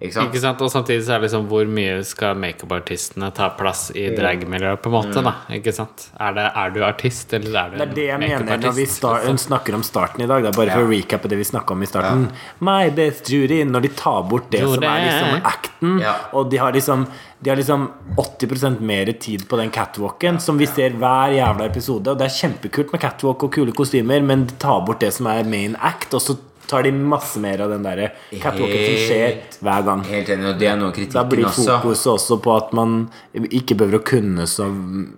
Ikke 0.04 0.14
sant? 0.18 0.30
Ikke 0.34 0.42
sant? 0.44 0.62
Og 0.66 0.72
samtidig 0.72 1.06
så 1.08 1.14
er 1.16 1.22
det 1.22 1.30
liksom 1.30 1.46
hvor 1.48 1.70
mye 1.72 2.00
skal 2.08 2.36
makeupartistene 2.44 3.30
ta 3.36 3.48
plass 3.56 3.86
i 3.96 4.10
dragmiljøet, 4.18 4.82
på 4.84 4.92
en 4.92 4.96
måte, 4.98 5.24
da? 5.24 5.34
Ikke 5.56 5.72
sant? 5.76 6.10
Er, 6.20 6.36
det, 6.36 6.48
er 6.60 6.74
du 6.76 6.80
artist, 6.84 7.34
eller 7.38 7.56
er 7.62 7.70
du 7.72 7.78
Det 7.80 7.86
er 7.88 7.94
det 7.96 8.08
jeg 8.10 8.22
mener 8.26 8.64
når 8.66 8.76
vi 8.78 8.88
start, 8.92 9.24
star 9.24 9.42
snakker 9.46 9.78
om 9.80 9.86
starten 9.88 10.26
i 10.26 10.28
dag. 10.28 10.44
da, 10.44 10.52
bare 10.56 10.76
for 10.76 10.84
å 10.84 10.92
recappe 10.92 11.32
det 11.32 11.40
vi 11.40 11.48
snakka 11.48 11.78
om 11.78 11.86
i 11.86 11.90
starten. 11.90 12.26
My 12.60 12.90
best 12.96 13.32
jury, 13.32 13.62
når 13.64 13.88
de 13.88 13.94
tar 14.04 14.24
bort 14.28 14.52
det 14.52 14.64
som 14.66 14.84
er 14.84 15.06
liksom 15.08 15.48
acten, 15.54 16.00
Ja. 16.04 16.18
og 16.34 16.52
de 16.52 16.58
har 16.58 16.76
liksom 16.76 17.08
de 17.44 17.50
har 17.50 17.58
liksom 17.60 17.90
80% 18.16 18.80
mer 18.80 19.10
tid 19.20 19.48
på 19.50 19.58
den 19.60 19.70
catwalken, 19.70 20.40
som 20.40 20.58
vi 20.58 20.66
ser 20.66 20.96
hver 20.96 21.34
jævla 21.36 21.66
episode. 21.68 22.08
Og 22.14 22.18
det 22.18 22.30
er 22.30 22.38
kjempekult 22.38 22.94
med 22.94 23.02
catwalk 23.04 23.44
og 23.44 23.52
kule 23.52 23.74
kostymer, 23.76 24.24
men 24.24 24.46
de 24.48 24.56
tar 24.60 24.80
bort 24.88 25.02
det 25.04 25.12
som 25.14 25.28
er 25.28 25.44
main 25.44 25.76
act, 25.82 26.14
og 26.16 26.24
så 26.24 26.38
tar 26.68 26.84
de 26.84 26.92
masse 26.92 27.40
mer 27.44 27.62
av 27.66 27.70
den 27.74 27.84
der 27.84 28.12
catwalken 28.40 28.86
som 28.86 29.02
skjer 29.04 29.38
hver 29.64 29.84
gang. 29.88 30.04
Helt 30.08 30.30
enig, 30.34 30.48
og 30.54 30.60
det 30.60 30.68
er 30.72 30.78
noe 30.80 30.88
av 30.90 30.94
Da 30.94 30.98
kritikken 31.00 31.30
blir 31.30 31.46
også. 31.50 31.80
fokuset 31.82 32.12
også 32.14 32.38
på 32.44 32.56
at 32.58 32.74
man 32.74 32.96
ikke 33.34 33.76
behøver 33.80 34.00
å 34.00 34.04
kunne 34.04 34.48
så 34.48 34.68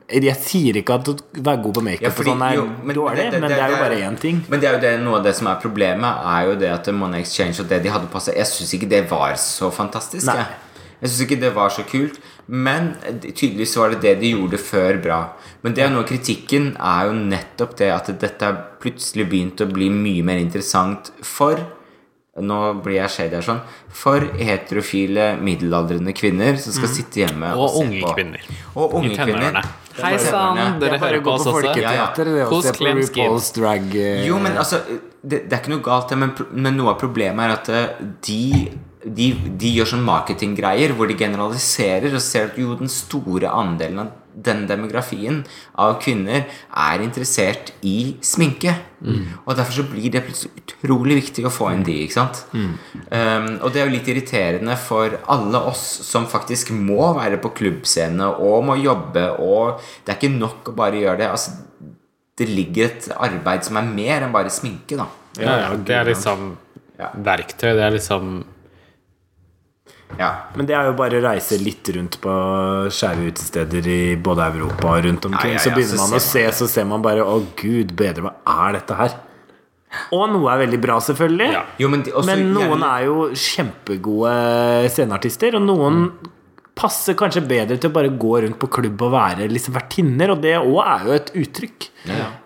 Jeg 0.10 0.36
sier 0.42 0.74
ikke 0.82 0.96
at 1.00 1.08
å 1.08 1.16
være 1.38 1.62
god 1.64 1.74
på 1.80 1.84
makeup 1.84 2.02
Ja, 2.02 2.10
fordi- 2.10 2.32
sånn 2.32 2.44
er 2.50 2.56
jo, 2.56 2.66
dårlig, 2.94 3.32
men 3.40 3.50
det, 3.50 3.60
er 3.60 3.70
jo 3.70 3.78
bare 3.78 4.02
én 4.02 4.20
ting. 4.20 4.44
Men 4.50 4.60
det 4.60 4.70
er 4.70 4.74
jo 4.74 4.82
det, 4.82 5.00
noe 5.02 5.18
av 5.18 5.24
det 5.24 5.36
som 5.36 5.48
er 5.48 5.56
problemet, 5.62 6.26
er 6.26 6.46
jo 6.50 6.56
det 6.56 6.70
at 6.72 6.94
Money 6.94 7.20
Exchange 7.22 7.60
og 7.60 7.68
det 7.70 7.84
de 7.84 7.90
hadde 7.90 8.08
på 8.08 8.20
seg 8.22 8.36
Jeg 8.36 8.46
syns 8.46 8.74
ikke 8.74 8.90
det 8.90 9.10
var 9.10 9.34
så 9.36 9.72
fantastisk. 9.72 10.26
Nei. 10.26 10.36
Jeg, 10.36 10.46
jeg 11.02 11.10
syns 11.10 11.22
ikke 11.26 11.40
det 11.42 11.54
var 11.56 11.74
så 11.74 11.86
kult. 11.88 12.20
Men 12.48 12.94
tydeligvis 13.22 13.78
var 13.80 13.94
det 13.96 14.02
det 14.04 14.14
de 14.22 14.34
gjorde 14.36 14.60
før, 14.62 15.00
bra. 15.02 15.22
Men 15.64 15.74
det 15.74 15.86
er 15.86 15.94
noe 15.94 16.04
av 16.06 16.10
kritikken 16.10 16.76
er 16.78 17.08
jo 17.10 17.16
nettopp 17.18 17.74
det 17.80 17.90
at 17.94 18.12
dette 18.22 18.46
har 18.46 18.62
plutselig 18.84 19.26
begynt 19.32 19.64
å 19.66 19.72
bli 19.72 19.90
mye 19.94 20.26
mer 20.26 20.42
interessant 20.44 21.12
for 21.26 21.64
nå 22.36 22.56
blir 22.84 22.98
jeg 22.98 23.12
shady 23.14 23.38
her 23.38 23.46
sånn 23.46 23.62
For 23.96 24.26
heterofile, 24.36 25.30
middelaldrende 25.40 26.12
kvinner 26.16 26.58
som 26.60 26.76
skal 26.76 26.92
sitte 26.92 27.22
hjemme 27.22 27.54
Og 27.56 27.70
se 27.72 27.84
unge 27.86 28.02
på. 28.04 28.10
kvinner. 28.18 28.42
Og 28.76 28.96
unge 29.00 29.16
kvinner. 29.16 29.60
Hei 29.96 30.18
sann, 30.20 30.60
dere 30.82 31.00
hører 31.00 31.22
på 31.24 31.32
oss 31.32 31.46
også? 31.46 31.54
folketeater 31.62 32.28
det, 32.28 32.48
Hos 32.52 32.68
RuPaul's 32.76 33.54
drag 33.56 33.96
eh, 33.96 34.26
Jo, 34.28 34.42
men 34.44 34.60
altså 34.60 34.82
Det, 34.90 35.46
det 35.48 35.56
er 35.56 35.62
ikke 35.62 35.72
noe 35.78 35.86
galt, 35.86 36.12
men, 36.20 36.36
men 36.52 36.76
noe 36.76 36.92
av 36.92 37.00
problemet 37.00 37.48
er 37.48 37.56
at 37.56 37.72
eh, 37.72 38.04
de 38.28 38.42
de, 39.06 39.28
de 39.62 39.70
gjør 39.78 39.92
sånn 39.94 40.06
marketinggreier 40.06 40.96
hvor 40.98 41.08
de 41.10 41.18
generaliserer 41.20 42.14
og 42.18 42.22
ser 42.26 42.48
at 42.50 42.56
jo, 42.58 42.74
den 42.80 42.90
store 42.90 43.52
andelen 43.54 44.00
av 44.06 44.14
den 44.36 44.66
demografien 44.68 45.38
av 45.80 45.94
kvinner 46.04 46.42
er 46.76 47.04
interessert 47.06 47.70
i 47.88 48.18
sminke. 48.26 48.74
Og 49.46 49.54
derfor 49.56 49.78
så 49.78 49.86
blir 49.88 50.10
det 50.12 50.26
plutselig 50.26 50.52
utrolig 50.60 51.16
viktig 51.22 51.46
å 51.48 51.52
få 51.54 51.70
inn 51.72 51.86
de. 51.88 51.96
ikke 52.04 52.18
sant? 52.18 52.42
Um, 52.52 53.48
og 53.62 53.70
det 53.72 53.80
er 53.80 53.86
jo 53.88 53.94
litt 53.94 54.10
irriterende 54.12 54.76
for 54.82 55.16
alle 55.32 55.62
oss 55.70 55.86
som 56.10 56.28
faktisk 56.28 56.74
må 56.76 57.14
være 57.16 57.40
på 57.46 57.54
klubbscene 57.62 58.28
og 58.44 58.66
må 58.68 58.76
jobbe, 58.82 59.24
og 59.40 59.80
det 60.04 60.12
er 60.12 60.20
ikke 60.20 60.34
nok 60.36 60.74
å 60.74 60.76
bare 60.82 61.00
gjøre 61.00 61.22
det. 61.24 61.30
altså 61.32 61.56
det 62.36 62.50
ligger 62.52 62.90
et 62.90 63.06
arbeid 63.16 63.64
som 63.64 63.78
er 63.80 63.88
mer 63.88 64.26
enn 64.26 64.34
bare 64.36 64.52
sminke, 64.52 64.98
da. 65.00 65.06
Ja, 65.40 65.54
ja, 65.62 65.70
det 65.80 65.96
er 65.96 66.10
liksom 66.12 66.58
Ja. 67.00 67.10
verktøy. 67.16 67.72
Det 67.76 67.84
er 67.84 67.92
liksom 67.96 68.44
Ja. 70.20 70.30
Men 70.56 70.68
det 70.70 70.76
er 70.78 70.86
jo 70.90 70.94
bare 70.96 71.18
å 71.20 71.24
reise 71.26 71.58
litt 71.60 71.90
rundt 71.96 72.20
på 72.24 72.34
skjære 72.94 73.26
utesteder 73.32 73.88
i 73.92 74.00
både 74.16 74.46
Europa 74.54 74.94
og 74.96 75.04
rundt 75.08 75.26
omkring. 75.28 75.56
Ja, 75.56 75.60
ja, 75.60 75.64
Så 75.66 75.74
begynner 75.76 75.98
så 76.00 76.06
man 76.10 76.20
å 76.20 76.24
se, 76.24 76.44
så 76.56 76.68
ser 76.72 76.86
man 76.86 77.02
bare 77.04 77.26
Å, 77.26 77.40
gud 77.60 77.96
bedre, 78.00 78.22
hva 78.30 78.36
er 78.68 78.78
dette 78.80 78.96
her? 79.00 79.18
Og 80.12 80.26
noe 80.32 80.52
er 80.52 80.62
veldig 80.66 80.80
bra, 80.84 80.98
selvfølgelig. 81.00 81.50
Jo, 81.80 81.90
men, 81.92 82.02
de, 82.04 82.12
Men 82.28 82.46
noen 82.54 82.80
gjerne- 82.80 82.94
er 83.00 83.06
jo 83.06 83.18
kjempegode 83.32 84.90
sceneartister, 84.92 85.56
og 85.56 85.64
noen 85.68 86.10
passer 86.76 87.16
kanskje 87.16 87.46
bedre 87.48 87.78
til 87.80 87.90
å 87.90 87.94
bare 87.96 88.10
gå 88.12 88.34
rundt 88.44 88.60
på 88.60 88.68
klubb 88.76 89.02
og 89.08 89.14
være 89.14 89.48
liksom 89.52 89.76
vertinner, 89.78 90.34
og 90.36 90.42
det 90.44 90.58
òg 90.60 90.82
er 90.84 91.06
jo 91.08 91.14
et 91.16 91.32
uttrykk. 91.46 91.90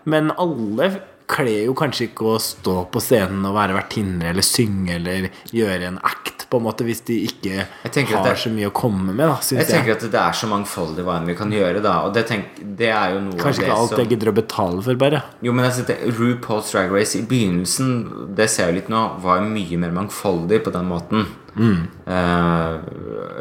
Men 0.06 0.30
alle 0.38 0.90
kler 1.30 1.64
jo 1.66 1.74
kanskje 1.78 2.08
ikke 2.10 2.26
å 2.36 2.38
stå 2.42 2.76
på 2.90 3.02
scenen 3.02 3.44
og 3.46 3.54
være 3.58 3.74
vertinner 3.76 4.30
eller 4.32 4.42
synge 4.46 4.94
eller 4.98 5.28
gjøre 5.54 5.90
en 5.90 5.98
act, 6.06 6.39
på 6.50 6.58
en 6.58 6.64
måte, 6.66 6.84
hvis 6.86 7.04
de 7.06 7.16
ikke 7.28 7.52
Jeg 7.52 8.06
har 8.08 8.24
det- 8.24 8.38
så 8.38 8.50
mye 8.50 8.70
å 8.70 8.72
komme 8.72 9.14
med, 9.14 9.28
da, 9.28 9.38
Jeg 9.56 9.66
tenker 9.66 9.86
jeg. 9.86 9.96
at 9.96 10.10
det 10.10 10.14
er 10.20 10.32
så 10.32 10.48
mangfoldig 10.48 11.04
hva 11.04 11.16
enn 11.20 11.26
vi 11.26 11.34
kan 11.34 11.50
gjøre, 11.50 11.82
da. 11.82 12.00
Og 12.06 12.14
det, 12.14 12.26
tenk, 12.26 12.46
det 12.76 12.88
er 12.88 13.14
jo 13.14 13.20
noe 13.20 13.38
Kanskje 13.38 13.64
ikke 13.64 13.76
alt 13.76 13.90
som 13.90 13.98
jeg 13.98 14.08
gidder 14.08 14.32
å 14.32 14.34
betale 14.34 14.82
for, 14.82 14.94
bare. 14.94 15.22
Jo, 15.42 15.52
men 15.52 15.64
altså, 15.64 15.86
det, 15.86 15.98
RuPaul's 16.18 16.72
Drag 16.72 16.90
Race 16.90 17.14
i 17.16 17.22
begynnelsen, 17.22 18.34
det 18.34 18.50
ser 18.50 18.66
jeg 18.66 18.74
litt 18.74 18.88
nå, 18.88 19.20
var 19.20 19.40
mye 19.40 19.78
mer 19.78 19.90
mangfoldig 19.90 20.62
på 20.64 20.72
den 20.72 20.88
måten. 20.88 21.26
Mm. 21.56 21.88
Uh, 22.06 22.78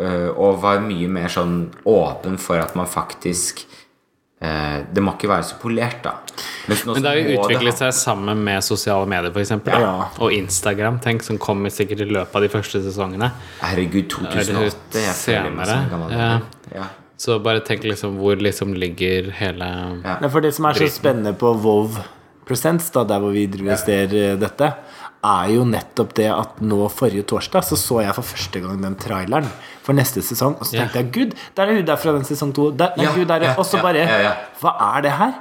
uh, 0.02 0.30
og 0.38 0.62
var 0.62 0.80
mye 0.80 1.08
mer 1.10 1.30
sånn 1.30 1.70
åpen 1.86 2.38
for 2.40 2.58
at 2.58 2.76
man 2.76 2.88
faktisk 2.90 3.66
Det 4.40 5.02
må 5.04 5.12
ikke 5.18 5.28
være 5.28 5.44
så 5.44 5.58
polert, 5.60 5.98
da. 6.06 6.14
Men 6.70 7.04
det 7.04 7.10
har 7.10 7.18
jo 7.20 7.42
utviklet 7.42 7.82
seg 7.82 7.92
sammen 7.98 8.40
med 8.46 8.64
sosiale 8.64 9.10
medier, 9.10 9.34
f.eks. 9.36 9.52
Ja. 9.68 9.90
Og 10.24 10.32
Instagram, 10.32 11.02
tenk, 11.04 11.26
som 11.28 11.40
kommer 11.42 11.74
sikkert 11.74 12.06
i 12.06 12.08
løpet 12.08 12.38
av 12.40 12.46
de 12.46 12.52
første 12.54 12.80
sesongene. 12.86 13.34
Herregud, 13.60 14.08
2008. 14.14 15.04
Jeg 15.04 15.18
Senere, 15.20 15.82
ja. 16.14 16.32
ja. 16.72 16.88
Så 17.20 17.36
bare 17.44 17.60
tenk 17.68 17.84
liksom 17.84 18.16
hvor 18.22 18.40
liksom 18.40 18.78
ligger 18.80 19.34
hele 19.42 19.68
Ja. 20.06 20.16
For 20.32 20.40
det 20.40 20.54
som 20.56 20.70
er 20.70 20.80
så 20.80 20.88
spennende 20.94 21.36
på 21.36 21.52
Vov 21.60 22.00
Presents, 22.48 22.88
da, 22.96 23.04
der 23.06 23.20
hvor 23.22 23.36
vi 23.36 23.44
investerer 23.46 24.32
eh, 24.32 24.38
dette, 24.40 24.72
er 25.24 25.50
jo 25.52 25.64
nettopp 25.68 26.14
det 26.16 26.30
at 26.32 26.62
nå 26.64 26.88
forrige 26.90 27.24
torsdag 27.28 27.64
så 27.68 27.76
så 27.76 28.00
jeg 28.06 28.14
for 28.16 28.24
første 28.24 28.62
gang 28.64 28.82
den 28.82 28.96
traileren 28.96 29.48
for 29.84 29.94
neste 29.94 30.22
sesong, 30.24 30.56
og 30.60 30.66
så 30.66 30.78
tenkte 30.78 30.94
tenkte 30.94 31.00
jeg 31.02 31.12
gud, 31.32 31.38
der 31.58 31.64
er 31.68 31.76
hun 31.76 31.86
der 31.86 31.96
fra 32.00 32.12
den 32.16 32.24
sesong 32.24 32.54
to. 32.56 32.70
Der, 32.72 32.94
nei, 32.96 33.06
Ja, 33.06 33.12
gud, 33.16 33.26
der, 33.28 33.36
er- 33.36 33.44
ja, 33.52 33.56
og 33.58 33.66
så 33.66 33.82
bare. 33.82 34.06
Hva 34.62 34.76
er 34.98 35.02
det 35.02 35.12
her? 35.12 35.34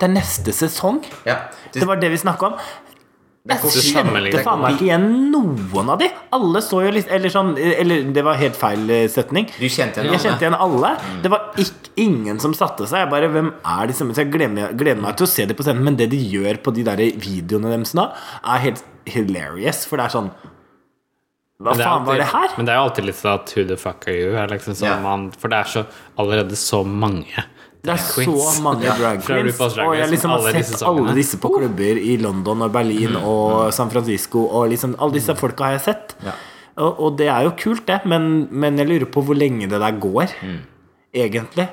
Det 0.00 0.08
er 0.08 0.14
neste 0.14 0.52
sesong. 0.56 1.02
Ja, 1.26 1.36
Det 1.74 1.86
var 1.86 1.96
det 2.00 2.10
vi 2.10 2.16
snakka 2.16 2.46
om. 2.46 2.54
Jeg 3.50 3.84
kjente 3.90 4.42
faen 4.46 4.60
meg 4.62 4.76
ikke 4.76 4.86
igjen 4.86 5.06
noen 5.32 5.90
av 5.92 6.00
de. 6.00 6.08
Alle 6.36 6.62
så 6.64 6.82
jo 6.84 6.92
litt 6.94 7.10
Eller 7.10 7.32
sånn 7.32 7.52
Eller 7.58 8.06
det 8.14 8.24
var 8.26 8.38
helt 8.40 8.58
feil 8.58 8.84
eh, 8.94 9.06
setning. 9.10 9.48
Du 9.56 9.66
kjente 9.66 10.02
igjen 10.02 10.14
Jeg 10.14 10.24
kjente 10.24 10.46
igjen 10.46 10.58
alle. 10.58 10.92
Det 11.24 11.32
var 11.32 11.50
ikke, 11.60 11.92
ingen 12.00 12.40
som 12.42 12.54
satte 12.56 12.86
seg. 12.86 13.04
Jeg 13.04 13.10
bare, 13.12 13.30
hvem 13.32 13.50
er 13.58 13.90
disse? 13.90 14.06
Så 14.06 14.24
jeg 14.24 14.32
gleder, 14.32 14.74
gleder 14.78 15.02
meg 15.02 15.18
til 15.18 15.26
å 15.26 15.32
se 15.32 15.46
det 15.48 15.56
på 15.58 15.66
scenen, 15.66 15.84
men 15.86 15.98
det 15.98 16.10
de 16.12 16.20
gjør 16.20 16.62
på 16.64 16.74
de 16.76 16.86
der 16.86 17.02
videoene 17.20 17.74
deres 17.74 17.92
nå, 17.98 18.06
er 18.54 18.64
helt 18.66 18.84
hilarious. 19.10 19.84
For 19.90 20.00
det 20.00 20.08
er 20.08 20.16
sånn 20.16 20.30
Hva 21.60 21.74
faen 21.74 21.84
faen 21.84 22.06
var 22.08 22.20
det 22.22 22.28
her? 22.32 22.54
Men 22.56 22.68
det 22.68 22.74
er 22.74 22.80
jo 22.80 22.88
alltid 22.88 23.08
litt 23.10 23.20
sånn 23.20 23.40
at 23.40 23.56
who 23.56 23.66
the 23.68 23.80
fuck 23.80 24.06
are 24.08 24.16
you? 24.16 24.36
Er 24.38 24.52
liksom 24.52 24.78
sånn 24.78 24.94
yeah. 24.94 25.02
man, 25.04 25.30
for 25.36 25.52
det 25.52 25.64
er 25.64 25.74
så 25.74 25.86
allerede 26.20 26.58
så 26.58 26.84
mange 26.86 27.48
Det 27.82 27.92
er 27.94 27.96
så 27.96 28.62
mange 28.62 28.84
drag 28.98 29.22
queens. 29.24 29.58
Og 29.80 29.94
jeg 29.96 30.10
liksom 30.12 30.30
har 30.34 30.52
sett 30.52 30.82
alle 30.84 31.14
disse 31.16 31.38
på 31.40 31.48
klubber 31.54 31.96
i 32.02 32.16
London 32.20 32.62
og 32.66 32.72
Berlin 32.74 33.16
og 33.16 33.72
San 33.72 33.88
Francisco. 33.90 34.42
Og 34.46 34.68
liksom 34.74 34.96
alle 34.98 35.16
disse 35.16 35.34
folka 35.38 35.64
har 35.70 35.78
jeg 35.78 35.84
sett. 35.86 36.14
Og, 36.76 37.00
og 37.00 37.16
det 37.18 37.28
er 37.32 37.44
jo 37.48 37.54
kult, 37.58 37.86
det. 37.88 38.02
Men, 38.04 38.48
men 38.52 38.76
jeg 38.78 38.86
lurer 38.90 39.08
på 39.12 39.22
hvor 39.24 39.34
lenge 39.38 39.68
det 39.70 39.80
der 39.80 39.96
går. 40.00 40.34
Egentlig. 41.14 41.68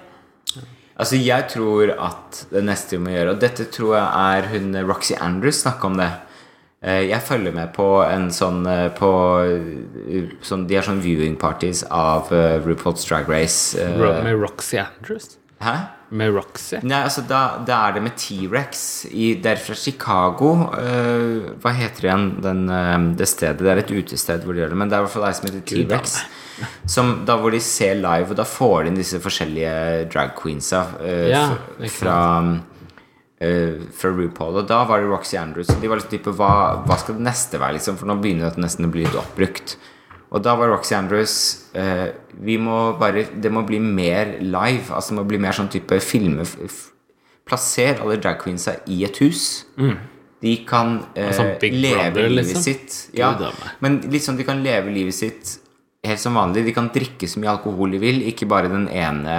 Altså, 0.98 1.20
jeg 1.22 1.46
tror 1.54 1.92
at 2.02 2.40
det 2.50 2.64
neste 2.66 2.96
vi 2.96 3.04
må 3.04 3.12
gjøre 3.14 3.36
Og 3.36 3.42
dette 3.44 3.68
tror 3.70 3.92
jeg 3.94 4.08
er 4.42 4.48
hun 4.50 4.72
Roxy 4.90 5.14
Andrews 5.22 5.60
snakka 5.62 5.92
om 5.92 6.00
det. 6.00 6.08
Eh, 6.82 7.04
Jeg 7.12 7.22
følger 7.22 7.54
med 7.54 7.70
på 7.76 7.86
en 8.08 8.32
sånn 8.34 8.64
eh, 8.66 8.88
på 8.98 9.12
eh, 9.46 10.32
sånn, 10.42 10.66
De 10.70 10.80
har 10.80 10.88
sånn 10.88 11.04
viewing 11.04 11.36
parties 11.38 11.84
av 11.94 12.32
eh, 12.34 12.58
RuPaul's 12.66 13.06
Drag 13.06 13.30
Race. 13.30 13.78
eh, 13.78 13.94
Med 14.26 14.40
Roxy 14.42 14.80
Andrews? 14.82 15.36
Hæ? 15.62 15.76
Med 16.10 16.32
Roxy? 16.32 16.78
Nei, 16.88 17.02
altså 17.04 17.24
da, 17.28 17.42
da 17.68 17.82
er 17.88 17.98
det 17.98 18.04
med 18.06 18.16
T-rex. 18.20 18.86
Det 19.12 19.52
er 19.52 19.60
fra 19.60 19.76
Chicago. 19.76 20.54
Uh, 20.72 21.52
hva 21.64 21.74
heter 21.76 22.08
igjen, 22.08 22.30
den, 22.46 22.64
uh, 22.72 22.96
det 23.20 23.28
stedet? 23.28 23.60
Det 23.60 23.74
er 23.74 23.84
et 23.84 23.92
utested 23.92 24.46
hvor 24.48 24.56
de 24.56 24.64
gjør 24.64 24.72
det, 24.72 24.80
men 24.80 24.92
det 24.92 24.98
er 24.98 25.04
i 25.04 25.08
hvert 25.08 25.16
fall 25.18 25.28
ei 25.28 25.36
som 25.36 25.50
heter 25.50 25.66
T-rex. 25.68 26.16
Som, 26.90 27.12
da 27.28 27.36
hvor 27.38 27.54
de 27.54 27.60
ser 27.62 28.00
live, 28.00 28.32
og 28.32 28.40
da 28.40 28.48
får 28.48 28.88
de 28.88 28.92
inn 28.94 28.98
disse 28.98 29.20
forskjellige 29.22 30.08
drag 30.14 30.34
queensa 30.40 30.88
uh, 31.02 31.28
Ja, 31.34 31.46
fra 32.00 32.18
Uh, 33.38 33.84
fra 33.94 34.10
RuPaul. 34.10 34.56
Og 34.58 34.66
da 34.66 34.80
var 34.90 34.98
det 34.98 35.12
Roxy 35.12 35.36
Andrews. 35.38 35.70
Og 35.70 35.84
de 35.84 35.92
var 35.92 36.00
liksom 36.00 36.10
type 36.16 36.32
hva, 36.40 36.80
hva 36.88 36.96
skal 36.98 37.20
det 37.20 37.26
neste 37.28 37.60
være, 37.62 37.76
liksom? 37.76 38.00
For 38.00 38.10
nå 38.10 38.16
begynner 38.18 38.50
det 38.50 38.64
nesten 38.64 38.88
å 38.88 38.90
bli 38.90 39.04
litt 39.06 39.14
oppbrukt. 39.20 39.76
Og 40.30 40.44
da 40.44 40.58
var 40.60 40.72
Roxy 40.74 40.92
Andrews 40.98 41.34
eh, 41.78 42.10
Vi 42.44 42.58
må 42.60 42.98
bare 43.00 43.24
Det 43.32 43.52
må 43.54 43.64
bli 43.68 43.80
mer 43.80 44.38
live. 44.42 44.92
Altså 44.92 45.14
det 45.14 45.22
må 45.22 45.28
bli 45.30 45.40
mer 45.42 45.56
sånn 45.56 45.72
type 45.72 46.00
filme 46.04 46.46
Plasser 47.48 48.02
alle 48.04 48.18
drag 48.20 48.42
queensa 48.42 48.76
i 48.92 49.04
et 49.08 49.22
hus. 49.24 49.46
De 50.44 50.54
kan 50.68 50.98
eh, 51.16 51.30
altså, 51.30 51.46
leve 51.64 52.10
Brother, 52.12 52.28
livet 52.28 52.44
liksom? 52.44 52.66
sitt. 52.66 52.98
Ja, 53.18 53.32
men 53.80 54.02
sånn 54.22 54.38
de 54.38 54.46
kan 54.48 54.60
leve 54.66 54.92
livet 54.94 55.16
sitt 55.16 55.56
helt 56.08 56.22
som 56.22 56.38
vanlig. 56.38 56.64
De 56.68 56.74
kan 56.76 56.88
drikke 56.94 57.28
så 57.30 57.42
mye 57.42 57.52
alkohol 57.52 57.94
de 57.96 58.00
vil, 58.02 58.22
ikke 58.32 58.48
bare, 58.50 58.70
den 58.72 58.88
ene, 58.90 59.38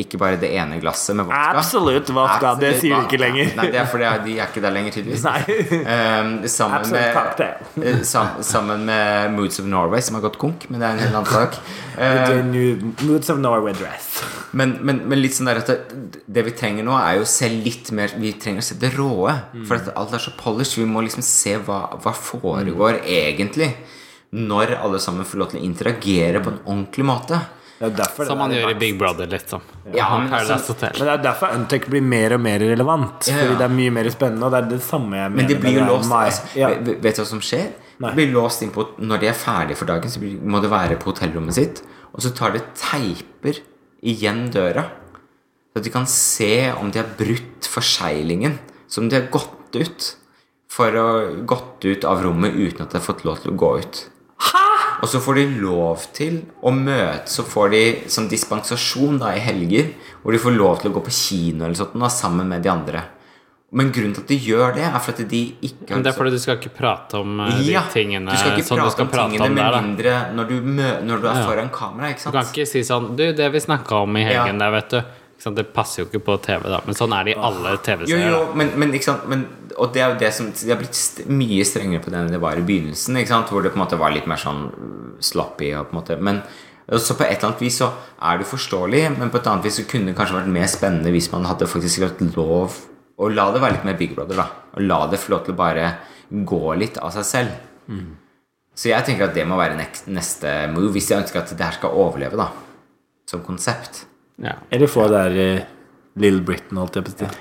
ikke 0.00 0.20
bare 0.20 0.38
det 0.40 0.50
ene 0.56 0.78
glasset 0.82 1.16
med 1.18 1.28
vodka. 1.28 1.60
Absolutt 1.60 2.12
vodka. 2.14 2.54
Det 2.60 2.72
sier 2.80 2.94
vi 2.96 3.08
ikke 3.08 3.20
lenger. 3.22 3.52
Nei, 3.58 3.68
det 3.74 3.80
er 3.82 3.88
fordi 3.90 4.10
de 4.26 4.36
er 4.38 4.48
ikke 4.48 4.62
der 4.64 4.74
lenger, 4.76 4.96
tydeligvis. 4.98 5.24
Um, 5.24 6.34
sammen, 6.50 6.90
med, 6.94 8.04
sam, 8.08 8.38
sammen 8.46 8.86
med 8.88 9.34
Moods 9.34 9.60
of 9.62 9.68
Norway, 9.70 10.02
som 10.04 10.18
har 10.18 10.24
gått 10.28 10.38
konk, 10.42 10.68
men 10.70 10.82
det 10.82 10.88
er 10.88 10.96
en 10.96 11.04
helt 11.04 11.18
annen 11.20 11.32
sak. 11.34 11.58
Eh, 11.94 13.04
Moods 13.06 13.30
of 13.30 13.38
Norway 13.42 13.74
dress. 13.78 14.22
men, 14.54 14.76
men, 14.82 15.02
men 15.10 15.20
litt 15.20 15.36
sånn 15.36 15.50
der 15.50 15.60
at 15.62 15.70
det, 15.70 16.22
det 16.26 16.42
vi 16.46 16.54
trenger 16.58 16.86
nå, 16.86 16.94
er 16.98 17.18
jo 17.20 17.26
å 17.26 17.28
se 17.30 17.48
litt 17.50 17.90
mer 17.94 18.12
Vi 18.18 18.32
trenger 18.40 18.62
å 18.62 18.66
se 18.66 18.78
det 18.80 18.92
råe. 18.96 19.34
For 19.66 19.78
at 19.78 19.90
alt 19.98 20.14
er 20.14 20.22
så 20.22 20.32
polished. 20.38 20.78
Vi 20.82 20.88
må 20.90 21.02
liksom 21.04 21.24
se 21.26 21.56
hva, 21.66 21.84
hva 22.02 22.14
foregår 22.14 23.00
egentlig. 23.02 23.72
Når 24.34 24.74
alle 24.80 24.98
sammen 25.02 25.26
får 25.28 25.38
lov 25.40 25.52
til 25.52 25.60
å 25.60 25.64
interagere 25.66 26.40
på 26.42 26.50
en 26.50 26.62
ordentlig 26.64 27.06
måte. 27.06 27.38
Derfor 27.78 28.24
Som 28.24 28.38
man 28.38 28.52
gjør 28.54 28.70
i 28.70 28.74
Big 28.78 28.98
Brother, 28.98 29.26
liksom. 29.26 29.60
Ja, 29.92 30.06
men 30.18 30.32
altså- 30.32 30.74
Men 30.80 30.92
det 30.92 31.08
er 31.08 31.22
derfor 31.22 31.48
Untech 31.54 31.86
blir 31.90 32.02
mer 32.02 32.32
og 32.34 32.40
mer 32.40 32.58
relevant. 32.58 33.26
Ja, 33.28 33.34
ja. 33.34 33.42
Fordi 33.42 33.58
det 33.58 33.64
er 33.64 33.74
mye 33.74 33.90
mer 33.92 34.10
spennende, 34.10 34.42
og 34.44 34.52
det 34.52 34.64
er 34.64 34.68
det 34.70 34.82
samme 34.82 35.16
jeg 35.16 35.30
mener. 35.30 35.36
Men 35.36 35.46
de 35.46 35.54
blir 35.54 35.72
jo 35.74 35.86
låst 35.86 36.10
altså, 36.10 36.56
ja. 36.56 36.68
vet, 36.68 37.16
du 37.16 37.22
hva 37.22 37.26
som 37.26 37.40
skjer? 37.40 37.72
Nei. 37.98 38.10
Det 38.10 38.16
blir 38.16 38.32
låst 38.32 38.62
inn 38.62 38.70
på 38.70 38.88
Når 38.98 39.20
de 39.20 39.26
er 39.28 39.34
ferdige 39.34 39.76
for 39.76 39.86
dagen, 39.86 40.10
så 40.10 40.20
må 40.20 40.60
de 40.62 40.68
være 40.68 40.98
på 40.98 41.12
hotellrommet 41.12 41.54
sitt. 41.54 41.82
Og 42.14 42.22
så 42.22 42.34
tar 42.34 42.52
de 42.52 42.60
teiper 42.74 43.60
igjen 44.02 44.50
døra. 44.50 44.84
Så 45.72 45.78
at 45.78 45.84
de 45.84 45.90
kan 45.90 46.06
se 46.06 46.72
om 46.72 46.90
de 46.90 46.98
har 47.00 47.08
brutt 47.18 47.66
forseglingen. 47.66 48.58
Så 48.88 48.98
om 48.98 49.08
de 49.08 49.20
har 49.20 49.28
gått 49.30 49.74
ut 49.74 50.14
For 50.74 50.90
å 50.90 51.46
gått 51.46 51.84
ut 51.84 52.04
av 52.04 52.22
rommet 52.24 52.52
uten 52.52 52.82
at 52.82 52.90
de 52.90 52.98
har 52.98 53.04
fått 53.04 53.24
lov 53.24 53.38
til 53.38 53.52
å 53.52 53.56
gå 53.56 53.78
ut. 53.78 54.08
Og 55.02 55.08
så 55.10 55.20
får 55.20 55.34
de 55.40 55.44
lov 55.60 56.04
til 56.16 56.38
å 56.62 56.70
møte 56.72 57.28
Så 57.30 57.44
får 57.44 57.70
de 57.74 57.82
som 58.12 58.28
dispensasjon 58.30 59.18
da 59.20 59.34
i 59.36 59.40
helger, 59.42 59.90
hvor 60.22 60.32
de 60.32 60.38
får 60.40 60.56
lov 60.56 60.80
til 60.80 60.90
å 60.90 60.94
gå 60.94 61.02
på 61.04 61.12
kino 61.12 61.64
eller 61.66 61.74
sånt 61.78 61.94
da, 61.98 62.08
sammen 62.12 62.48
med 62.48 62.62
de 62.64 62.70
andre. 62.72 63.02
Men 63.74 63.88
grunnen 63.90 64.12
til 64.14 64.22
at 64.22 64.28
de 64.30 64.36
gjør 64.38 64.74
det, 64.76 64.84
er 64.86 65.00
for 65.02 65.10
at 65.16 65.28
de 65.32 65.40
ikke 65.66 65.90
Men 65.96 66.04
det 66.04 66.12
er 66.12 66.16
fordi 66.16 66.30
du 66.30 66.38
skal 66.38 66.60
ikke 66.60 66.70
prate 66.76 67.18
om 67.18 67.40
eh, 67.42 67.56
de 67.58 67.72
ja, 67.74 67.82
tingene 67.90 68.30
du 68.30 68.38
skal 68.38 68.52
ikke 68.54 68.68
som 68.68 68.78
prate 68.78 68.92
skal 68.94 69.04
om 69.08 69.10
prate 69.10 69.30
tingene 69.32 69.48
om 69.48 69.54
med 69.56 69.64
der. 69.64 69.72
da 69.74 69.80
mindre 69.82 70.12
når 70.36 70.48
du, 70.52 70.54
mø 70.62 70.90
når 71.08 71.24
du 71.24 71.26
er 71.26 71.40
Ja. 71.40 71.46
foran 71.48 71.70
kamera. 71.74 72.10
Ikke 72.14 72.24
Du 72.30 72.36
kan 72.38 72.46
ikke 72.52 72.66
si 72.70 72.84
sånn 72.86 73.16
Du, 73.18 73.24
det 73.34 73.50
vi 73.52 73.58
snakka 73.64 74.02
om 74.06 74.16
i 74.16 74.22
helgen 74.28 74.60
Ja. 74.60 74.64
der, 74.64 74.70
vet 74.70 74.90
du. 74.90 75.02
Sant? 75.44 75.58
Det 75.60 75.66
passer 75.76 76.02
jo 76.02 76.08
ikke 76.08 76.22
på 76.24 76.38
TV, 76.44 76.62
da. 76.72 76.80
Men 76.86 76.96
sånn 76.96 77.12
er 77.12 77.26
det 77.26 77.34
i 77.34 77.40
alle 77.48 77.74
TV-serier. 77.84 78.30
jo, 78.32 78.42
da. 78.46 78.58
men, 78.60 78.70
men 78.80 78.94
men, 79.28 79.42
Og 79.76 79.90
det 79.92 80.00
er 80.00 80.12
jo 80.12 80.20
det 80.22 80.30
som 80.32 80.46
De 80.48 80.70
har 80.70 80.78
blitt 80.80 80.96
st 80.96 81.26
mye 81.28 81.64
strengere 81.68 82.00
på 82.00 82.12
det 82.12 82.20
enn 82.20 82.32
det 82.32 82.40
var 82.40 82.56
i 82.56 82.64
begynnelsen, 82.64 83.18
ikke 83.20 83.34
sant? 83.34 83.52
hvor 83.52 83.64
det 83.64 83.74
på 83.74 83.80
en 83.80 83.84
måte 83.84 84.00
var 84.00 84.14
litt 84.14 84.30
mer 84.30 84.40
sånn 84.40 84.62
uh, 84.72 85.10
sloppy. 85.20 85.74
Og 85.76 85.90
på 85.90 85.96
en 85.96 86.00
måte, 86.00 86.16
men 86.16 86.40
så 86.84 87.16
på 87.16 87.24
et 87.24 87.38
eller 87.38 87.50
annet 87.50 87.62
vis 87.64 87.78
så 87.80 87.90
er 88.20 88.40
det 88.40 88.48
forståelig, 88.48 89.04
men 89.18 89.30
på 89.32 89.40
et 89.40 89.46
annet 89.48 89.64
vis 89.64 89.78
så 89.80 89.86
kunne 89.88 90.10
det 90.10 90.16
kanskje 90.18 90.36
vært 90.36 90.52
mer 90.52 90.66
spennende 90.68 91.12
hvis 91.14 91.30
man 91.32 91.46
hadde 91.48 91.68
faktisk 91.68 92.04
hatt 92.04 92.20
lov 92.36 92.76
å 93.16 93.30
la 93.30 93.46
det 93.54 93.62
være 93.62 93.78
litt 93.78 93.86
mer 93.88 93.96
Big 93.96 94.12
Brother, 94.16 94.40
da. 94.40 94.48
Og 94.74 94.84
la 94.84 94.98
det 95.08 95.20
få 95.22 95.32
lov 95.32 95.44
til 95.46 95.54
å 95.54 95.60
bare 95.60 95.86
gå 96.28 96.62
litt 96.80 96.98
av 97.00 97.12
seg 97.14 97.28
selv. 97.28 97.54
Så 98.74 98.90
jeg 98.90 99.06
tenker 99.06 99.28
at 99.28 99.36
det 99.36 99.46
må 99.46 99.56
være 99.60 99.78
neste 100.10 100.56
move 100.72 100.90
hvis 100.96 101.12
jeg 101.12 101.22
ønsker 101.22 101.40
at 101.40 101.52
det 101.54 101.64
her 101.64 101.78
skal 101.78 101.94
overleve, 102.04 102.36
da. 102.40 102.50
Som 103.30 103.44
konsept. 103.46 104.02
Ja. 104.42 104.56
Eller 104.70 104.86
få 104.90 105.06
der 105.12 105.30
uh, 105.38 105.60
Little 106.20 106.40
Britain, 106.42 106.78
holdt 106.80 106.96
jeg 106.98 107.06
på 107.06 107.12
å 107.14 107.18
si. 107.18 107.32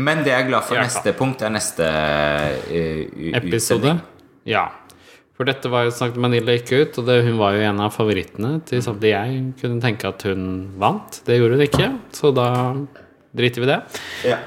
Men 0.00 0.22
det 0.24 0.30
jeg 0.32 0.44
er 0.46 0.48
glad 0.48 0.64
for 0.64 0.78
Ja, 0.78 0.84
neste 0.86 1.12
punkt, 1.18 1.42
er 1.44 1.50
neste 1.52 1.84
uh, 1.84 3.36
Episode? 3.36 3.56
utsending. 3.56 4.00
Ja. 4.48 4.66
For 5.36 5.44
dette 5.44 5.68
var 5.68 5.84
jo 5.84 5.90
snakket 5.92 6.16
Manila 6.22 6.54
gikk 6.56 6.70
ut, 6.72 6.98
og 7.02 7.08
det, 7.10 7.18
hun 7.26 7.36
var 7.36 7.52
jo 7.58 7.64
en 7.68 7.80
av 7.84 7.90
favorittene 7.92 8.54
til 8.64 8.80
samtidig 8.84 9.10
jeg 9.12 9.40
kunne 9.60 9.82
tenke 9.84 10.08
at 10.08 10.22
hun 10.24 10.46
vant. 10.80 11.18
Det 11.26 11.36
gjorde 11.36 11.58
hun 11.58 11.64
ikke, 11.66 11.88
så 12.16 12.30
da 12.32 12.46
driter 13.36 13.60
vi 13.66 13.68
det. 13.68 13.80
Ja. 14.30 14.38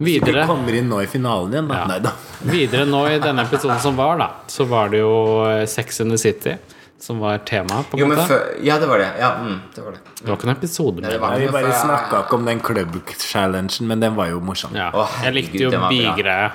Vi 0.00 0.16
Videre, 0.16 0.46
kommer 0.48 0.74
inn 0.74 0.88
nå 0.90 0.98
i 1.04 1.06
finalen 1.12 1.52
igjen, 1.54 1.68
da. 1.70 1.78
Ja. 1.82 1.86
Nei 1.92 1.98
da. 2.02 2.14
videre 2.56 2.86
nå 2.88 3.04
i 3.12 3.18
denne 3.22 3.44
episoden 3.46 3.78
som 3.84 3.94
var, 4.00 4.16
da, 4.18 4.30
så 4.50 4.64
var 4.66 4.90
det 4.90 5.02
jo 5.04 5.12
eh, 5.46 5.66
Sex 5.68 6.00
in 6.02 6.10
the 6.10 6.18
City 6.18 6.56
som 7.00 7.20
var 7.22 7.38
temaet, 7.48 7.86
på 7.92 8.00
Jo, 8.00 8.08
en 8.08 8.14
men 8.14 8.18
måte. 8.18 8.32
før 8.32 8.64
Ja, 8.66 8.80
det 8.82 8.88
var 8.90 8.98
det. 9.04 9.10
Ja, 9.20 9.30
mm, 9.44 9.58
det 9.76 9.84
var 9.84 9.94
det. 9.94 10.09
Det 10.20 10.28
var 10.28 10.36
ikke 10.36 10.48
en 10.50 10.52
episode 10.52 11.00
med 11.00 11.10
det 11.10 11.18
var 11.20 11.32
Nei, 11.32 11.46
vi 11.46 11.52
bare 11.54 11.72
snakka 11.72 12.18
ikke 12.26 12.36
om 12.36 12.44
den 12.44 12.60
club-challengen, 12.60 13.86
men 13.88 14.02
den 14.02 14.16
var 14.18 14.28
jo 14.28 14.40
morsom. 14.44 14.74
Ja. 14.76 14.90
Å, 14.92 15.06
Jeg 15.24 15.32
likte 15.36 15.62
jo 15.62 15.70
bigreia. 15.88 16.50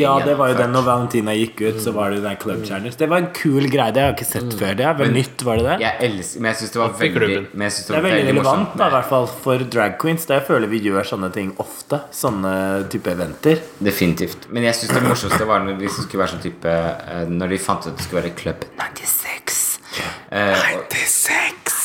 Ja, 0.00 0.14
det 0.24 0.36
var 0.38 0.52
jo 0.54 0.56
den 0.56 0.72
når 0.72 0.86
Valentina 0.86 1.34
gikk 1.36 1.60
ut, 1.66 1.80
så 1.84 1.92
var 1.96 2.14
det 2.14 2.22
den 2.24 2.38
club 2.40 2.64
challenge. 2.64 2.96
Det 2.96 3.08
var 3.12 3.24
en 3.24 3.28
kul 3.36 3.68
greie, 3.68 3.92
det 3.92 4.00
har 4.04 4.12
jeg 4.12 4.18
ikke 4.18 4.30
sett 4.30 4.56
før. 4.56 4.72
Det 4.80 4.86
er 4.88 4.96
vel 5.02 5.12
nytt, 5.14 5.44
var 5.46 5.60
det 5.60 5.66
det? 5.68 5.76
Jeg 5.84 6.08
elsker 6.08 6.40
Men 6.40 6.52
jeg 6.52 6.60
syns 6.62 6.74
det 6.76 6.80
var 6.82 6.94
veldig. 7.02 7.40
Men 7.52 7.66
jeg 7.66 7.76
synes 7.76 7.90
Det 7.90 7.98
er 7.98 8.06
veldig 8.08 8.26
relevant, 8.30 8.76
da, 8.80 8.88
i 8.88 8.96
hvert 8.96 9.10
fall 9.12 9.28
for 9.44 9.66
drag 9.76 9.98
queens. 10.00 10.26
Der 10.30 10.40
jeg 10.40 10.46
føler 10.48 10.72
vi 10.72 10.80
gjør 10.86 11.10
sånne 11.12 11.32
ting 11.34 11.52
ofte. 11.60 12.00
Sånne 12.14 12.54
type 12.92 13.12
eventer. 13.12 13.60
Definitivt. 13.84 14.48
Men 14.48 14.64
jeg 14.68 14.80
syns 14.80 14.96
det 14.96 15.04
morsomste 15.04 15.48
var 15.48 15.64
når 15.66 15.76
hvis 15.82 16.00
det 16.00 16.06
skulle 16.08 16.24
være 16.24 16.34
sånn 16.36 16.44
type 16.44 16.72
eh, 16.72 17.24
Når 17.30 17.54
de 17.54 17.60
fant 17.60 17.84
ut 17.84 17.92
at 17.92 17.98
det 18.00 18.06
skulle 18.06 18.24
være 18.24 18.36
Club 18.40 18.64
96. 18.80 19.60
Eh, 20.30 20.54
96. 20.88 21.79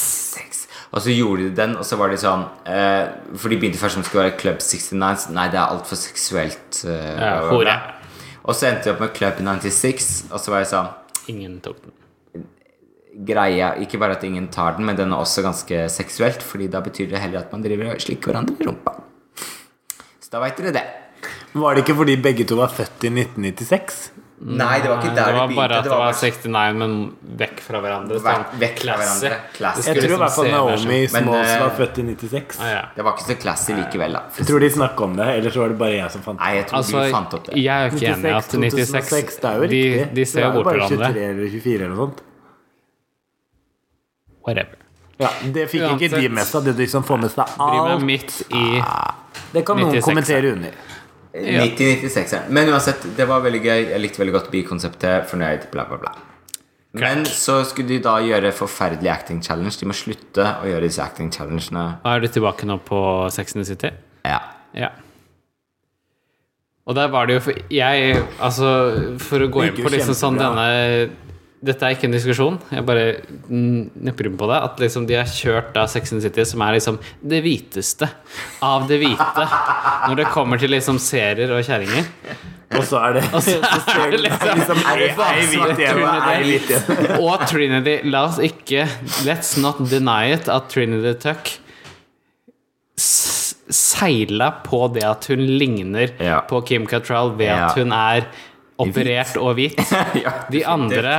Og 0.95 1.03
så 1.03 1.11
gjorde 1.11 1.49
de 1.49 1.55
den, 1.57 1.73
og 1.75 1.83
så 1.83 1.97
var 1.99 2.07
de 2.13 2.17
sånn 2.21 2.45
eh, 2.71 3.09
For 3.35 3.51
de 3.51 3.57
begynte 3.59 3.79
først 3.81 3.97
som 3.97 4.05
skulle 4.07 4.29
være 4.29 4.37
Club 4.39 4.61
69. 4.63 5.25
Så 5.25 5.33
nei, 5.35 5.49
det 5.51 5.59
er 5.59 5.73
altfor 5.73 5.99
seksuelt. 5.99 6.79
eh, 6.87 7.49
hore. 7.51 7.75
Og 8.45 8.55
så 8.55 8.69
endte 8.69 8.87
de 8.87 8.93
opp 8.93 9.01
med 9.03 9.13
Club 9.17 9.41
96, 9.43 10.09
og 10.31 10.39
så 10.39 10.53
var 10.53 10.63
jeg 10.63 10.71
sånn 10.71 10.91
Ingen 11.33 11.57
tok 11.65 11.81
den. 11.83 12.45
Greia 13.25 13.73
Ikke 13.81 13.97
bare 13.99 14.17
at 14.17 14.23
ingen 14.27 14.47
tar 14.53 14.75
den, 14.77 14.85
men 14.85 14.97
den 14.99 15.11
er 15.11 15.17
også 15.23 15.41
ganske 15.43 15.85
seksuelt, 15.91 16.43
Fordi 16.43 16.67
da 16.71 16.81
betyr 16.85 17.09
det 17.11 17.19
heller 17.23 17.43
at 17.43 17.51
man 17.51 17.63
driver 17.63 17.93
og 17.95 18.03
slikker 18.03 18.31
hverandre 18.31 18.55
i 18.59 18.67
rumpa. 18.67 18.95
Så 20.21 20.31
da 20.31 20.41
veit 20.43 20.57
dere 20.59 20.73
det. 20.75 20.85
Var 21.55 21.75
det 21.75 21.83
ikke 21.85 21.95
fordi 21.95 22.15
begge 22.21 22.45
to 22.47 22.57
var 22.59 22.71
født 22.75 23.03
i 23.07 23.11
1996? 23.13 23.99
Nei, 24.37 24.81
det 24.83 24.89
var 24.91 24.97
ikke 24.99 25.09
Det 25.15 25.15
der 25.15 25.33
var 25.33 25.47
det 25.47 25.55
bare 25.55 25.75
at 25.77 25.83
Det 25.85 25.89
det 25.89 25.97
var 25.97 26.05
var 26.05 26.13
69, 26.13 26.73
men 26.75 26.95
vekk 27.39 27.59
fra 27.63 27.79
hverandre. 27.79 28.17
Vekk- 28.19 28.49
Sånn 28.51 28.59
vekk 28.59 28.79
fra 28.83 28.95
hverandre. 28.99 29.37
Classy. 29.55 29.77
Jeg 29.81 29.95
skulle 29.95 30.07
tror 30.09 30.15
i 30.15 30.19
hvert 30.25 30.35
fall 30.35 30.49
Naomi 30.51 30.97
Men, 30.99 31.07
Smalls 31.23 31.49
eh, 31.53 31.61
var 31.63 31.69
født 31.77 31.97
i 31.97 32.03
96. 32.03 32.59
Ah, 32.59 32.67
ja. 32.73 32.81
Det 32.97 33.05
var 33.07 33.13
ikke 33.15 33.27
så 33.29 33.37
classy 33.41 33.73
likevel, 33.79 34.11
da. 34.17 34.21
Jeg 34.37 34.45
tror 34.49 34.59
de 34.59 34.69
snakka 34.75 35.03
om 35.07 35.15
det, 35.15 35.27
eller 35.37 35.49
så 35.55 35.59
var 35.63 35.67
det 35.69 35.77
bare 35.79 35.95
jeg 35.95 36.11
som 36.11 36.21
fant 36.27 36.39
Nei, 36.43 36.51
jeg 36.57 36.67
tror 36.67 36.77
Altså, 36.81 37.05
du 37.05 37.11
fant 37.15 37.33
opp 37.39 37.45
det. 37.47 37.55
jeg 37.63 37.71
er 37.71 37.89
jo 37.89 37.95
ikke 37.95 38.11
enig 38.11 38.25
i 38.25 38.35
at 38.35 38.43
96 38.51 38.91
2006, 38.91 39.39
det 39.39 39.49
er 39.49 39.55
jo 39.55 39.61
riktig. 39.63 40.13
de 40.19 40.25
ser 40.25 40.41
jo 40.43 40.51
bort 40.51 40.65
Det 40.65 40.75
er 40.75 40.79
jo 40.83 40.97
bare 40.99 41.13
23 41.15 41.29
eller 41.31 41.49
24 41.55 41.75
eller 41.79 41.95
noe 41.95 42.01
sånt. 42.03 42.19
Whatever. 44.45 44.77
Ja, 45.17 45.29
Det 45.53 45.69
fikk 45.71 45.81
ikke 45.95 46.09
de 46.11 46.15
Uansett. 46.27 46.31
med 46.35 46.45
seg. 46.45 46.63
Det 46.65 46.73
er 46.75 46.77
de 46.83 46.87
som 46.91 47.03
får 47.07 47.17
med 47.21 47.31
seg 47.31 47.45
alt. 47.57 48.03
midt 48.03 48.41
i 48.51 48.81
Det 49.53 49.65
kan 49.65 49.77
noen 49.79 49.91
96. 49.95 50.03
kommentere 50.03 50.51
under. 50.51 50.71
90-96. 51.35 52.47
Men 52.49 52.71
uansett, 52.71 53.03
det 53.17 53.27
var 53.27 53.43
veldig 53.43 53.61
gøy. 53.63 53.81
Jeg 53.91 54.01
likte 54.03 54.21
veldig 54.23 54.35
godt 54.37 54.51
bi-konseptet. 54.53 55.27
Fornøyd, 55.31 55.67
bla, 55.73 55.87
bla, 55.89 55.99
bla. 56.05 56.13
Men 56.95 57.25
så 57.27 57.57
skulle 57.67 57.91
de 57.91 58.03
da 58.05 58.15
gjøre 58.23 58.53
forferdelig 58.55 59.11
acting 59.11 59.41
challenge. 59.43 59.75
De 59.81 59.87
må 59.89 59.95
slutte 59.97 60.45
å 60.61 60.69
gjøre 60.69 60.87
disse 60.87 61.03
acting 61.03 61.31
challengene. 61.33 61.87
Da 62.05 62.13
er 62.15 62.23
du 62.23 62.29
tilbake 62.31 62.67
nå 62.69 62.79
på 62.87 62.99
Sex 63.35 63.55
and 63.55 63.65
the 63.65 63.67
City? 63.73 63.91
Ja. 64.23 64.39
Ja. 64.75 64.93
Og 66.85 66.95
der 66.95 67.09
var 67.11 67.27
det 67.27 67.39
jo 67.39 67.41
for 67.47 67.61
Jeg, 67.73 68.17
altså 68.37 68.67
For 69.17 69.41
å 69.41 69.47
gå 69.49 69.63
inn 69.65 69.77
på 69.79 69.89
liksom 69.89 70.13
sånn 70.17 70.35
denne 70.37 70.65
Dette 71.65 71.81
er 71.87 71.95
ikke 71.95 72.05
en 72.09 72.13
diskusjon, 72.13 72.57
jeg 72.69 72.85
bare 72.85 73.05
nipper 73.49 74.29
på 74.37 74.47
det. 74.51 74.57
At 74.67 74.81
liksom 74.83 75.07
de 75.09 75.15
har 75.17 75.25
kjørt 75.29 75.71
da 75.73 75.85
Sex 75.89 76.11
and 76.13 76.21
the 76.21 76.29
City, 76.29 76.43
som 76.45 76.61
er 76.61 76.75
liksom 76.77 76.99
det 77.25 77.39
hviteste 77.45 78.09
av 78.65 78.85
det 78.89 78.99
hvite. 79.01 79.45
Når 80.05 80.15
det 80.21 80.27
kommer 80.35 80.61
til 80.61 80.69
liksom 80.75 80.99
serier 81.01 81.49
og 81.55 81.63
kjerringer. 81.65 82.05
Og 82.75 82.83
så 82.83 82.97
er 83.07 83.13
det 83.17 83.23
så 83.29 83.39
er 84.01 84.11
det 84.11 84.19
liksom- 84.25 84.81
og. 87.19 87.21
Og 87.21 87.45
Trinity 87.47 87.99
La 88.09 88.23
oss 88.25 88.39
ikke 88.41 88.87
Let's 89.25 89.55
not 89.61 89.77
deny 89.89 90.33
it 90.33 90.49
at 90.49 90.69
Trinity 90.73 91.13
Tuck 91.21 91.53
seila 93.75 94.51
på 94.65 94.87
det 94.93 95.03
at 95.07 95.25
hun 95.31 95.41
ligner 95.59 96.11
Ja. 96.21 96.41
på 96.41 96.61
Kim 96.65 96.85
Cattrall 96.87 97.33
ved 97.37 97.49
at 97.49 97.73
hun 97.77 97.91
er 97.91 98.27
operert 98.79 99.37
og 99.39 99.55
hvit. 99.55 99.79
De 100.51 100.61
andre 100.67 101.15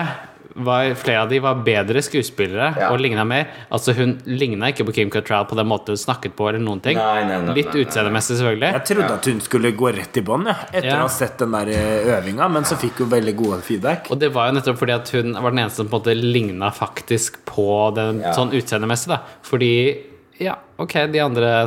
var, 0.56 0.94
flere 0.94 1.22
av 1.22 1.28
de 1.28 1.38
var 1.44 1.54
bedre 1.66 2.00
skuespillere 2.02 2.74
Ja. 2.78 2.90
og 2.92 3.00
ligna 3.00 3.24
mer. 3.26 3.46
Altså 3.70 3.94
Hun 3.94 4.18
ligna 4.26 4.70
ikke 4.72 4.86
på 4.88 4.94
Kim 4.94 5.10
Cattrall 5.10 5.44
på 5.46 5.56
den 5.56 5.66
måten 5.68 5.88
hun 5.94 5.96
snakket 6.00 6.34
på, 6.36 6.48
eller 6.48 6.58
noen 6.60 6.80
ting. 6.82 6.96
Nei, 6.96 7.24
nei, 7.28 7.40
nei, 7.44 7.54
Litt 7.54 7.74
utseendemessig, 7.74 8.38
selvfølgelig. 8.40 8.72
Jeg 8.72 8.84
trodde 8.90 9.12
at 9.14 9.24
hun 9.26 9.40
skulle 9.40 9.72
gå 9.72 9.92
rett 9.94 10.16
i 10.16 10.22
bånn, 10.22 10.46
ja, 10.46 10.54
etter 10.72 10.88
Ja. 10.88 10.96
å 10.96 11.06
ha 11.06 11.08
sett 11.08 11.38
den 11.38 11.52
der 11.52 11.68
eh, 11.68 12.18
øvinga, 12.20 12.48
men 12.50 12.62
så 12.64 12.76
fikk 12.76 12.98
hun 13.04 13.10
veldig 13.10 13.36
gode 13.36 13.60
feedback. 13.62 14.10
Og 14.10 14.18
det 14.18 14.32
var 14.32 14.48
jo 14.50 14.58
nettopp 14.60 14.78
fordi 14.78 14.94
at 14.94 15.08
hun 15.10 15.32
var 15.34 15.50
den 15.50 15.58
eneste 15.64 15.76
som 15.76 15.88
på 15.88 15.96
en 15.96 16.00
måte 16.02 16.14
ligna 16.32 16.70
faktisk 16.72 17.44
på 17.44 17.94
den 17.94 18.20
Ja. 18.22 18.32
sånn 18.32 18.50
utseendemessig, 18.52 19.08
da. 19.08 19.20
Fordi 19.42 19.98
ja, 20.40 20.54
ok, 20.78 21.06
de 21.12 21.18
andre 21.20 21.66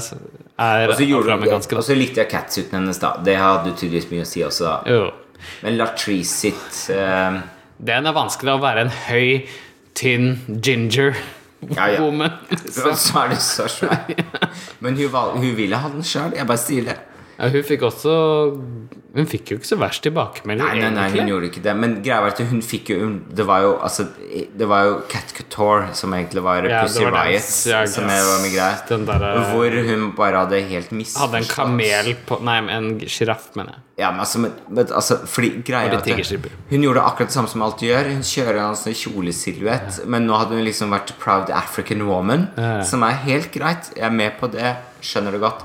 er 0.59 0.89
Og 0.89 0.95
så 0.97 1.07
gjorde 1.07 1.29
hun 1.29 1.39
afroamerikanske, 1.39 1.77
Og 1.77 1.83
så 1.83 1.95
likte 1.95 2.15
jeg 2.23 2.29
catsuiten 2.29 2.71
hennes, 2.79 2.99
da. 2.99 3.15
Det 3.23 3.37
hadde 3.37 3.71
tydeligvis 3.77 4.09
mye 4.11 4.21
å 4.21 4.27
si 4.27 4.41
også, 4.41 4.63
da. 4.65 4.81
Jo. 4.85 5.11
Men 5.63 5.77
Latrice 5.77 6.25
sitt 6.25 6.89
eh, 6.93 7.39
Den 7.79 8.09
er 8.09 8.15
vanskelig 8.15 8.55
å 8.57 8.61
være 8.61 8.87
en 8.87 8.93
høy, 9.07 9.45
tynn 9.95 10.33
ginger 10.63 11.15
Ja, 11.75 11.89
ja. 11.91 12.01
woman. 12.03 12.35
så, 12.71 12.93
så 12.95 13.23
er 13.25 13.33
det 13.33 13.39
så 13.43 13.67
svær. 13.71 14.03
Men 14.83 14.95
hun, 14.99 15.15
hun 15.39 15.55
ville 15.57 15.79
ha 15.79 15.89
den 15.91 16.03
sjøl. 16.07 16.35
Jeg 16.37 16.47
bare 16.47 16.61
sier 16.61 16.85
det. 16.91 16.97
Ja, 17.39 17.47
hun 17.53 17.63
fikk 17.63 17.81
også 17.87 18.13
Hun 19.15 19.25
fikk 19.25 19.49
jo 19.53 19.57
ikke 19.57 19.65
så 19.65 19.77
verst 19.79 20.03
tilbakemelding, 20.05 20.59
Nei, 20.59 20.79
nei, 20.83 20.89
nei, 20.93 21.05
hun 21.09 21.15
egentlig. 21.15 21.29
gjorde 21.31 21.47
ikke 21.49 21.61
det. 21.65 21.73
Men 21.79 21.93
greia 22.03 22.19
var 22.21 22.33
at 22.35 22.41
hun 22.51 22.59
fikk 22.61 22.89
jo 22.93 23.07
Det 23.39 23.45
var 23.47 23.61
jo 23.63 23.71
altså 23.79 24.05
Det 24.59 24.67
var 24.69 24.83
jo 24.85 24.97
Cat 25.09 25.31
Couture 25.37 25.87
som 25.97 26.13
egentlig 26.13 26.43
var 26.43 26.67
Ja, 26.67 26.81
Pussy 26.83 27.05
Riot, 27.05 27.47
ja, 27.71 27.85
som 27.87 28.03
var 28.11 28.41
med 28.43 28.51
greia. 28.53 28.75
den 28.89 29.05
der- 29.07 29.53
Hvor 29.53 29.77
hun 29.87 30.11
bare 30.19 30.43
hadde 30.43 30.61
helt 30.69 30.91
misforstått 30.91 31.29
Hadde 31.31 31.37
en 31.41 31.49
kamel 31.49 32.11
på 32.27 32.41
Nei, 32.43 32.57
en 32.75 32.91
sjiraff, 33.07 33.49
mener 33.55 33.71
jeg. 33.79 33.83
Ja, 34.03 34.11
men 34.11 34.19
altså, 34.19 34.39
men, 34.39 34.51
altså 34.85 35.17
Fordi 35.27 35.63
greia 35.63 35.91
at. 35.97 36.05
Hun 36.69 36.81
gjorde 36.83 37.01
akkurat 37.03 37.27
det 37.31 37.35
samme 37.35 37.47
som 37.49 37.61
alt 37.63 37.73
alltid 37.79 37.89
gjør. 37.89 38.11
Hun 38.13 38.21
kjører 38.23 38.59
en 38.69 38.75
sånn 38.79 38.95
kjolesilhuett, 38.95 40.05
men 40.07 40.25
nå 40.27 40.37
hadde 40.37 40.55
hun 40.55 40.63
liksom 40.65 40.89
vært 40.91 41.11
proud 41.19 41.49
African 41.51 42.05
woman, 42.07 42.47
Ja. 42.57 42.81
som 42.83 43.03
er 43.03 43.11
helt 43.25 43.51
greit. 43.51 43.89
Jeg 43.95 44.03
er 44.05 44.09
med 44.11 44.39
på 44.39 44.51
det, 44.51 44.75
skjønner 45.01 45.31
det 45.31 45.41
godt. 45.41 45.63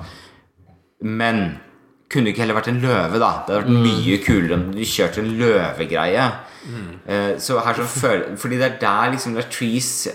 Men 1.01 1.59
kunne 2.11 2.25
det 2.27 2.35
ikke 2.35 2.43
heller 2.45 2.55
vært 2.61 2.69
en 2.69 2.81
løve, 2.83 3.19
da? 3.19 3.31
Det 3.47 3.55
hadde 3.55 3.65
vært 3.65 3.73
Mm. 3.75 3.83
mye 3.89 4.19
kulere 4.25 4.55
om 4.55 4.73
du 4.73 4.81
kjørte 4.85 5.19
en 5.19 5.33
løvegreie. 5.39 6.27
Eh, 7.09 7.37
så 7.39 7.59
her 7.65 7.75
så 7.75 7.85
føler 7.85 8.37
Fordi 8.41 8.57
det 8.57 8.63
er 8.73 8.79
der 8.81 9.11
liksom 9.13 9.35
Latrice 9.37 10.13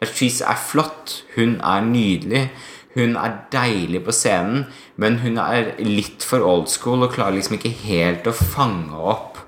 Latrice 0.00 0.42
er 0.44 0.56
flott. 0.56 1.22
Hun 1.36 1.60
er 1.60 1.80
nydelig. 1.84 2.50
Hun 2.94 3.16
er 3.16 3.32
deilig 3.50 4.04
på 4.04 4.12
scenen, 4.12 4.66
men 4.96 5.18
hun 5.18 5.36
er 5.38 5.72
litt 5.80 6.22
for 6.22 6.38
old 6.46 6.68
school 6.68 7.02
og 7.02 7.12
klarer 7.12 7.34
liksom 7.34 7.56
ikke 7.58 7.72
helt 7.84 8.24
å 8.24 8.32
fange 8.32 8.94
opp 8.94 9.38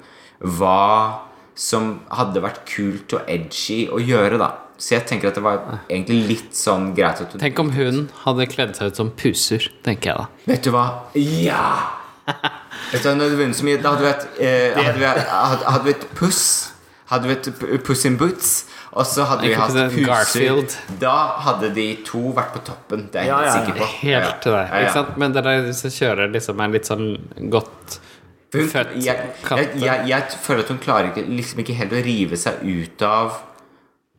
hva 0.42 1.20
som 1.54 2.00
hadde 2.10 2.42
vært 2.42 2.66
kult 2.66 3.14
og 3.14 3.22
edgy 3.28 3.88
å 3.88 4.00
gjøre, 4.02 4.38
da. 4.38 4.50
Så 4.76 4.94
jeg 4.98 5.06
tenker 5.08 5.30
at 5.30 5.38
det 5.38 5.42
var 5.44 5.62
egentlig 5.88 6.18
litt 6.28 6.56
sånn 6.56 6.90
greit 6.96 7.20
at 7.24 7.32
du 7.32 7.38
Tenk 7.40 7.58
om 7.62 7.70
hun 7.72 8.06
hadde 8.26 8.46
kledd 8.52 8.74
seg 8.76 8.92
ut 8.92 8.98
som 9.00 9.10
puser, 9.16 9.70
tenker 9.86 10.12
jeg 10.12 10.18
da. 10.20 10.26
Vet 10.52 10.66
du 10.66 10.72
hva? 10.74 10.86
Ja! 11.16 11.62
Vet 12.92 13.02
du, 13.02 13.10
når 13.16 13.32
du 13.32 13.36
vunnet 13.38 13.56
så 13.56 13.64
mye 13.66 13.78
Da 13.78 13.92
hadde 13.94 14.02
vi 14.02 14.08
et, 14.10 14.24
eh, 14.42 14.78
hadde 14.82 14.98
vi, 14.98 15.06
hadde, 15.06 15.64
hadde 15.64 15.84
vi 15.86 15.92
et 15.94 16.06
puss. 16.18 16.42
Hadde 17.06 17.30
vi 17.30 17.36
et 17.36 17.84
Puss 17.86 18.02
in 18.08 18.16
Boots. 18.18 18.50
Og 18.96 19.06
så 19.06 19.26
hadde 19.28 19.46
vi 19.46 19.54
hatt 19.54 19.74
puser. 19.92 20.06
Garfield. 20.08 20.74
Da 21.00 21.14
hadde 21.46 21.70
de 21.76 21.86
to 22.06 22.32
vært 22.36 22.54
på 22.56 22.62
toppen. 22.66 23.06
Det 23.12 23.20
er 23.22 23.28
jeg 23.28 23.32
Ja, 23.32 23.40
ja, 23.44 23.54
sikker 23.60 23.78
på. 23.78 23.88
Helt 24.00 24.40
til 24.42 24.56
deg. 24.56 24.64
Ja, 24.66 24.76
ja. 24.76 24.82
Ikke 24.88 24.96
sant? 24.98 25.18
Men 25.22 25.36
dere 25.36 25.56
som 25.76 25.92
kjører 25.94 26.32
liksom 26.34 26.62
en 26.64 26.76
litt 26.76 26.88
sånn 26.90 27.08
godt 27.52 27.98
Hun, 28.56 28.68
født 28.72 28.94
jeg, 29.04 29.30
jeg, 29.44 29.68
jeg, 29.82 30.06
jeg 30.08 30.38
føler 30.40 30.64
at 30.64 30.70
hun 30.72 30.78
klarer 30.80 31.10
ikke, 31.10 31.26
liksom 31.28 31.60
ikke 31.60 31.74
helt 31.76 31.92
å 31.92 32.02
rive 32.06 32.38
seg 32.40 32.62
ut 32.64 33.02
av 33.04 33.34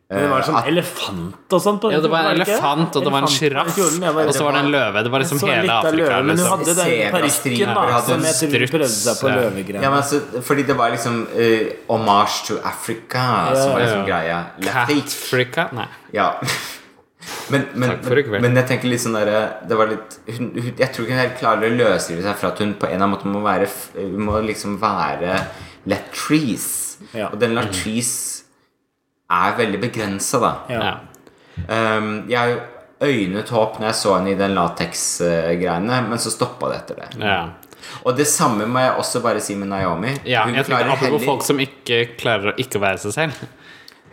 Men 0.09 0.21
det 0.23 0.27
var 0.31 0.41
sånn 0.47 0.55
at- 0.55 0.67
elefant 0.71 1.51
og 1.51 1.59
sånn 1.61 1.79
Ja, 1.91 1.99
det 1.99 2.09
var 2.09 2.19
en 2.29 2.39
elefant, 2.39 2.95
og 2.95 3.03
det 3.03 3.11
var 3.11 3.21
en 3.25 3.27
sjiraff, 3.27 3.67
og 3.77 4.33
så 4.33 4.43
var 4.45 4.53
det 4.55 4.61
en 4.61 4.71
løve. 4.71 5.03
Det 5.03 5.11
var 5.11 5.19
liksom 5.19 5.39
hele 5.43 5.73
Afrika. 5.73 5.91
løve, 5.97 6.23
Men 6.23 6.29
hun 6.29 6.37
Liksom. 6.37 6.51
hadde 6.53 6.75
den 6.75 7.11
parykken 7.11 7.73
da, 7.75 8.01
som 8.01 8.21
jeg 8.23 8.35
tror 8.51 8.67
prøvde 8.79 8.87
seg 8.87 9.19
på 9.19 9.27
løvegreier. 9.35 9.81
ja, 9.83 9.89
men 9.89 9.99
altså, 9.99 10.21
Fordi 10.41 10.63
det 10.65 10.77
var 10.77 10.89
liksom 10.91 11.27
uh, 11.35 11.69
homage 11.89 12.47
to 12.47 12.55
Africa 12.63 13.53
som 13.53 13.73
var 13.73 13.79
liksom 13.81 14.05
greia. 14.07 14.45
Africa? 14.85 15.69
Nei. 15.73 15.87
Ja. 16.13 16.31
Men, 17.49 17.65
men, 17.75 17.99
men 18.41 18.55
jeg 18.55 18.67
tenker 18.69 18.87
litt 18.87 19.01
sånn 19.01 19.13
der, 19.17 19.49
Det 19.67 19.75
var 19.75 19.87
litt 19.87 20.13
hun, 20.37 20.51
hun, 20.53 20.71
Jeg 20.77 20.93
tror 20.93 21.03
ikke 21.03 21.11
hun 21.11 21.19
helt 21.19 21.39
klarer 21.41 21.67
å 21.67 21.75
løsrive 21.75 22.21
seg 22.23 22.35
fra 22.39 22.47
at 22.53 22.59
hun 22.59 22.73
på 22.79 22.87
en 22.87 22.93
eller 22.93 23.03
annen 23.03 23.15
måte 23.17 23.25
må 23.27 23.41
være 23.43 23.67
Hun 23.97 24.21
må 24.29 24.39
liksom 24.45 24.77
være 24.79 25.41
Latrice. 25.87 26.97
Ja. 27.13 27.27
Og 27.31 27.39
den 27.39 27.53
Latrice 27.55 28.36
er 29.29 29.55
veldig 29.57 29.79
begrensa, 29.81 30.39
da. 30.39 30.51
Ja. 30.69 30.91
Um, 31.97 32.25
jeg 32.29 32.59
øynet 33.03 33.49
håp 33.49 33.79
når 33.79 33.87
jeg 33.91 33.95
så 33.99 34.15
henne 34.17 34.31
i 34.31 34.35
den 34.39 34.53
lateks-greiene, 34.57 36.01
men 36.09 36.17
så 36.21 36.31
stoppa 36.33 36.69
det 36.71 36.77
etter 36.83 37.01
det. 37.03 37.09
ja. 37.23 37.39
Og 38.03 38.17
det 38.17 38.25
samme 38.27 38.65
må 38.67 38.79
jeg 38.81 38.91
også 38.99 39.19
bare 39.23 39.39
si 39.39 39.53
med 39.55 39.69
Naomi. 39.69 40.09
Ja, 40.25 40.41
Hun 40.43 40.55
jeg 40.55 40.65
tenker 40.65 40.81
klarer 40.81 40.91
Apropos 40.91 41.11
heller- 41.21 41.25
folk 41.25 41.43
som 41.45 41.59
ikke 41.59 41.99
klarer 42.17 42.51
å 42.51 42.55
ikke 42.59 42.81
være 42.81 42.97
seg 42.97 43.13
selv. 43.13 43.33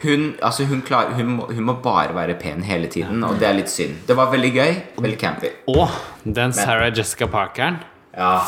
Hun, 0.03 0.35
altså 0.43 0.67
hun, 0.69 0.83
klar, 0.83 1.09
hun, 1.17 1.27
må, 1.39 1.47
hun 1.49 1.65
må 1.65 1.73
bare 1.83 2.13
være 2.15 2.35
pen 2.39 2.63
hele 2.63 2.87
tiden, 2.93 3.25
og 3.25 3.39
det 3.41 3.49
er 3.49 3.55
litt 3.55 3.71
synd. 3.73 3.97
Det 4.07 4.15
var 4.17 4.31
veldig 4.31 4.53
gøy. 4.55 4.75
Veldig 5.01 5.19
campy. 5.19 5.51
Og 5.73 5.89
den 6.27 6.53
Sarah 6.53 6.93
Jessica 6.95 7.27
Parkeren. 7.27 7.81
Ja. 8.17 8.43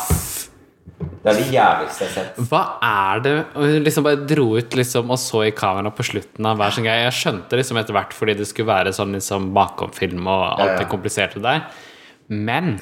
Det 0.97 1.29
er 1.29 1.37
det 1.41 1.47
jævligste 1.53 2.03
jeg 2.05 2.09
har 2.09 2.15
sett. 2.15 2.37
Hva 2.49 2.61
er 2.87 3.19
det 3.25 3.31
Hun 3.53 3.83
liksom 3.83 4.05
bare 4.05 4.21
dro 4.29 4.45
ut 4.57 4.77
liksom 4.79 5.11
og 5.13 5.19
så 5.19 5.41
i 5.47 5.51
kamera 5.55 5.91
på 5.93 6.05
slutten 6.07 6.47
av 6.47 6.57
hver 6.57 6.71
sin 6.73 6.87
greie. 6.87 7.03
Jeg 7.09 7.17
skjønte 7.19 7.59
liksom 7.59 7.79
etter 7.81 7.97
hvert 7.97 8.15
fordi 8.15 8.37
det 8.39 8.47
skulle 8.49 8.69
være 8.71 8.93
sånn 8.95 9.13
liksom 9.17 9.49
bakomfilm 9.57 10.23
og 10.25 10.45
alt 10.55 10.63
Ja, 10.73 10.77
det 10.79 10.87
ja. 10.87 10.91
kompliserte 10.93 11.43
der. 11.43 11.65
Men 12.31 12.77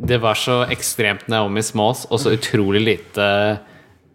det 0.00 0.20
var 0.22 0.38
så 0.38 0.62
ekstremt 0.72 1.26
Naomi 1.28 1.62
Smalls 1.64 2.06
og 2.10 2.20
så 2.22 2.32
utrolig 2.36 2.80
lite 2.86 3.26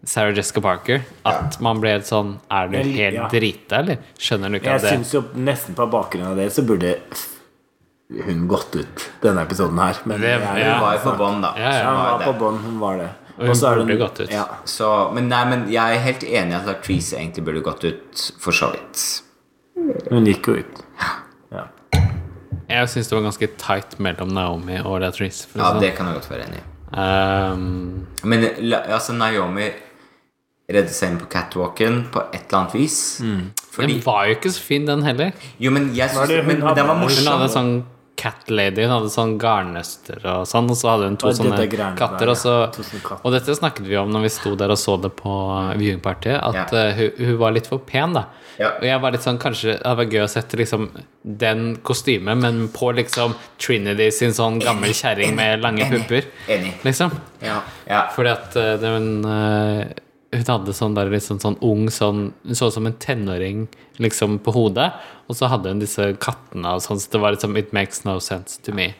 Sarah 0.06 0.34
Jessica 0.34 0.62
Parker 0.62 1.02
at 1.26 1.58
man 1.62 1.80
ble 1.82 1.96
helt 1.96 2.06
sånn 2.06 2.36
Er 2.50 2.68
du 2.70 2.76
helt 2.78 3.18
ja. 3.18 3.28
drita, 3.30 3.80
eller? 3.82 4.02
Skjønner 4.18 4.50
du 4.54 4.60
ikke 4.60 4.70
Jeg 4.70 4.82
at 4.82 4.86
det 4.86 4.92
syns 4.96 5.14
jo 5.14 5.22
nesten 5.34 5.74
på 5.78 5.86
bakgrunn 5.90 6.30
av 6.30 6.38
det 6.38 6.48
så 6.54 6.62
burde 6.66 6.94
hun 8.26 8.46
gått 8.48 8.76
ut 8.78 9.06
denne 9.22 9.42
episoden 9.42 9.78
her. 9.78 9.96
Men 10.04 10.20
Det- 10.20 10.40
ja. 10.40 10.74
Hun 10.74 10.80
var 10.80 10.92
jo 10.94 10.98
på 11.10 11.16
bånn, 11.18 11.40
da. 11.42 11.54
Ja, 11.56 11.70
ja. 11.72 11.84
Hun 11.90 11.96
var 11.96 12.18
var 12.18 12.32
på 12.32 12.38
bånn, 12.38 12.58
hun 12.62 12.78
var 12.80 12.96
det. 12.98 13.08
Og 13.38 13.56
så 13.56 13.72
er 13.72 13.82
burde 13.84 13.98
gått 13.98 14.20
ut. 14.20 14.30
Ja. 14.32 14.46
Så, 14.64 15.12
men, 15.12 15.28
nei, 15.28 15.44
men 15.44 15.66
jeg 15.68 15.96
er 15.96 16.00
helt 16.00 16.22
enig 16.24 16.52
i 16.52 16.56
at 16.56 16.66
Latrice 16.66 17.18
egentlig 17.18 17.44
burde 17.44 17.60
gått 17.62 17.84
ut, 17.84 18.32
for 18.40 18.52
så 18.52 18.70
vidt. 18.72 19.22
Hun 20.10 20.24
gikk 20.24 20.46
jo 20.48 20.54
ut. 20.62 20.82
Ja. 21.52 21.66
Jeg 22.68 22.88
syns 22.88 23.08
det 23.10 23.14
var 23.18 23.26
ganske 23.28 23.48
tight 23.60 23.98
mellom 24.02 24.32
Naomi 24.34 24.78
og 24.80 25.00
Latrice. 25.00 25.46
Ja, 25.54 25.72
sånn. 25.72 25.80
det 25.80 25.94
kan 25.96 26.06
jeg 26.06 26.14
godt 26.16 26.30
være 26.30 26.46
enig 26.48 26.62
i. 26.62 26.64
Um, 26.96 28.06
Men 28.24 28.44
altså, 28.88 29.12
Naomi 29.12 29.68
redde 30.70 30.90
seg 30.90 31.12
inn 31.12 31.18
på 31.20 31.28
catwalken 31.30 32.06
på 32.14 32.22
et 32.32 32.46
eller 32.48 32.58
annet 32.62 32.74
vis. 32.74 32.96
Fordi 33.70 33.92
den 33.98 34.02
var 34.06 34.24
jo 34.26 34.34
ikke 34.38 34.50
så 34.54 34.62
fin, 34.64 34.86
den 34.86 35.02
heller. 35.06 35.32
Jo, 35.62 35.70
men 35.70 35.92
jeg 35.94 36.10
synes, 36.10 36.28
det 36.28 36.40
men, 36.46 36.60
men 36.64 36.74
den 36.74 36.88
var 36.88 36.96
morsom. 36.98 37.26
Hun 37.26 37.32
hadde 37.36 37.52
sånn 37.52 37.74
cat 38.16 38.48
lady, 38.50 38.86
hun 38.86 38.94
hadde 38.94 39.10
sånn 39.12 39.34
garnnøster 39.40 40.22
og 40.24 40.46
sånn, 40.48 40.70
og 40.72 40.78
så 40.80 40.92
hadde 40.94 41.10
hun 41.10 41.18
to 41.20 41.28
Og 41.28 41.36
sånne 41.36 41.66
katter. 41.98 42.32
Og, 42.32 42.38
så, 42.40 42.54
ja. 42.72 43.18
Og 43.20 43.34
dette 43.34 43.56
snakket 43.58 43.86
vi 43.86 43.98
om 44.00 44.10
når 44.12 44.26
vi 44.26 44.32
sto 44.32 44.54
der 44.58 44.72
og 44.72 44.80
så 44.80 44.96
det 45.02 45.12
på 45.18 45.36
viewingpartiet, 45.76 46.38
at 46.40 46.72
Ja. 46.72 46.88
uh, 46.88 46.96
hun, 46.96 47.10
hun 47.28 47.38
var 47.42 47.52
litt 47.56 47.68
for 47.68 47.78
pen, 47.84 48.16
da. 48.16 48.26
Ja. 48.56 48.70
Og 48.78 48.86
jeg 48.88 49.00
var 49.02 49.12
litt 49.12 49.24
sånn, 49.26 49.38
kanskje 49.42 49.74
det 49.74 49.82
hadde 49.84 50.00
vært 50.00 50.14
gøy 50.16 50.22
å 50.24 50.30
sette 50.32 50.56
liksom 50.56 50.88
den 51.44 51.76
kostymen, 51.84 52.40
men 52.40 52.62
på 52.72 52.88
liksom 52.96 53.34
Trinity 53.60 54.08
sin 54.10 54.32
sånn 54.32 54.58
gammel 54.64 54.94
kjerring 54.96 55.36
med 55.36 55.60
lange 55.60 55.84
pupper. 55.92 56.24
Liksom. 56.86 57.12
Fordi 58.16 58.32
at 58.32 58.56
uh, 58.56 58.72
den 58.80 59.10
eh, 59.28 59.84
Hun 60.34 60.46
hadde 60.48 60.74
sånn 60.74 60.96
der 60.96 61.10
liksom 61.12 61.38
sånn 61.42 61.58
ung 61.64 61.86
sånn 61.92 62.32
Hun 62.42 62.58
så 62.58 62.68
ut 62.68 62.74
som 62.74 62.88
en 62.88 62.96
tenåring 62.98 63.66
liksom 64.02 64.40
på 64.44 64.52
hodet, 64.52 64.90
og 65.30 65.38
så 65.38 65.48
hadde 65.48 65.70
hun 65.72 65.80
disse 65.80 66.10
kattene 66.20 66.74
og 66.76 66.82
sånn, 66.84 66.98
så 67.00 67.14
det 67.14 67.20
var 67.22 67.36
liksom 67.36 67.56
It 67.56 67.70
makes 67.76 68.02
no 68.04 68.18
sense 68.20 68.60
to 68.66 68.74
me. 68.76 68.90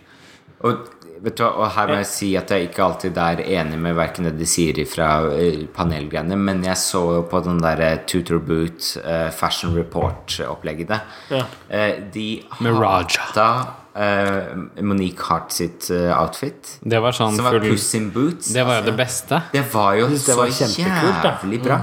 Og, 0.65 0.87
vet 1.21 1.37
du, 1.37 1.43
hva, 1.45 1.51
og 1.53 1.75
her 1.75 1.91
må 1.91 1.99
jeg 2.01 2.09
si 2.09 2.31
at 2.39 2.53
jeg 2.55 2.71
ikke 2.71 2.85
alltid 2.87 3.21
er 3.21 3.43
enig 3.59 3.81
med 3.83 3.99
verken 3.99 4.29
det 4.31 4.37
de 4.39 4.49
sier 4.49 4.81
fra 4.89 5.11
eh, 5.35 5.67
panelgreiene, 5.77 6.39
men 6.41 6.65
jeg 6.65 6.81
så 6.81 7.03
jo 7.19 7.25
på 7.29 7.43
den 7.45 7.61
der 7.65 7.83
eh, 7.85 7.99
Tutor 8.09 8.41
Boot 8.41 8.95
uh, 9.03 9.29
Fashion 9.35 9.77
Report-opplegget. 9.77 10.97
Ja. 11.35 11.45
Uh, 11.69 12.07
de 12.15 12.29
Med 12.65 12.81
Raja. 12.81 13.51
Eh, 13.97 14.83
Monique 14.83 15.25
Hart 15.29 15.53
sitt 15.53 15.89
eh, 15.91 16.11
outfit, 16.17 16.77
Det 16.83 17.01
var 17.03 17.17
sånn 17.17 17.37
som 17.37 17.49
var 17.49 17.57
full 17.59 17.71
Puss 17.73 17.89
in 17.99 18.11
Boots. 18.15 18.53
Det 18.55 18.67
var 18.67 18.81
jo 18.81 18.91
det 18.91 18.97
beste. 18.99 19.41
Det 19.53 19.65
var 19.73 19.97
jo 20.01 20.11
det 20.13 20.21
så 20.23 20.37
var 20.39 20.53
jævlig 20.53 21.63
bra. 21.65 21.81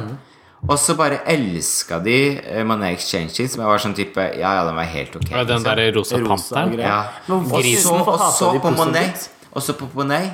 Og 0.63 0.77
så 0.79 0.95
bare 0.95 1.17
elska 1.27 1.97
de 1.99 2.17
uh, 2.39 2.61
Monet 2.63 2.95
Exchange 2.95 3.49
som 3.51 3.63
jeg 3.63 3.67
var 3.67 3.81
sånn 3.83 3.95
type 3.97 4.23
Ja, 4.39 4.53
ja, 4.55 4.61
den 4.63 4.77
var 4.79 4.87
helt 4.87 5.17
ok. 5.19 5.27
Og 5.35 5.49
den 5.49 5.65
derre 5.65 5.89
rosa 5.91 6.21
panteren. 6.23 6.77
Ja. 6.79 7.01
Og 7.27 7.51
så, 7.83 8.53
på 8.63 8.71
Monet 8.71 9.27
Og 9.51 9.65
så 9.65 9.75
på 9.75 9.89
Monet 9.91 10.31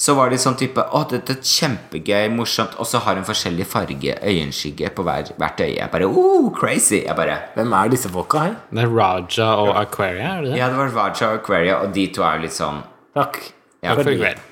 Så 0.00 0.14
var 0.16 0.30
det 0.32 0.38
sånn 0.40 0.56
type 0.56 0.80
Å, 0.80 1.02
dette 1.10 1.34
er 1.36 1.42
kjempegøy, 1.44 2.30
morsomt. 2.32 2.72
Og 2.80 2.88
så 2.88 3.02
har 3.04 3.18
hun 3.18 3.26
forskjellig 3.28 3.66
farge 3.68 4.14
øyenskygge 4.16 4.88
på 4.96 5.04
hver, 5.04 5.34
hvert 5.36 5.60
øye. 5.60 5.74
Jeg 5.76 5.92
bare 5.92 6.08
oh, 6.08 6.48
crazy. 6.56 7.02
Jeg 7.02 7.16
bare 7.18 7.36
Hvem 7.56 7.74
er 7.76 7.92
disse 7.92 8.12
folka 8.12 8.46
her? 8.46 8.54
Det 8.72 8.86
er 8.86 8.94
Raja 8.94 9.50
og 9.60 9.74
Aquaria, 9.76 10.38
er 10.38 10.46
det 10.46 10.54
det? 10.54 10.58
Ja, 10.62 10.70
det 10.72 10.80
var 10.80 10.94
Raja 10.96 11.28
og 11.34 11.42
Aquaria, 11.42 11.76
og 11.84 11.92
de 11.96 12.06
to 12.16 12.24
er 12.24 12.40
jo 12.40 12.46
litt 12.46 12.56
sånn 12.56 12.80
Takk. 13.18 13.42
Ja, 13.82 13.92
Takk 13.92 14.04
for 14.04 14.08
de, 14.08 14.16
greit. 14.22 14.42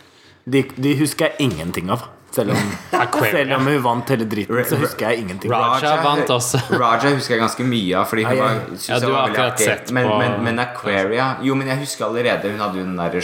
de, 0.51 0.65
de 0.77 0.95
husker 0.99 1.31
jeg 1.31 1.49
ingenting 1.49 1.93
av. 1.95 2.05
Selv 2.31 2.51
om, 2.53 2.57
selv 3.33 3.53
om 3.57 3.67
hun 3.67 3.79
vant 3.83 4.11
hele 4.13 4.27
dritten, 4.29 4.59
så 4.69 4.77
husker 4.79 5.09
jeg 5.11 5.23
ingenting. 5.25 5.51
Raja 5.51 5.95
vant 6.05 6.29
også. 6.31 6.61
Raja 6.83 7.13
husker 7.15 7.35
jeg 7.37 7.41
ganske 7.43 7.65
mye 7.67 7.97
av. 7.99 8.05
Fordi 8.11 8.27
hun 8.29 8.37
Ja, 8.37 8.43
var, 8.45 8.59
ja. 8.59 8.79
Ja, 8.93 8.99
du 9.01 9.07
har 9.15 9.31
akkurat 9.31 9.53
artig. 9.55 9.65
sett 9.71 9.93
men, 9.97 10.07
på- 10.11 10.19
men, 10.21 10.37
men 10.45 10.59
Aquaria 10.63 11.29
Jo, 11.43 11.55
men 11.59 11.71
jeg 11.73 11.81
husker 11.87 12.05
allerede 12.09 12.53
hun 12.53 12.61
hadde 12.61 12.79
jo 12.83 12.85
den 12.85 12.97
der 13.01 13.17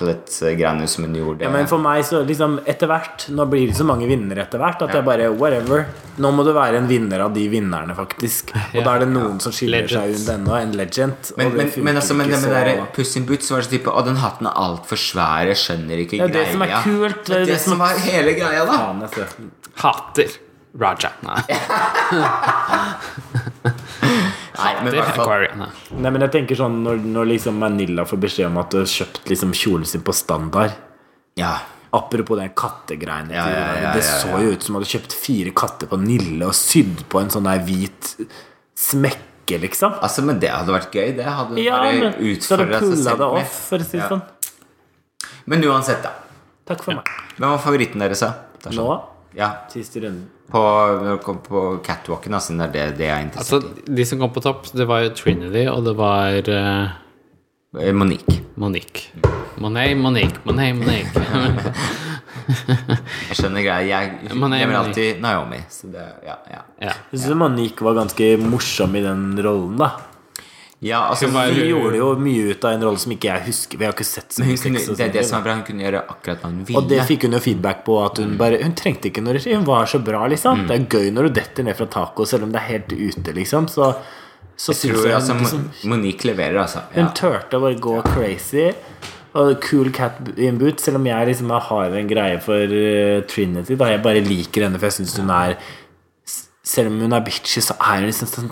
chocolate-greiene 0.00 0.88
som 0.88 1.04
hun 1.04 1.14
gjorde. 1.18 1.44
Ja, 1.44 1.50
men 1.52 1.68
for 1.70 1.82
meg 1.82 2.04
så 2.08 2.22
liksom 2.26 2.58
etter 2.68 2.90
hvert 2.90 3.26
Nå 3.34 3.46
blir 3.50 3.68
det 3.70 3.76
så 3.78 3.84
mange 3.86 4.08
vinnere 4.10 4.44
etter 4.46 4.60
hvert 4.62 4.82
at 4.86 4.94
jeg 4.96 5.06
bare 5.06 5.28
whatever. 5.36 5.84
Nå 6.20 6.30
må 6.36 6.42
du 6.44 6.50
være 6.52 6.80
en 6.80 6.88
vinner 6.90 7.22
av 7.24 7.32
de 7.32 7.46
vinnerne, 7.48 7.94
faktisk. 7.96 8.50
Og 8.76 8.80
da 8.84 8.96
er 8.96 9.04
det 9.04 9.10
noen 9.12 9.38
som 9.40 9.52
skiller 9.54 9.86
seg 9.88 10.16
ut 10.16 10.28
ennå. 10.34 10.56
En 10.60 10.74
legend. 10.76 11.30
men, 11.38 11.52
men, 11.56 11.70
men, 11.76 11.96
altså, 12.00 12.16
men 12.18 12.32
så- 12.34 12.50
der 12.52 12.72
Puss 12.96 13.14
in 13.20 13.24
Boots 13.28 13.50
var 13.52 13.62
så 13.64 13.70
type 13.72 13.90
Å, 13.90 14.02
den 14.06 14.16
hatten 14.20 14.48
er 14.48 14.56
altfor 14.60 14.98
svær, 15.00 15.46
jeg 15.50 15.58
skjønner 15.60 16.02
ikke 16.04 16.18
Det 16.20 16.26
er 16.28 16.34
det 16.34 16.46
som 16.52 16.62
er 16.64 16.74
kult, 16.84 17.20
Det 17.26 17.38
det, 17.44 17.46
det 17.52 17.60
som 17.62 17.80
er 17.84 17.98
hele 18.04 18.29
greia, 18.38 18.64
da. 18.68 18.76
Faen, 18.78 19.50
Hater 19.80 20.30
Raja. 20.78 21.10
Nei. 21.26 21.42
Nei, 24.60 24.74
men. 24.84 24.94
Nei. 24.94 25.68
Nei, 25.96 26.10
men 26.12 26.22
jeg 26.26 26.32
tenker 26.34 26.58
sånn 26.58 26.80
Når, 26.84 27.00
når 27.14 27.28
liksom 27.34 27.56
Manila 27.60 28.04
får 28.08 28.20
beskjed 28.26 28.48
om 28.50 28.58
at 28.60 28.72
du 28.74 28.80
har 28.82 28.88
kjøpt 28.92 29.30
liksom 29.32 29.54
kjolen 29.56 29.88
sin 29.88 30.02
på 30.06 30.12
standard 30.16 30.74
Ja. 31.40 31.54
Apropos 31.96 32.38
den 32.38 32.52
kattegreiene 32.54 33.34
Ja, 33.34 33.46
ja, 33.50 33.64
ja, 33.80 33.92
Det 33.96 34.04
ja, 34.04 34.18
så 34.22 34.36
jo 34.44 34.52
ut 34.54 34.62
som 34.66 34.76
du 34.76 34.80
hadde 34.80 34.90
kjøpt 34.92 35.16
fire 35.16 35.54
katter 35.56 35.90
på 35.90 35.98
Nille 36.02 36.44
og 36.46 36.54
sydd 36.58 37.06
på 37.10 37.22
en 37.22 37.32
sånn 37.32 37.48
der 37.48 37.64
hvit 37.66 38.12
smekke, 38.80 39.58
liksom. 39.64 39.96
Altså, 40.00 40.22
men 40.24 40.38
det 40.40 40.48
hadde 40.54 40.72
vært 40.72 40.94
gøy. 40.94 41.10
Det 41.18 41.26
hadde 41.26 41.60
Ja, 41.60 41.80
bare 41.82 42.12
så 42.14 42.30
utfordra 42.30 42.78
hadde 42.78 42.78
seg 42.78 42.84
pulla 42.86 43.02
selv 43.10 43.18
det 43.20 43.26
med. 43.34 43.42
off, 43.42 43.56
for 43.66 43.82
å 43.82 43.88
si 43.88 43.98
det 43.98 44.06
sånn. 44.08 44.22
Men 45.52 45.66
uansett, 45.68 46.00
da. 46.06 46.12
Takk 46.68 46.84
for 46.84 46.98
meg. 46.98 47.08
Hvem 47.36 47.48
var 47.48 47.62
favoritten 47.62 48.02
deres, 48.04 48.22
da? 48.24 48.32
Sånn. 48.66 48.76
Nå, 48.76 49.00
Ja, 49.38 49.52
siste 49.70 50.02
runden. 50.02 50.26
på, 50.50 51.34
på 51.46 51.60
catwalken, 51.86 52.34
altså. 52.34 52.56
det 52.58 52.66
er 52.66 52.72
det, 52.74 52.98
det 52.98 53.06
jeg 53.06 53.14
er 53.14 53.28
Altså, 53.38 53.60
interessert 53.60 53.94
de 54.00 54.06
som 54.10 54.18
kom 54.18 54.32
på 54.34 54.42
topp, 54.44 54.66
det 54.74 54.86
var 54.90 55.06
Trinity, 55.14 55.66
og 55.70 55.84
det 55.86 55.94
var 55.98 56.50
uh... 56.50 56.98
Monique. 57.94 58.40
Monique. 58.58 59.12
Monet, 59.60 59.96
Monique, 59.96 60.40
Monet, 60.44 60.74
Monique. 60.74 61.14
Jeg 63.30 63.36
skjønner 63.38 63.62
greia. 63.62 63.84
Jeg 63.86 64.14
er 64.26 64.34
glemmer 64.34 64.78
alltid 64.80 65.20
Naomi. 65.22 65.60
Så 65.70 65.90
det, 65.92 66.02
ja, 66.26 66.36
ja. 66.50 66.62
ja. 66.82 66.94
Jeg 67.12 67.22
syns 67.22 67.38
Monique 67.38 67.84
var 67.84 67.98
ganske 68.00 68.32
morsom 68.42 68.96
i 68.98 69.04
den 69.04 69.28
rollen, 69.44 69.76
da. 69.80 69.92
Ja, 70.80 71.00
altså 71.10 71.26
Hun 71.28 71.34
var 71.34 71.50
Hun 71.52 71.66
gjorde 71.68 71.96
jo 71.98 72.06
mye 72.16 72.44
ut 72.54 72.64
av 72.64 72.72
en 72.72 72.84
rolle 72.86 72.98
som 73.02 73.12
ikke 73.12 73.28
jeg 73.28 73.42
husker. 73.50 73.78
Vi 73.80 73.84
har 73.84 73.92
ikke 73.92 74.06
sett 74.08 74.32
så 74.32 74.44
mye 74.46 74.56
sex 74.56 74.86
det 74.96 75.04
er 75.04 75.12
det 75.12 75.24
som 75.28 75.36
er 75.40 75.44
bra. 75.44 75.56
Hun 75.58 75.64
kunne 75.66 75.84
gjøre 75.84 76.00
akkurat 76.14 76.40
hva 76.40 76.48
hun 76.48 76.62
ville. 76.64 76.80
Og 76.80 76.88
det 76.88 77.02
fikk 77.08 77.26
hun 77.28 77.36
jo 77.36 77.40
feedback 77.44 77.82
på. 77.84 77.98
At 78.04 78.16
hun 78.22 78.36
bare 78.40 78.62
Hun 78.62 78.72
trengte 78.78 79.10
ikke 79.10 79.20
noe 79.26 79.34
regi. 79.36 79.52
Hun 79.52 79.66
var 79.68 79.84
så 79.92 80.00
bra, 80.00 80.22
Mm. 80.24 80.30
liksom. 80.32 80.62
Det 80.70 80.78
er 80.78 80.86
gøy 80.96 81.10
når 81.12 81.28
du 81.28 81.34
detter 81.40 81.62
ned 81.68 81.76
fra 81.76 81.86
taket, 81.86 82.28
selv 82.32 82.42
om 82.48 82.52
det 82.54 82.62
er 82.62 82.68
helt 82.70 82.92
ute, 82.96 83.34
liksom. 83.36 83.68
Så, 83.68 83.90
så 84.56 84.72
jeg 84.72 84.94
Tror, 84.94 85.04
jeg 85.06 85.14
altså, 85.18 85.32
hun 85.36 85.44
liksom 85.44 85.90
Monique 85.92 86.24
leverer, 86.24 86.58
altså. 86.64 86.80
Hun 86.94 87.04
Ja. 87.04 87.10
turte 87.12 87.52
å 87.56 87.60
bare 87.60 87.76
gå 87.76 88.02
crazy. 88.14 88.70
Og 89.34 89.60
cool 89.62 89.90
cat 89.92 90.16
in 90.38 90.56
boot. 90.58 90.80
Selv 90.80 90.96
om 90.96 91.04
jeg 91.06 91.28
liksom 91.28 91.50
har 91.60 91.92
en 91.94 92.08
greie 92.08 92.40
for 92.40 92.56
uh, 92.56 93.20
Trinity. 93.28 93.76
Da 93.76 93.84
jeg 93.92 94.02
bare 94.02 94.20
liker 94.24 94.64
henne, 94.64 94.78
for 94.80 94.86
jeg 94.88 94.96
syns 95.04 95.16
hun 95.20 95.28
er 95.30 95.56
Selv 96.64 96.88
om 96.88 97.00
hun 97.00 97.12
er 97.12 97.20
bitchy, 97.20 97.60
så 97.60 97.74
er 97.80 98.00
hun 98.00 98.06
liksom 98.10 98.28
sånn 98.28 98.50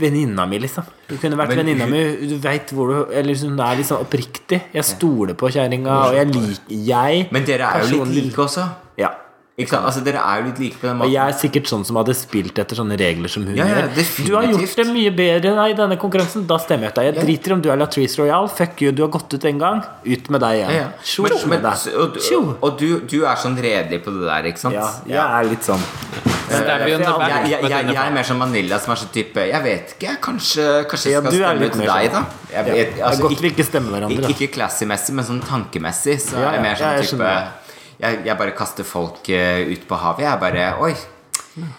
Venninna 0.00 0.46
mi, 0.50 0.58
liksom. 0.62 0.86
Hun 1.08 1.20
kunne 1.22 1.38
vært 1.38 1.54
venninna 1.56 1.86
mi. 1.90 2.00
Du 2.26 2.36
vet 2.42 2.72
hvor 2.74 2.90
du 2.90 3.12
Eller 3.14 3.38
hun 3.46 3.60
er 3.60 3.76
liksom 3.80 4.02
oppriktig. 4.02 4.62
Jeg 4.74 4.84
stoler 4.84 5.34
på 5.38 5.50
kjerringa, 5.54 6.00
og 6.08 6.16
jeg 6.18 6.32
liker 6.34 6.82
Jeg 6.90 7.28
Men 7.32 7.46
dere 7.48 7.70
er 7.70 7.86
jo 7.86 8.04
litt 8.04 8.26
like 8.26 8.42
også. 8.46 8.66
Ja. 8.98 9.12
Ikke 9.56 9.70
sant? 9.72 9.86
Altså, 9.88 10.02
dere 10.04 10.20
er 10.20 10.42
jo 10.42 10.48
litt 10.50 10.58
like 10.60 10.76
på 10.76 10.84
den 10.84 10.98
Og 10.98 11.06
måten. 11.06 11.12
jeg 11.14 11.32
er 11.32 11.36
sikkert 11.40 11.68
sånn 11.70 11.84
som 11.88 11.96
hadde 11.96 12.12
spilt 12.12 12.58
etter 12.60 12.76
sånne 12.76 12.96
regler 13.00 13.30
som 13.32 13.46
hun 13.48 13.54
Ja, 13.56 13.64
ja, 13.64 13.86
gjør. 13.86 14.26
Du 14.26 14.34
har 14.36 14.44
gjort 14.50 14.74
det 14.76 14.84
mye 14.92 15.12
bedre 15.16 15.52
enn 15.54 15.60
i 15.70 15.76
denne 15.78 15.96
konkurransen. 15.96 16.44
Da 16.46 16.58
stemmer 16.60 16.90
jeg 16.90 16.94
deg. 16.98 17.06
Jeg 17.14 17.24
driter 17.24 17.54
om 17.56 17.62
du 17.64 17.70
er 17.72 17.78
Latrice 17.80 18.18
Royal. 18.20 18.50
Fuck 18.52 18.82
you, 18.84 18.92
du 18.92 19.00
har 19.06 19.08
gått 19.14 19.32
ut 19.32 19.46
en 19.48 19.58
gang. 19.58 19.80
Ut 20.04 20.28
med 20.28 20.40
deg 20.44 20.58
igjen. 20.60 20.74
Ja, 20.76 20.82
ja. 20.82 20.90
Tjo 21.02 21.22
Men, 21.24 21.32
med 21.32 21.48
men, 21.48 21.62
deg. 21.72 21.96
og, 21.96 22.18
Tjo. 22.20 22.42
og 22.60 22.78
du, 22.78 23.00
du 23.08 23.16
er 23.24 23.40
sånn 23.40 23.56
redelig 23.56 24.02
på 24.04 24.12
det 24.12 24.28
der, 24.28 24.50
ikke 24.52 24.60
sant? 24.66 24.76
Ja, 24.76 24.90
jeg 25.08 25.24
er 25.24 25.48
litt 25.48 25.64
sånn. 25.64 25.80
Jeg- 26.46 26.62
Jeg, 26.66 27.68
jeg, 27.70 27.96
er 27.96 28.10
mer 28.12 28.22
som 28.22 28.38
Manila, 28.38 28.78
som 28.78 28.92
er 28.92 28.96
sånn 29.00 29.10
type 29.12 29.34
Jeg 29.50 29.62
vet 29.64 29.94
ikke, 29.96 30.12
kanskje, 30.22 30.86
kanskje 30.86 31.10
jeg 31.10 31.22
skal 31.22 31.32
er 31.34 31.56
stemme 31.56 31.66
ut 31.66 31.72
deg, 31.72 31.88
sånn. 31.88 32.12
da? 32.12 32.24
Jeg 32.52 32.66
jeg, 32.66 32.86
er 33.00 33.04
altså, 33.08 33.22
godt 33.24 33.40
vi 33.42 33.50
ikke 33.50 33.64
stemmer 33.66 33.90
hverandre. 33.96 34.20
Ikke, 34.30 34.46
ikke 34.46 34.52
classy-messig, 34.54 35.14
men 35.16 35.24
sånn 35.24 35.40
tankemessig. 35.42 36.20
Så 36.20 36.36
jeg 36.36 36.44
er 36.44 36.52
jeg 36.52 36.62
mer 36.62 36.76
sånn 36.76 37.00
type. 37.02 37.65
Jeg, 38.00 38.22
jeg 38.26 38.36
bare 38.38 38.52
kaster 38.56 38.84
folk 38.84 39.28
eh, 39.32 39.66
ut 39.72 39.86
på 39.88 39.98
havet. 40.02 40.24
Jeg 40.26 40.40
bare 40.42 40.66
Oi, 40.84 40.94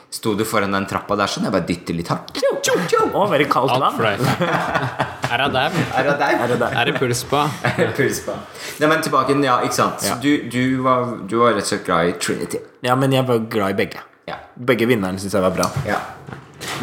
sto 0.09 0.33
du 0.35 0.43
foran 0.49 0.71
den 0.73 0.87
trappa 0.89 1.15
der 1.19 1.29
sånn? 1.29 1.45
Jeg 1.45 1.53
bare 1.53 1.67
dytter 1.69 1.93
litt 1.97 2.07
hardt. 2.09 2.39
Å, 3.13 3.27
veldig 3.29 3.47
kaldt 3.51 3.75
land. 3.79 4.01
Er 5.27 5.41
det 5.43 5.47
der? 5.53 5.73
Er 5.99 6.05
det 6.07 6.13
deg? 6.21 6.33
Er 6.39 6.47
det 6.53 6.57
der? 6.61 6.75
Er 6.79 6.87
det 6.89 7.95
puls 7.97 8.21
på? 8.23 8.35
Nei, 8.79 8.87
men 8.87 9.01
tilbake 9.03 9.33
igjen, 9.33 9.43
ja, 9.43 9.57
ikke 9.67 9.75
sant. 9.75 9.99
Så 10.01 10.13
Ja. 10.13 10.19
du, 10.23 10.47
du, 10.53 10.61
var, 10.85 11.09
du 11.27 11.35
var 11.41 11.51
rett 11.57 11.65
og 11.65 11.71
slett 11.73 11.83
glad 11.87 12.11
i 12.11 12.13
Trinity. 12.21 12.61
Ja, 12.87 12.95
men 12.95 13.11
jeg 13.11 13.27
var 13.27 13.41
glad 13.51 13.75
i 13.75 13.77
begge. 13.81 14.03
Ja. 14.29 14.37
Begge 14.55 14.87
vinnerne 14.87 15.19
syns 15.19 15.35
jeg 15.35 15.43
var 15.43 15.51
bra. 15.55 15.67
ja. 15.87 15.99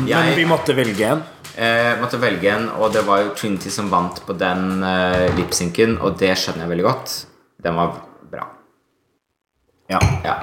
Men 0.05 0.35
vi 0.37 0.45
måtte 0.49 0.74
velge 0.76 1.07
en. 1.14 1.22
eh, 1.57 1.95
måtte 2.01 2.18
velge 2.20 2.51
en, 2.53 2.68
og 2.82 2.93
det 2.95 3.03
var 3.07 3.22
jo 3.24 3.32
Trinity 3.39 3.70
som 3.72 3.89
vant 3.93 4.20
på 4.26 4.37
den 4.39 4.82
eh, 4.85 5.28
lipsynken, 5.39 5.97
og 6.05 6.18
det 6.20 6.32
skjønner 6.41 6.66
jeg 6.66 6.72
veldig 6.76 6.87
godt. 6.87 7.14
Den 7.64 7.76
var. 7.80 7.97
Ja. 9.93 10.01
Ja. 10.24 10.37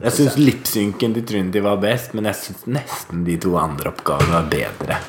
Jeg 0.00 0.12
syns 0.14 0.36
lipsynken 0.38 1.14
til 1.16 1.24
Trinity 1.26 1.60
var 1.64 1.80
best, 1.82 2.14
men 2.14 2.28
jeg 2.30 2.38
syns 2.38 2.66
nesten 2.70 3.24
de 3.26 3.36
to 3.42 3.56
andre 3.58 3.90
oppgavene 3.90 4.36
var 4.36 4.46
bedre. 4.52 5.00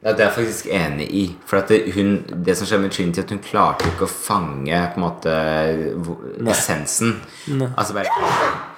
Ja, 0.00 0.14
det 0.16 0.22
er 0.22 0.30
jeg 0.30 0.32
faktisk 0.32 0.68
enig 0.72 1.06
i. 1.12 1.24
For 1.44 1.58
at 1.60 1.68
det, 1.68 1.82
hun, 1.92 2.14
det 2.46 2.54
som 2.56 2.68
skjer 2.68 2.80
med 2.80 2.94
Trinity, 2.94 3.20
at 3.20 3.34
hun 3.34 3.42
klarte 3.44 3.90
ikke 3.90 4.06
å 4.06 4.12
fange 4.12 4.78
på 4.94 5.00
en 5.00 5.04
måte 5.04 5.34
essensen. 6.54 7.18
Altså 7.74 7.98
bare 7.98 8.08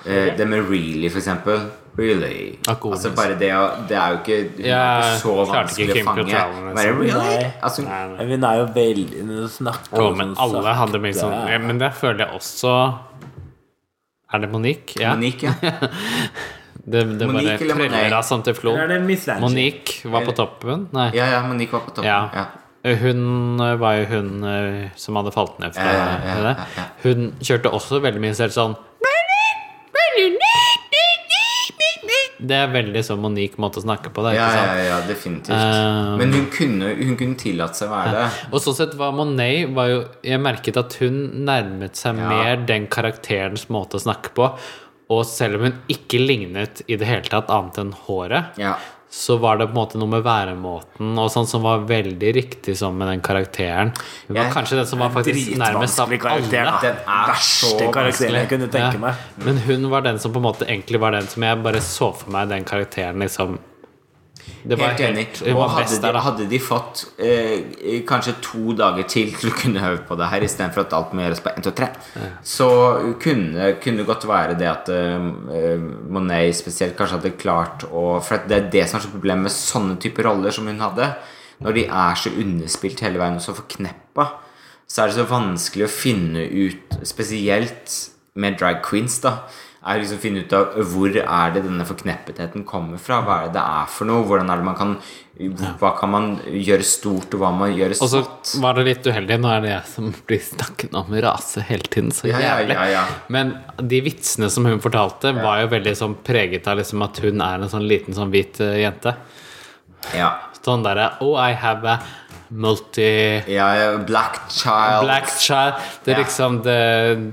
eh, 0.06 0.32
Det 0.38 0.48
med 0.48 0.66
really, 0.66 1.06
for 1.12 1.22
eksempel. 1.22 1.62
Really. 1.98 2.56
Altså 2.66 3.12
bare 3.12 3.36
det 3.38 3.50
å 3.52 3.62
Det 3.86 3.96
er 4.00 4.14
jo 4.14 4.18
ikke, 4.22 4.36
hun 4.56 4.64
er 4.64 4.68
Ja, 4.70 4.82
ikke 5.12 5.20
så 5.20 5.34
vanskelig 5.44 5.92
å 6.00 6.04
fange. 6.08 6.24
Liksom. 6.24 6.68
Bare 6.78 6.94
really? 6.96 7.46
Altså, 7.60 7.84
Nei, 7.86 8.02
nei. 8.08 8.16
Men 8.16 8.30
Hun 8.32 8.46
er 8.48 8.58
jo 8.62 8.66
veldig 8.78 9.24
Når 9.28 9.50
snakker 9.58 10.06
om 10.06 10.16
men 10.22 10.32
sånn 10.32 10.56
alle 10.56 10.74
hadde 10.80 11.02
mye 11.04 11.18
sånn 11.18 11.34
ja, 11.52 11.58
Men 11.60 11.82
det 11.82 11.92
føler 12.00 12.24
jeg 12.24 12.40
også 12.40 12.76
Er 14.32 14.42
det 14.42 14.50
Monique? 14.52 14.96
Ja. 15.00 15.14
Monique, 15.14 15.48
ja. 15.48 15.72
Det, 16.82 17.04
det 17.18 17.26
Monique 17.28 17.44
bare 17.46 17.58
preller 17.58 18.14
av 18.16 18.24
Lange? 19.28 19.40
Monique 19.44 20.08
var 20.10 20.24
på 20.26 20.32
toppen. 20.34 20.88
Nei. 20.90 21.10
Ja, 21.14 21.28
ja, 21.30 21.42
Monique 21.46 21.76
var 21.76 21.84
på 21.84 21.92
toppen. 21.94 22.08
Ja. 22.08 22.24
Ja. 22.34 22.46
Hun 22.98 23.60
eh, 23.62 23.76
var 23.78 24.00
jo 24.00 24.06
hun 24.10 24.30
eh, 24.42 24.88
som 24.98 25.14
hadde 25.20 25.30
falt 25.30 25.60
ned 25.62 25.76
fra 25.76 25.84
Ja, 25.86 25.92
ja, 26.00 26.16
ja, 26.26 26.40
det. 26.42 26.54
ja, 26.58 26.66
ja. 26.80 26.86
Hun 27.04 27.28
kjørte 27.38 27.70
også 27.70 28.00
veldig 28.02 28.24
mye 28.24 28.34
selv 28.34 28.56
sånn 28.56 28.74
Det 32.42 32.56
er 32.58 32.70
veldig 32.72 33.02
sånn 33.06 33.20
Monique 33.22 33.60
måte 33.62 33.78
å 33.78 33.84
snakke 33.84 34.10
på. 34.14 34.22
Det, 34.26 34.34
Ja, 34.36 34.48
ja, 34.56 34.76
ja, 34.88 34.96
definitivt. 35.06 35.54
Um, 35.54 36.18
Men 36.18 36.32
hun 36.32 36.46
kunne, 36.50 36.92
hun 36.98 37.16
kunne 37.20 37.36
tillate 37.38 37.78
seg 37.78 37.88
å 37.88 37.92
være 37.94 38.12
det. 38.16 38.28
Og 38.52 38.60
sånn 38.64 38.74
sett 38.78 38.94
var 38.98 39.12
Monet 39.16 39.72
var 39.76 39.88
jo, 39.92 40.00
Jeg 40.24 40.40
merket 40.42 40.76
at 40.80 40.94
hun 41.02 41.44
nærmet 41.46 41.94
seg 41.98 42.16
Ja. 42.18 42.28
mer 42.28 42.56
den 42.66 42.86
karakterens 42.88 43.68
måte 43.70 43.98
å 44.00 44.02
snakke 44.02 44.34
på. 44.34 44.50
Og 45.12 45.24
selv 45.28 45.56
om 45.60 45.62
hun 45.68 45.78
ikke 45.92 46.18
lignet 46.26 46.82
i 46.88 46.96
det 46.96 47.06
hele 47.06 47.22
tatt 47.28 47.48
annet 47.52 47.78
enn 47.78 47.92
håret, 48.06 48.58
Ja. 48.58 48.76
Så 49.12 49.36
var 49.36 49.58
det 49.60 49.66
på 49.68 49.74
en 49.74 49.76
måte 49.82 49.98
noe 50.00 50.08
med 50.08 50.22
væremåten 50.24 51.18
og 51.20 51.26
sånn 51.34 51.44
som 51.48 51.60
var 51.66 51.82
veldig 51.84 52.30
riktig 52.32 52.72
sånn 52.80 52.94
med 52.96 53.10
den 53.12 53.20
karakteren. 53.24 53.90
Hun 54.28 54.38
var 54.38 54.48
kanskje 54.54 54.78
den 54.80 54.86
som 54.88 55.02
var 55.04 55.10
faktisk 55.12 55.50
nærmest 55.60 56.00
av 56.00 56.14
karakter. 56.16 56.64
alle. 56.64 56.80
Den 56.80 56.96
er 57.04 57.26
Verste 57.28 57.90
karakteren 57.92 58.38
jeg 58.40 58.48
kunne 58.54 58.68
tenke 58.72 58.94
Ja. 58.96 59.02
meg. 59.04 59.14
Men 59.44 59.58
hun 59.66 59.90
var 59.92 60.00
den 60.06 60.18
som 60.18 60.32
på 60.32 60.40
en 60.40 60.46
måte 60.48 60.64
egentlig 60.66 60.98
var 61.00 61.10
den 61.12 61.28
som 61.28 61.42
jeg 61.42 61.62
bare 61.62 61.80
så 61.84 62.14
for 62.16 62.30
meg 62.32 62.48
den 62.48 62.64
karakteren 62.64 63.18
liksom 63.20 63.58
Det 64.62 64.78
var 64.78 64.92
Helt 64.92 65.00
enig. 65.02 65.26
Hun 65.42 65.56
Og 65.56 65.70
hadde 65.72 65.88
best 65.88 66.04
de, 66.04 66.20
hadde 66.24 66.44
de 66.50 66.58
fått 66.62 67.00
eh, 67.18 68.02
kanskje 68.06 68.36
to 68.44 68.74
dager 68.78 69.06
til 69.10 69.32
til 69.40 69.50
å 69.50 69.56
kunne 69.58 69.82
øve 69.88 70.04
på 70.06 70.18
det 70.18 70.28
her, 70.30 70.46
istedenfor 70.46 70.84
at 70.84 70.94
alt 70.98 71.16
må 71.16 71.24
gjøres 71.24 71.42
på 71.42 71.50
1, 71.50 71.66
2, 71.66 71.72
3, 71.80 71.88
så 72.52 72.68
kunne 73.22 73.72
kunne 73.82 74.02
det 74.02 74.08
godt 74.08 74.28
være 74.30 74.56
det 74.60 74.70
at 74.70 74.92
eh, 74.94 75.82
Monet 76.12 76.54
spesielt 76.58 76.96
kanskje 76.98 77.18
hadde 77.18 77.34
klart 77.40 77.86
å 77.90 78.20
For 78.22 78.46
det 78.46 78.58
er 78.58 78.70
det 78.76 78.86
som 78.88 79.00
er 79.00 79.06
så 79.06 79.12
problemet 79.12 79.48
med 79.48 79.54
sånne 79.56 79.98
typer 80.02 80.28
roller 80.30 80.54
som 80.54 80.70
hun 80.70 80.82
hadde. 80.82 81.10
Når 81.62 81.76
de 81.78 81.84
er 81.86 82.18
så 82.18 82.32
underspilt 82.42 83.02
hele 83.04 83.20
veien 83.20 83.38
og 83.38 83.44
så 83.44 83.54
forkneppa, 83.56 84.28
så 84.86 85.02
er 85.02 85.10
det 85.10 85.18
så 85.18 85.28
vanskelig 85.30 85.86
å 85.86 85.92
finne 85.92 86.42
ut, 86.44 86.96
spesielt 87.08 87.94
med 88.34 88.58
drag 88.60 88.80
queens, 88.84 89.18
da, 89.22 89.42
er 89.82 89.98
liksom 89.98 90.18
finne 90.22 90.44
ut 90.44 90.52
av 90.54 90.76
hvor 90.92 91.10
er 91.18 91.52
det 91.56 91.64
denne 91.64 91.82
forkneppetheten 91.88 92.62
kommer 92.68 93.00
fra. 93.02 93.16
Hva 93.26 93.40
er 93.40 93.48
det 93.48 93.56
det 93.56 93.62
er 93.66 93.88
for 93.90 94.06
noe? 94.06 94.22
Hvordan 94.28 94.50
er 94.54 94.60
det 94.60 94.66
man 94.68 94.76
kan 94.78 94.92
Hva 95.80 95.90
kan 95.98 96.10
man 96.12 96.26
gjøre 96.46 96.84
stort, 96.86 97.32
og 97.34 97.40
hva 97.40 97.48
man 97.56 97.72
gjøre 97.74 97.96
Og 98.04 98.10
så 98.12 98.20
var 98.62 98.76
det 98.78 98.84
litt 98.86 99.06
uheldig. 99.10 99.40
Nå 99.42 99.50
er 99.50 99.64
det 99.64 99.70
jeg 99.72 99.88
som 99.90 100.12
blir 100.28 100.42
snakket 100.44 100.94
om 101.00 101.10
rase 101.24 101.64
hele 101.66 101.88
tiden. 101.90 102.12
Så 102.14 102.28
Ja, 102.30 102.38
ja, 102.38 102.52
jævlig. 102.60 102.76
ja, 102.78 102.86
ja. 102.92 103.04
Men 103.28 103.54
de 103.80 104.00
vitsene 104.06 104.50
som 104.54 104.68
hun 104.70 104.78
fortalte, 104.84 105.32
var 105.42 105.62
jo 105.64 105.72
veldig 105.74 105.96
sånn 105.98 106.14
preget 106.22 106.68
av 106.70 106.78
liksom 106.78 107.02
at 107.02 107.18
hun 107.24 107.40
er 107.42 107.64
en 107.64 107.72
sånn 107.72 107.88
liten 107.90 108.14
sånn 108.14 108.30
hvit 108.30 108.60
eh, 108.62 108.82
jente. 108.84 109.16
Ja. 110.14 110.30
Sånn 110.62 110.84
derre 110.86 111.16
Oh, 111.24 111.34
I 111.34 111.54
have 111.58 111.84
a 111.88 111.98
multi 112.52 113.42
ja, 113.50 113.96
Black 114.06 114.38
child. 114.52 115.06
black 115.08 115.28
child. 115.40 115.74
Det 116.04 116.12
er 116.14 116.22
liksom 116.22 116.62
det 116.62 117.32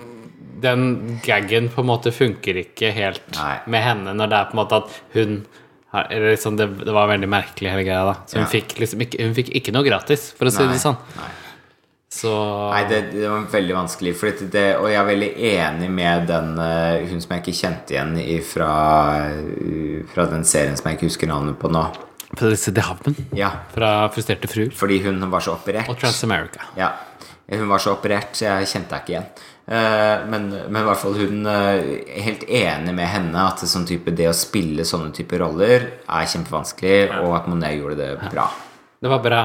Den 0.61 1.19
gaggen 1.25 1.69
på 1.73 1.81
en 1.81 1.87
måte 1.89 2.11
funker 2.15 2.59
ikke 2.65 2.91
helt 2.93 3.25
Nei. 3.37 3.57
med 3.67 3.83
henne 3.85 4.13
når 4.17 4.29
det 4.29 4.37
er 4.39 4.45
på 4.51 4.57
en 4.57 4.61
måte 4.63 4.79
at 4.83 5.01
hun 5.13 5.45
har- 5.93 6.07
eller 6.11 6.31
liksom 6.35 6.57
det, 6.57 6.67
det 6.85 6.93
var 6.93 7.07
veldig 7.09 7.27
merkelig 7.29 7.69
hele 7.71 7.83
greia, 7.87 8.03
da. 8.05 8.13
Så 8.27 8.37
hun, 8.37 8.43
Ja. 8.43 8.49
fikk 8.51 8.77
liksom 8.79 9.01
ikke, 9.01 9.23
hun 9.23 9.33
fikk 9.33 9.49
ikke 9.55 9.73
noe 9.73 9.83
gratis, 9.87 10.31
for 10.37 10.45
å 10.45 10.51
si 10.51 10.61
Nei, 10.63 10.73
det 10.73 10.81
sånn. 10.83 10.97
nei. 11.17 11.29
Så 12.11 12.29
Nei, 12.73 12.83
det, 12.89 12.99
det 13.13 13.27
var 13.29 13.43
veldig 13.51 13.73
vanskelig. 13.75 14.13
Det, 14.19 14.51
det, 14.51 14.63
og 14.79 14.87
jeg 14.89 14.97
er 14.97 15.05
veldig 15.05 15.31
enig 15.37 15.89
med 15.93 16.27
den 16.27 16.47
eh, 16.59 17.05
hun 17.09 17.21
som 17.21 17.35
jeg 17.35 17.43
ikke 17.43 17.57
kjente 17.59 17.93
igjen 17.93 18.43
fra, 18.43 18.69
fra 20.13 20.25
den 20.31 20.43
serien 20.47 20.77
som 20.77 20.89
jeg 20.89 20.97
ikke 20.97 21.09
husker 21.09 21.29
navnet 21.29 21.59
på 21.61 21.69
nå. 21.71 21.83
Felicity 22.37 22.81
Havnen 22.85 23.15
Ja, 23.37 23.49
fra 23.73 24.07
Frustrerte 24.13 24.49
fruer 24.49 24.73
fordi 24.77 24.99
hun 25.05 25.21
var 25.31 25.41
så 25.41 25.55
operert. 25.55 25.89
og 25.89 25.97
Transamerica. 26.01 26.61
Ja, 26.77 26.91
hun 27.49 27.67
var 27.69 27.79
så 27.81 27.95
operert, 27.95 28.33
så 28.37 28.45
jeg 28.45 28.67
kjente 28.69 28.93
henne 28.93 29.01
ikke 29.05 29.15
igjen. 29.15 29.29
Eh, 29.69 30.25
men, 30.25 30.49
men 30.49 30.81
i 30.81 30.85
hvert 30.87 30.97
fall 30.97 31.13
hun 31.19 31.45
eh, 31.45 31.79
er 32.09 32.23
helt 32.25 32.43
enig 32.49 32.93
med 32.97 33.05
henne 33.05 33.45
at 33.51 33.61
det, 33.61 33.69
sånn 33.69 33.85
type, 33.85 34.09
det 34.17 34.25
å 34.31 34.33
spille 34.33 34.85
sånne 34.87 35.13
typer 35.13 35.43
roller 35.43 35.85
er 36.01 36.29
kjempevanskelig, 36.31 37.19
og 37.21 37.35
at 37.37 37.49
Monet 37.51 37.75
gjorde 37.77 37.99
det 37.99 38.31
bra. 38.31 38.47
Det 38.99 39.11
var 39.11 39.21
bra. 39.21 39.41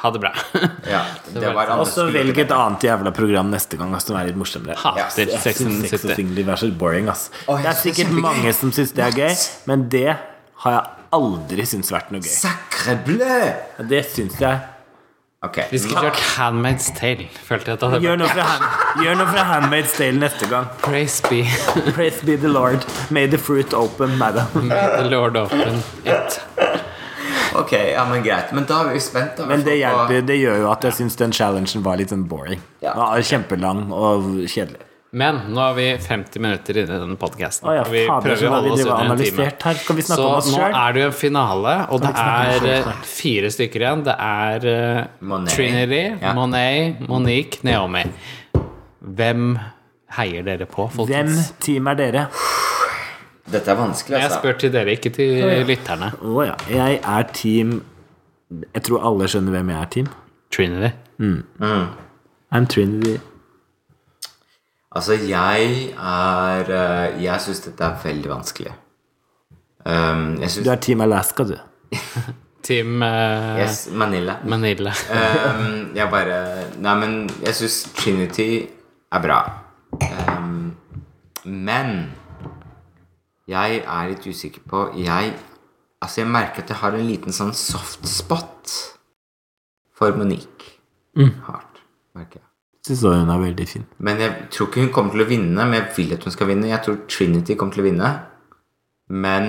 Ha 0.00 0.10
det 0.14 0.22
bra. 0.22 0.30
Ja, 0.94 1.02
det 1.34 1.50
var 1.56 1.74
Og 1.76 1.88
så 1.90 2.06
velg 2.12 2.38
et 2.40 2.54
annet 2.56 2.86
jævla 2.88 3.12
program 3.16 3.52
neste 3.52 3.76
gang 3.80 3.92
som 4.00 4.16
er 4.16 4.30
litt 4.30 4.38
morsommere. 4.40 4.78
Hater 4.80 5.34
Sex 5.44 5.60
er 5.66 6.56
så 6.56 6.70
boring, 6.80 7.10
ass. 7.12 7.28
Er 7.44 7.66
det 7.66 7.72
er 7.74 7.80
sikkert 7.82 8.14
mange 8.16 8.52
som 8.56 8.72
syns 8.76 8.94
det 8.96 9.04
er 9.04 9.20
gøy, 9.26 9.34
men 9.68 9.84
det 9.92 10.08
har 10.64 10.78
jeg 10.78 11.10
aldri 11.16 11.68
syntes 11.68 11.92
vært 11.92 12.14
noe 12.14 12.24
gøy. 12.24 12.32
Sacre 12.32 12.96
bleu! 13.04 13.52
Det 13.92 14.02
syns 14.08 14.40
jeg 14.40 14.75
Ok. 15.46 15.58
Vi 15.70 15.78
skulle 15.82 16.02
kjørt 16.08 16.22
Handmaid's 16.36 16.88
Tale. 16.98 17.28
Følte 17.46 17.72
jeg 17.72 17.78
at 17.78 17.84
det 17.96 18.02
Gjør 18.04 18.18
noe 18.22 18.30
fra, 18.32 18.46
hand, 18.50 19.02
gjør 19.04 19.18
noe 19.20 19.28
fra 19.30 19.44
Handmaid's 19.52 19.94
Tale 19.98 20.18
neste 20.20 20.48
gang. 20.50 20.70
Praise 20.82 21.22
be 21.28 21.42
Praise 21.96 22.26
be 22.26 22.36
the 22.36 22.50
Lord. 22.50 22.86
May 23.10 23.26
the 23.30 23.38
fruit 23.38 23.74
open, 23.74 24.16
madam. 24.18 24.50
May 24.68 24.88
the 24.96 25.08
Lord 25.10 25.36
open 25.36 25.82
it. 26.04 26.40
Ok, 27.56 27.72
ja, 27.72 28.04
men 28.08 28.22
greit. 28.24 28.52
Men 28.52 28.66
da 28.68 28.82
er 28.84 28.92
vi 28.96 29.00
spent. 29.00 29.36
Da. 29.38 29.46
Men 29.48 29.62
det 29.64 29.78
hjelper, 29.80 30.20
det 30.28 30.36
gjør 30.40 30.58
jo 30.64 30.72
at 30.72 30.84
jeg 30.84 30.98
syns 30.98 31.16
den 31.20 31.32
challengen 31.32 31.84
var 31.86 31.96
litt 32.00 32.12
sånn 32.12 32.26
boring. 32.28 32.60
Ja. 32.84 32.92
Kjempelang 33.24 33.86
og 33.94 34.28
kjedelig. 34.50 34.85
Men 35.12 35.38
nå 35.54 35.60
er 35.62 35.74
vi 35.76 35.84
50 36.02 36.40
minutter 36.42 36.76
inne 36.82 36.96
i 36.96 37.00
denne 37.00 37.16
podkasten. 37.16 37.68
Oh 37.70 37.74
ja, 37.76 37.84
vi 37.88 38.02
prøver 38.08 38.42
å 38.48 38.50
holde 38.56 38.72
oss 38.74 38.80
under 38.84 39.12
en 39.14 39.20
time. 39.22 39.44
her. 39.62 39.74
Skal 39.80 39.96
vi 39.96 40.02
Så 40.02 40.18
om 40.18 40.34
oss 40.40 40.48
nå 40.50 40.58
selv? 40.58 40.74
er 40.76 40.92
det 40.96 41.00
jo 41.00 41.06
en 41.06 41.12
finale, 41.20 41.74
og 41.94 42.00
det 42.02 42.10
er 42.20 42.66
eh, 42.72 42.90
fire 43.06 43.50
stykker 43.54 43.84
igjen. 43.86 44.02
Det 44.04 44.16
er 44.18 44.66
Monet. 45.20 45.54
Trinity, 45.54 46.02
Ja. 46.20 46.32
Monet, 46.34 47.00
Monique, 47.08 47.62
Naomi. 47.64 48.02
Hvem 49.00 49.58
heier 50.18 50.42
dere 50.42 50.66
på, 50.66 50.88
Hvem 50.90 51.32
team 51.60 51.86
er 51.86 51.94
dere? 51.94 52.26
Dette 53.46 53.70
er 53.70 53.76
vanskelig, 53.78 54.16
Jeg 54.18 54.24
altså. 54.26 54.38
spør 54.42 54.58
til 54.58 54.72
dere, 54.74 54.96
ikke 54.98 55.12
til 55.14 55.64
lytterne. 55.68 56.12
Oh, 56.22 56.42
ja. 56.44 56.54
Jeg 56.68 56.98
er 57.04 57.22
team 57.32 57.82
Jeg 58.74 58.82
tror 58.82 59.06
alle 59.06 59.28
skjønner 59.30 59.50
hvem 59.54 59.70
jeg 59.70 59.80
er, 59.80 59.88
team. 59.94 60.08
Trinity. 60.50 60.90
I'm 62.52 62.66
Trinity. 62.66 63.18
Altså, 64.96 65.18
jeg 65.28 65.92
er 65.92 66.72
eh, 66.72 67.22
Jeg 67.24 67.44
syns 67.44 67.62
dette 67.66 67.84
er 67.84 68.02
veldig 68.02 68.30
vanskelig. 68.32 68.72
Um, 69.86 70.40
jeg 70.40 70.64
Du 70.64 70.70
er 70.72 70.80
Team 70.82 71.04
Alaska, 71.04 71.44
du. 71.44 71.56
Team 72.66 73.02
uh... 73.02 73.58
Yes, 73.60 73.88
Manila. 73.92 74.38
Manila. 74.44 74.94
Um, 75.12 75.92
jeg 75.94 76.08
bare 76.10 76.38
Nei, 76.82 76.94
men 77.02 77.18
jeg 77.44 77.54
syns 77.60 77.82
Trinity 77.94 78.66
er 79.12 79.22
bra. 79.22 79.40
Um, 79.92 80.72
men 81.44 81.92
jeg 83.46 83.82
er 83.84 84.08
litt 84.10 84.26
usikker 84.26 84.64
på 84.66 84.88
Jeg 84.98 85.36
Altså, 86.02 86.20
jeg 86.20 86.28
merker 86.28 86.62
at 86.62 86.70
jeg 86.70 86.80
har 86.82 86.94
en 86.94 87.06
liten 87.08 87.32
sånn 87.32 87.54
soft 87.56 88.04
spot 88.10 88.74
for 89.96 90.12
Monique. 90.18 90.76
Hardt, 91.46 91.80
merker 92.14 92.42
jeg. 92.42 92.45
Syns 92.86 93.00
også 93.02 93.16
hun 93.18 93.30
er 93.34 93.40
veldig 93.42 93.64
fin. 93.68 93.86
Men 93.98 94.20
jeg 94.22 94.34
tror 94.54 94.68
ikke 94.70 94.84
hun 94.84 94.92
kommer 94.94 95.16
til 95.16 95.24
å 95.24 95.28
vinne, 95.30 95.64
men 95.66 95.74
jeg 95.80 95.88
vil 95.96 96.12
at 96.14 96.26
hun 96.28 96.34
skal 96.34 96.46
vinne. 96.52 96.68
Jeg 96.70 96.82
tror 96.86 96.98
Trinity 97.10 97.56
kommer 97.58 97.74
til 97.74 97.82
å 97.82 97.86
vinne. 97.88 98.10
Men 99.10 99.48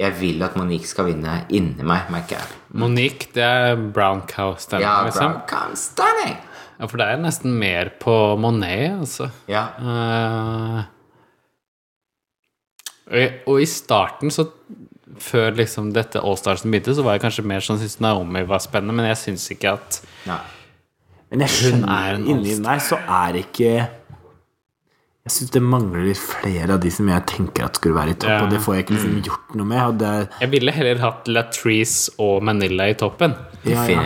jeg 0.00 0.14
vil 0.18 0.42
at 0.46 0.56
Monique 0.58 0.88
skal 0.88 1.06
vinne 1.10 1.34
inni 1.54 1.84
meg, 1.86 2.08
merker 2.10 2.38
jeg. 2.40 2.56
Monique, 2.80 3.28
det 3.36 3.44
er 3.44 3.76
brown 3.94 4.22
cow 4.30 4.54
standing, 4.58 4.86
Ja, 4.88 5.02
liksom. 5.04 5.34
Brown 5.36 5.44
cow 5.50 5.74
standing. 5.78 6.38
Ja, 6.80 6.88
for 6.88 6.96
det 6.98 7.06
er 7.12 7.20
nesten 7.22 7.52
mer 7.60 7.92
på 8.02 8.16
Monet, 8.40 8.96
altså. 9.04 9.28
Ja. 9.52 9.66
Uh, 9.78 10.82
og- 13.12 13.46
og 13.52 13.60
i 13.60 13.66
starten, 13.68 14.30
så 14.32 14.48
før 15.18 15.54
liksom 15.56 15.92
dette 15.92 16.18
Allstarsen 16.20 16.70
begynte, 16.72 16.94
så 16.96 17.04
var 17.04 17.12
jeg 17.18 17.22
kanskje 17.22 17.44
mer 17.44 17.60
sånn 17.60 17.78
syntes 17.78 18.00
Naomi 18.00 18.42
var 18.48 18.58
spennende, 18.64 18.94
men 18.96 19.06
jeg 19.12 19.16
syns 19.20 19.50
ikke 19.54 19.72
at 19.74 20.00
Nei. 20.26 20.40
Men 21.32 21.42
jeg 21.46 21.48
er 21.48 21.56
skjønner 21.56 22.14
en 22.20 22.24
inni 22.28 22.54
meg 22.60 22.80
så 22.84 22.98
er 23.08 23.38
ikke 23.40 23.72
Jeg 25.22 25.30
syns 25.36 25.52
det 25.54 25.60
mangler 25.62 26.16
flere 26.18 26.74
av 26.74 26.80
de 26.82 26.90
som 26.90 27.06
jeg 27.08 27.22
tenker 27.30 27.62
at 27.68 27.76
skulle 27.78 27.94
være 27.94 28.10
i 28.10 28.14
topp, 28.18 28.30
Ja. 28.32 28.40
og 28.42 28.50
det 28.50 28.58
får 28.60 28.74
jeg 28.74 28.82
ikke 28.84 28.94
liksom 28.96 29.20
gjort 29.22 29.52
noe 29.54 29.66
med. 29.70 29.80
Og 29.86 29.98
det 30.00 30.28
Jeg 30.40 30.50
ville 30.50 30.72
heller 30.74 30.98
hatt 30.98 31.28
Latrice 31.30 32.10
og 32.18 32.42
Manila 32.42 32.88
i 32.90 32.94
toppen. 32.98 33.36
ja, 33.64 33.84
ja. 33.86 34.02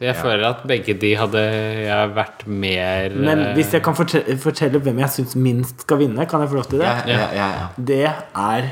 Jeg 0.00 0.16
føler 0.18 0.44
at 0.48 0.64
begge 0.66 0.98
de 0.98 1.12
hadde 1.16 1.38
jeg 1.86 2.10
vært 2.16 2.42
mer 2.48 3.14
Men 3.14 3.38
eh, 3.38 3.54
hvis 3.54 3.72
jeg 3.72 3.82
kan 3.86 3.94
fortelle, 3.94 4.36
fortelle 4.42 4.80
hvem 4.82 4.98
jeg 4.98 5.08
syns 5.14 5.36
minst 5.36 5.80
skal 5.86 5.98
vinne, 6.02 6.26
kan 6.26 6.40
jeg 6.42 6.48
få 6.50 6.54
lov 6.58 6.64
til 6.68 6.78
det? 6.82 6.86
Ja, 6.86 6.98
ja, 7.06 7.28
ja, 7.32 7.48
ja. 7.60 7.68
Det 7.78 8.02
er 8.34 8.70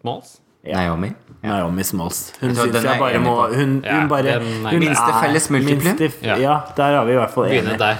Smalls. 0.00 0.40
Naomi. 0.66 1.12
Naomi 1.42 1.84
Smalls. 1.86 2.32
Hun 2.40 2.54
syns 2.54 2.72
den 2.74 2.84
jeg 2.84 2.98
bare 2.98 3.18
må. 3.22 3.36
Hun, 3.54 3.80
Ja, 3.86 4.00
hun 4.00 4.08
bare 4.10 4.36
er 4.38 4.40
hun 4.42 4.78
Minste 4.82 5.12
felles 5.22 5.50
multiplum? 5.54 5.98
Ja. 6.22 6.36
Ja, 6.36 6.60
der 6.76 6.98
er 7.00 7.04
vi 7.06 7.12
i 7.12 7.20
hvert 7.22 7.30
fall 7.34 7.48
Begynne 7.52 7.78
der. 7.78 7.98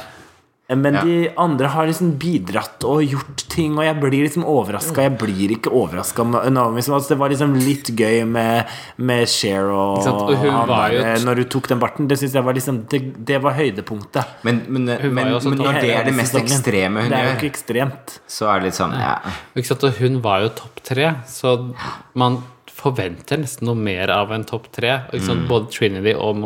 Men 0.70 0.92
Ja. 0.98 1.00
de 1.02 1.30
andre 1.40 1.66
har 1.72 1.86
liksom 1.88 2.18
bidratt 2.20 2.84
og 2.84 3.00
gjort 3.00 3.44
ting, 3.48 3.78
og 3.78 3.84
jeg 3.86 3.96
blir 4.02 4.26
liksom 4.26 4.44
overraska. 4.44 5.00
Jeg 5.06 5.14
blir 5.16 5.54
ikke 5.54 5.70
overraska 5.72 6.26
med 6.28 6.52
Naomi 6.52 6.82
Smalls. 6.84 7.06
Det 7.08 7.16
var 7.16 7.30
liksom 7.30 7.54
litt 7.56 7.88
gøy 7.96 8.26
med, 8.28 8.66
med 8.98 9.26
Cher 9.32 9.70
og, 9.72 10.04
Og 10.06 10.34
hun 10.36 10.50
han 10.52 10.68
var 10.68 10.90
jo 10.92 11.00
der, 11.00 11.24
Når 11.24 11.34
hun 11.40 11.48
tok 11.54 11.68
den 11.68 11.78
barten. 11.80 12.06
Det 12.06 12.18
synes 12.18 12.34
jeg 12.34 12.44
var 12.44 12.52
liksom 12.52 12.82
Det, 12.90 13.00
det 13.24 13.40
var 13.42 13.52
høydepunktet. 13.56 14.26
Men, 14.44 14.60
men, 14.68 14.84
men, 14.84 15.14
men 15.14 15.56
når 15.56 15.80
det 15.80 15.94
er 15.94 16.04
det 16.04 16.14
mest 16.14 16.32
sesongen. 16.34 16.52
ekstreme 16.52 17.00
hun 17.00 17.10
Det 17.10 17.18
er 17.18 17.24
jo 17.30 17.36
ikke 17.38 17.50
ekstremt. 17.54 18.18
så 18.28 18.50
er 18.52 18.60
det 18.60 18.64
litt 18.68 18.74
sånn 18.82 18.92
ja. 18.92 19.16
Ikke 19.56 19.68
sant? 19.72 19.84
Og 19.88 19.92
hun 20.02 20.20
var 20.20 20.40
jo 20.44 20.48
topp 20.50 20.84
tre, 20.84 21.14
så 21.26 21.56
man 22.14 22.42
forventer 22.78 23.40
nesten 23.42 23.66
noe 23.68 23.74
mer 23.78 24.10
av 24.14 24.30
en 24.36 24.44
topp 24.48 24.70
tre. 24.72 24.94
Sant? 25.18 25.46
Både 25.50 25.70
Trinity 25.74 26.14
og 26.14 26.40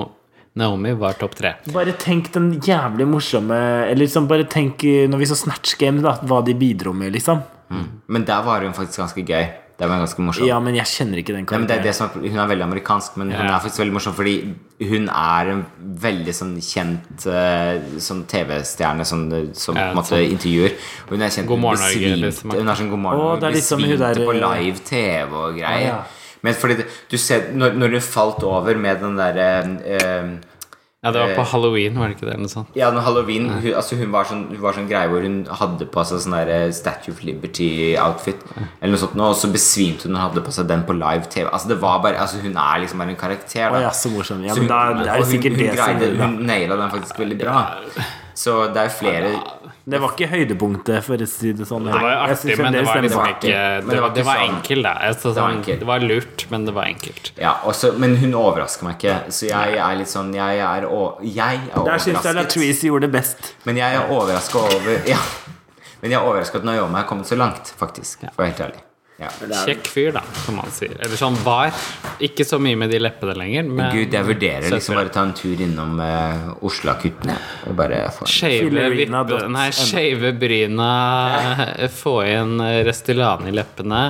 Naomi 0.58 0.92
var 1.00 1.14
topp 1.20 1.34
tre. 1.38 1.54
Bare 1.72 1.94
tenk 1.96 2.26
den 2.34 2.50
jævlig 2.60 3.06
morsomme 3.08 3.56
Eller 3.86 4.02
liksom 4.04 4.26
bare 4.28 4.44
tenk 4.52 4.82
eh, 4.84 5.06
når 5.08 5.22
vi 5.22 5.28
så 5.30 5.38
Snatch 5.46 5.78
Game, 5.80 6.02
da, 6.04 6.16
hva 6.28 6.42
de 6.44 6.52
bidro 6.60 6.92
med, 6.92 7.12
liksom. 7.16 7.40
Men 8.12 8.24
der 8.28 8.42
var 8.44 8.60
hun 8.66 8.74
faktisk 8.76 9.00
ganske 9.00 9.22
gøy. 9.24 9.46
Det 9.80 9.88
var 9.88 10.02
ganske 10.02 10.20
morsom. 10.22 10.44
Ja, 10.46 10.58
men 10.60 10.76
jeg 10.76 10.84
kjenner 10.86 11.18
ikke 11.22 11.32
den 11.34 11.46
karakteren. 11.48 11.64
Ja, 11.64 11.70
det 11.72 11.78
er 11.80 11.86
det 11.88 11.94
som 11.96 12.10
er, 12.12 12.28
hun 12.30 12.38
er 12.38 12.50
veldig 12.52 12.66
amerikansk, 12.68 13.16
men 13.18 13.30
hun 13.32 13.46
Ja. 13.48 13.56
er 13.56 13.62
faktisk 13.64 13.80
veldig 13.80 13.94
morsom 13.96 14.12
fordi 14.14 14.34
hun 14.92 15.08
er 15.08 15.48
en 15.54 15.62
veldig 16.04 16.34
sånn 16.36 16.52
kjent 16.62 17.24
eh, 17.32 17.80
sånn 17.98 18.20
TV-stjerne 18.30 19.06
sånn, 19.08 19.24
som 19.56 19.74
Ja, 19.74 19.88
på 19.88 19.90
en 19.90 19.96
måte 19.96 20.12
sånn- 20.12 20.36
intervjuer. 20.36 20.76
Og 21.08 21.16
hun 21.16 21.22
er 21.24 21.32
kjent 21.32 21.48
God 21.48 21.58
morgen, 21.64 21.80
besvimte- 21.80 22.10
Norge, 22.12 22.22
liksom. 22.28 22.50
Hun 22.60 22.68
er 22.68 22.74
sånn 22.82 22.90
God 22.92 22.98
morgen 23.08 23.20
Å, 23.20 23.24
Norge, 23.24 23.40
det 23.40 23.48
er 23.48 23.56
liksom 23.56 23.80
der, 24.04 24.14
på 24.20 24.34
eh, 24.36 24.42
live 24.44 24.78
TV 24.84 25.32
og 25.32 25.56
greier. 25.56 25.86
ja. 25.88 26.02
Men 26.42 26.54
fordi 26.58 26.80
det, 26.80 26.86
du 27.10 27.18
ser, 27.20 27.52
når, 27.54 27.76
når 27.78 27.98
hun 27.98 28.02
falt 28.06 28.42
over 28.46 28.74
med 28.78 28.98
den 29.02 29.14
derre 29.20 29.50
eh, 29.86 30.32
Ja, 31.02 31.10
det 31.10 31.18
var 31.18 31.32
på 31.34 31.42
Eh, 31.42 31.48
Halloween, 31.52 31.96
var 31.98 32.10
det 32.10 32.16
ikke 32.16 32.26
det? 32.28 32.34
Eller 32.36 32.46
noe 32.46 32.52
sånt? 32.52 32.74
Ja, 32.78 32.90
når 32.94 33.02
halloween 33.06 33.48
hun, 33.50 33.72
altså 33.74 33.96
hun, 33.98 34.10
var 34.14 34.26
sånn, 34.28 34.44
hun 34.52 34.60
var 34.62 34.76
sånn 34.76 34.86
greie 34.90 35.08
hvor 35.10 35.24
hun 35.26 35.40
hadde 35.58 35.88
på 35.90 36.04
seg 36.06 36.20
sånn 36.22 36.36
der 36.36 36.70
Statue 36.74 37.10
of 37.14 37.22
Liberty-outfit. 37.26 38.44
Eller 38.80 38.94
noe 38.94 39.00
sånt 39.02 39.18
Og 39.18 39.34
så 39.38 39.50
besvimte 39.50 40.06
hun 40.06 40.14
og 40.18 40.22
hadde 40.28 40.44
på 40.46 40.54
seg 40.54 40.68
den 40.70 40.84
på 40.86 40.94
live 40.94 41.26
TV. 41.32 41.48
Altså 41.50 41.72
det 41.72 41.78
var 41.82 41.98
bare, 42.04 42.20
altså 42.22 42.38
Hun 42.42 42.54
er 42.54 42.82
liksom 42.84 43.02
bare 43.02 43.14
en 43.16 43.18
karakter. 43.18 43.66
Å 43.66 43.74
Da. 43.74 43.82
ja, 43.88 43.90
så 43.90 44.12
morsom. 44.14 44.44
Ja, 44.46 44.54
men 44.54 44.70
da 44.70 44.82
det 44.94 45.08
er 45.08 45.22
jo 45.22 45.24
det 45.24 45.26
hun, 45.26 45.32
sikkert 45.34 45.58
hun, 45.58 45.62
det 45.64 45.72
som 45.74 45.82
greide, 45.82 46.12
hun 46.22 46.38
naila 46.52 46.78
den 46.84 46.94
faktisk 46.94 47.18
veldig 47.24 47.38
bra. 47.42 47.56
Så 48.34 48.58
det 48.74 48.86
er 48.86 48.94
flere 48.94 49.34
Det 49.84 49.98
var 49.98 50.12
ikke 50.14 50.28
høydepunktet, 50.30 51.02
for 51.02 51.18
å 51.18 51.26
si 51.26 51.52
det 51.58 51.66
sånn. 51.66 51.88
Det 51.88 51.92
var 51.98 52.28
artig, 52.28 52.54
men 52.58 52.72
det 52.72 52.84
var 52.86 53.00
liksom 53.02 53.24
ikke 53.32 53.54
Det 53.88 54.00
var, 54.00 54.10
det 54.14 54.24
var 54.24 54.36
sånn- 54.36 54.54
enkelt, 54.54 54.82
da. 54.86 54.92
Altså, 55.08 55.32
var 55.34 55.40
sånn, 55.40 55.56
enkelt. 55.58 55.78
det 55.80 55.86
var 55.88 55.98
lurt, 55.98 56.44
men 56.50 56.64
det 56.66 56.74
var 56.74 56.84
enkelt. 56.84 57.32
Ja, 57.36 57.54
også, 57.64 57.90
men 57.98 58.16
hun 58.16 58.32
overrasker 58.38 58.84
meg 58.86 58.98
ikke. 58.98 59.16
Så 59.34 59.48
jeg 59.48 59.74
er 59.78 59.96
litt 59.96 60.08
sånn 60.08 60.32
Jeg 60.34 60.58
er, 60.60 60.86
jeg 61.22 61.60
er 61.74 61.84
Der 61.84 61.98
syns 61.98 62.06
jeg 62.06 62.16
overrasket. 62.16 62.34
Latrice 62.36 62.82
gjorde 62.86 63.00
det 63.08 63.12
best. 63.12 63.54
Men 63.64 63.76
jeg 63.76 63.94
er 63.96 64.08
overraska 64.08 64.58
over 64.58 65.02
Ja. 65.08 65.18
Men 66.00 66.10
jeg 66.10 66.18
er 66.20 66.24
overraska 66.26 66.56
at 66.58 66.64
Naomi 66.64 66.94
har 66.94 67.04
kommet 67.04 67.26
så 67.26 67.36
langt, 67.36 67.74
faktisk. 67.78 68.20
For 68.20 68.42
å 68.42 68.46
være 68.46 68.52
helt 68.54 68.60
ærlig. 68.70 68.80
Ja. 69.22 69.30
Kjekk 69.62 69.86
fyr, 69.86 70.10
da, 70.16 70.22
som 70.42 70.56
man 70.58 70.70
sier. 70.74 70.94
Eller 70.98 71.18
sånn 71.18 71.36
var. 71.44 71.70
Ikke 72.22 72.46
så 72.48 72.58
mye 72.62 72.78
med 72.78 72.90
de 72.90 72.98
leppene 73.02 73.36
lenger, 73.38 73.68
men 73.68 73.92
Gud, 73.94 74.14
jeg 74.16 74.26
vurderer 74.26 74.66
Søt 74.66 74.78
liksom 74.80 74.96
bare 74.96 75.06
bare 75.06 75.14
ta 75.14 75.24
en 75.28 75.34
tur 75.38 75.62
innom 75.62 76.00
uh, 76.02 76.64
Oslo-akuttene. 76.66 77.36
Skeive 79.78 80.32
bryna, 80.38 80.92
få 82.02 82.16
inn 82.26 82.56
Restylane 82.88 83.52
i 83.52 83.54
leppene. 83.54 84.02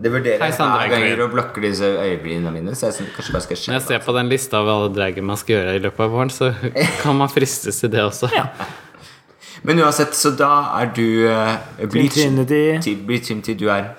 Det 0.00 0.08
vurderer 0.08 0.40
Hei, 0.40 0.52
jeg 0.54 0.68
hver 0.70 0.92
gang 0.94 1.22
og 1.26 1.32
blokker 1.34 1.64
disse 1.66 1.84
øyebrynene 1.84 2.52
mine. 2.54 2.74
Så 2.78 2.88
jeg 2.88 2.96
sånn, 2.96 3.08
kanskje 3.12 3.34
bare 3.36 3.44
skal 3.44 3.58
Når 3.66 3.76
jeg 3.76 3.86
ser 3.88 4.04
på 4.06 4.14
den 4.16 4.30
lista 4.32 4.60
av 4.62 4.70
alle 4.72 4.92
drager 4.96 5.26
man 5.26 5.40
skal 5.40 5.58
gjøre 5.58 5.74
i 5.76 5.82
løpet 5.84 6.04
av 6.06 6.14
våren, 6.14 6.32
så 6.32 6.52
kan 7.02 7.18
man 7.18 7.32
fristes 7.32 7.82
til 7.82 7.92
det 7.92 8.06
også. 8.06 8.30
Men 9.68 9.82
uansett, 9.84 10.16
så 10.16 10.32
da 10.32 10.52
er 10.78 10.94
du 10.96 11.04
uh, 11.28 11.58
Team 11.84 12.08
Trinity, 13.20 13.58
du 13.60 13.66
er 13.68 13.90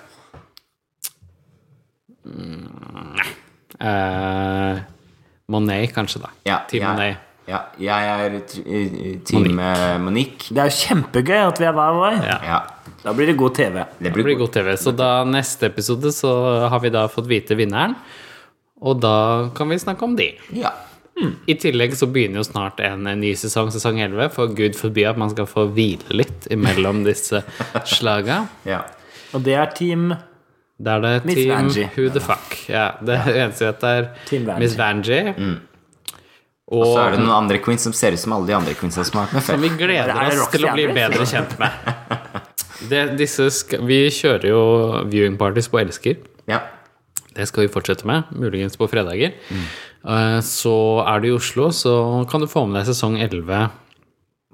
Eh, 3.82 4.80
Monet, 5.52 5.92
kanskje, 5.96 6.22
da. 6.24 6.30
Ja, 6.48 6.60
Team 6.70 6.84
jeg, 6.84 6.92
Monet. 6.92 7.18
ja, 7.50 7.60
jeg 7.82 8.12
er 8.26 8.36
eh, 8.38 9.18
Team 9.28 9.48
Monique. 9.50 9.98
Monique. 10.06 10.50
Det 10.54 10.62
er 10.64 10.70
jo 10.70 10.78
kjempegøy 10.82 11.40
at 11.48 11.60
vi 11.62 11.68
er 11.68 11.76
hver 11.78 11.98
vår. 11.98 12.20
Ja. 12.28 12.38
Ja, 12.46 12.60
Da 13.02 13.14
blir 13.18 13.26
det 13.32 13.38
god 13.40 13.56
TV. 13.58 13.74
det 13.74 13.88
Det 14.06 14.14
blir 14.14 14.24
blir 14.30 14.38
god 14.44 14.52
TV. 14.54 14.76
Så 14.78 14.94
da 14.96 15.24
neste 15.26 15.66
episode 15.72 16.12
så 16.14 16.68
har 16.70 16.80
vi 16.84 16.90
da 16.94 17.08
fått 17.10 17.28
vite 17.28 17.58
vinneren. 17.58 17.96
Og 18.82 19.00
da 19.02 19.50
kan 19.56 19.70
vi 19.70 19.78
snakke 19.82 20.04
om 20.06 20.16
de. 20.16 20.32
Ja. 20.54 20.72
I 21.48 21.54
tillegg 21.60 21.94
så 21.98 22.08
begynner 22.10 22.40
jo 22.42 22.44
snart 22.48 22.80
en, 22.82 23.04
ny 23.20 23.34
sesong, 23.38 23.70
sesong 23.74 24.00
11. 24.02 24.30
For 24.34 24.48
gud 24.58 24.78
forby 24.78 25.04
at 25.10 25.18
man 25.22 25.30
skal 25.30 25.46
få 25.50 25.68
hvile 25.74 26.16
litt 26.22 26.48
imellom 26.54 27.04
disse 27.06 27.44
slaga. 27.98 28.48
ja. 28.66 28.84
Og 29.34 29.44
det 29.46 29.54
er 29.56 29.70
Team 29.72 30.10
Da 30.82 30.96
er 30.98 31.04
det 31.06 31.12
Miss 31.30 31.38
Team 31.38 31.52
Vanjie. 31.54 31.90
Who 31.98 32.08
the 32.16 32.22
fuck. 32.24 32.56
Ja, 32.72 32.88
det 33.06 33.20
eneste 33.44 33.68
jeg 33.68 33.74
vet, 33.76 33.84
er 33.92 34.08
Team 34.30 34.48
Vanjie. 34.50 34.64
Miss 34.66 34.78
Vanjie. 34.80 35.36
Og 36.72 36.86
så 36.88 37.02
er 37.04 37.16
det 37.18 37.20
noen 37.20 37.34
andre 37.36 37.60
queens 37.60 37.84
som 37.84 37.94
ser 37.96 38.16
ut 38.16 38.22
som 38.22 38.32
alle 38.38 38.48
de 38.48 38.56
andre 38.56 38.74
queensa 38.80 39.04
som 39.04 39.20
har 39.20 39.28
vært 39.28 39.36
med 39.42 39.44
som 39.50 39.64
vi 39.66 39.72
gleder 39.76 40.12
Er 40.16 40.30
det 40.32 40.40
oss 40.40 40.52
til 40.54 40.64
å 40.70 40.72
bli 40.78 40.86
bedre 40.96 41.26
kjent 41.28 41.58
med. 41.62 41.72
Det, 42.92 43.02
disse 43.20 43.46
skal, 43.54 43.84
vi 43.86 43.98
kjører 44.10 44.48
jo 44.50 44.62
viewing 45.12 45.36
parties 45.38 45.68
på 45.70 45.78
Elsker. 45.84 46.16
Ja. 46.50 46.64
Det 47.36 47.46
skal 47.46 47.68
vi 47.68 47.70
fortsette 47.76 48.08
med, 48.10 48.32
muligens 48.34 48.74
på 48.80 48.88
fredager. 48.90 49.36
Eh, 49.54 50.40
Så 50.42 50.74
er 51.06 51.22
du 51.22 51.28
i 51.30 51.36
Oslo, 51.36 51.68
så 51.78 51.94
kan 52.32 52.42
du 52.42 52.48
få 52.50 52.64
med 52.66 52.80
deg 52.80 52.90
sesong 52.90 53.20
11 53.22 53.68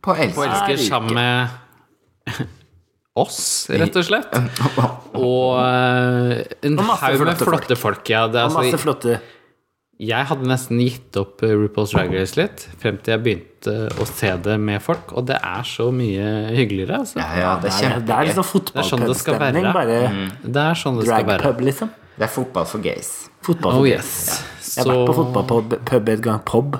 På 0.03 0.11
på 0.11 0.17
Elsker. 0.25 0.43
Elsker 0.51 0.83
sammen 0.89 1.15
med 1.15 2.35
oss, 3.23 3.39
rett 3.73 3.97
og 3.97 4.05
slett. 4.05 4.37
Og 5.17 5.57
eh, 5.61 6.43
en 6.67 6.77
Og 6.77 6.93
haug 7.01 7.25
med 7.25 7.41
flotte 7.41 7.79
folk. 7.79 8.05
Ja. 8.11 8.27
Det, 8.31 8.43
er 8.43 8.51
og 8.51 8.59
masse 8.59 8.75
altså, 8.75 8.83
flotte 8.83 9.17
jeg 9.97 10.27
hadde 10.29 10.45
nesten 10.45 10.77
gitt 10.77 11.17
opp 11.17 11.41
eh, 11.41 11.55
RuPaul's 11.57 11.95
Drag 11.95 12.11
Race 12.13 12.37
litt, 12.37 12.67
frem 12.77 12.99
til 13.01 13.15
jeg 13.15 13.21
begynte 13.25 13.73
å 13.97 14.05
se 14.05 14.29
det 14.45 14.57
med 14.61 14.81
folk, 14.85 15.09
og 15.17 15.25
det 15.25 15.39
er 15.41 15.65
så 15.65 15.87
mye 15.89 16.27
hyggeligere, 16.53 16.99
altså. 17.01 17.17
Ja, 17.17 17.29
ja, 17.41 17.53
det 17.63 17.71
er 17.73 17.97
det 18.05 18.13
er 18.13 18.27
liksom 18.29 18.45
sånn 18.45 18.51
fotballpubstemning. 18.51 19.69
Bare 19.73 19.97
Det 20.43 20.65
er 20.67 20.77
sånn 20.77 20.99
det 21.01 21.07
skal 21.07 21.25
være. 21.25 21.41
dragpub, 21.41 21.65
liksom. 21.65 21.89
Det 22.17 22.27
er 22.27 22.33
fotball 22.33 22.69
for 22.69 22.85
gays. 22.85 23.09
Fotball. 23.45 23.79
Oh 23.81 23.89
yes. 23.89 24.11
Jeg 24.75 24.85
har 24.85 24.93
vært 24.93 25.09
på 25.09 25.17
fotballpub 25.17 25.75
pub 25.89 26.13
et 26.13 26.23
gang. 26.25 26.45
Pub. 26.45 26.77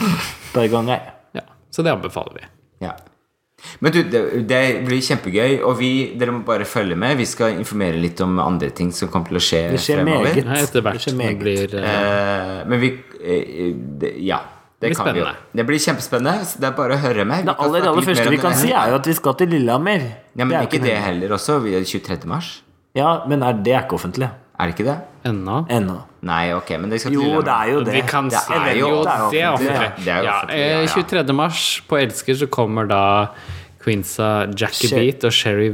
Bare 0.54 0.68
ganger. 0.72 1.10
Ja, 1.36 1.44
så 1.72 1.84
det 1.84 1.92
anbefaler 1.92 2.40
vi. 2.40 2.48
Ja. 2.86 2.96
Men 3.80 3.92
du, 3.94 4.00
det, 4.10 4.22
det 4.48 4.62
blir 4.86 5.02
kjempegøy, 5.04 5.58
og 5.66 5.78
vi, 5.78 5.90
dere 6.18 6.34
må 6.36 6.42
bare 6.46 6.66
følge 6.68 6.96
med. 6.98 7.16
Vi 7.20 7.26
skal 7.28 7.58
informere 7.58 7.98
litt 8.00 8.20
om 8.24 8.38
andre 8.42 8.70
ting 8.70 8.90
som 8.94 9.10
kommer 9.12 9.32
til 9.32 9.40
å 9.40 9.44
skje, 9.44 9.62
Det 9.74 9.80
skjer 9.82 10.02
fremover. 10.02 10.40
meget. 10.42 10.68
Etter 10.68 10.84
hvert 10.84 10.98
Det 10.98 11.04
skjer 11.06 11.16
meget. 11.20 11.38
blir 11.40 11.76
uh... 11.78 11.86
Eh, 11.92 12.58
men 12.70 12.82
vi 12.82 12.92
uh, 12.94 13.72
det, 14.02 14.12
Ja. 14.24 14.40
Det, 14.84 14.90
blir 14.90 14.96
kan 14.98 15.14
vi 15.14 15.20
jo. 15.20 15.24
spennende. 15.24 15.56
Det 15.56 15.64
blir 15.64 15.78
kjempespennende. 15.80 16.44
Så 16.44 16.60
det 16.60 16.66
er 16.68 16.74
bare 16.76 16.96
å 16.98 17.00
høre 17.00 17.24
med. 17.24 17.46
Det 17.46 17.54
aller, 17.64 17.86
aller 17.88 18.04
første 18.04 18.30
vi 18.34 18.40
kan 18.42 18.56
si, 18.58 18.72
er 18.74 18.90
jo 18.92 18.98
at 18.98 19.06
vi 19.08 19.14
skal 19.16 19.36
til 19.40 19.48
Lillehammer. 19.54 20.02
Ja, 20.34 20.44
men 20.44 20.52
er 20.58 20.66
ikke 20.66 20.80
ikke 20.82 20.88
det 20.90 20.96
heller 21.06 21.36
også. 21.38 21.60
Vi 21.64 21.72
er 21.78 21.86
23. 21.88 22.18
mars. 22.28 22.50
Ja, 22.94 23.22
men 23.30 23.42
er, 23.42 23.56
det 23.64 23.72
er 23.72 23.86
ikke 23.86 23.96
offentlig 23.96 24.28
Er 24.28 24.68
det 24.68 24.74
ikke 24.76 24.84
det? 24.90 24.98
ennå. 25.26 25.64
ennå. 25.72 25.96
Nei, 26.24 26.52
ok, 26.56 26.70
men 26.80 26.88
det 26.90 27.00
skal 27.02 27.12
Jo, 27.12 27.20
til 27.20 27.42
det 27.44 27.52
er 27.54 27.72
jo 27.72 27.80
det. 27.84 27.92
Vi 27.92 28.00
kan 28.08 28.28
Det 28.30 28.38
er 28.48 28.70
jo- 28.78 28.88
jo, 28.88 29.02
det 29.04 29.10
er 29.12 29.18
jo 29.20 29.30
det 29.30 29.42
offentlig. 29.44 29.92
er 29.92 30.06
Ja, 30.06 30.22
ja, 30.22 30.40
eh, 30.48 30.80
ja. 30.82 30.86
23. 30.86 31.34
mars 31.34 31.82
på 31.88 31.98
Elsker 32.00 32.34
så 32.34 32.46
kommer 32.48 32.88
da 32.88 33.26
Queensa 33.84 34.46
Jackie 34.58 34.88
Beat 34.90 35.24
og 35.24 35.32
Sherry 35.32 35.70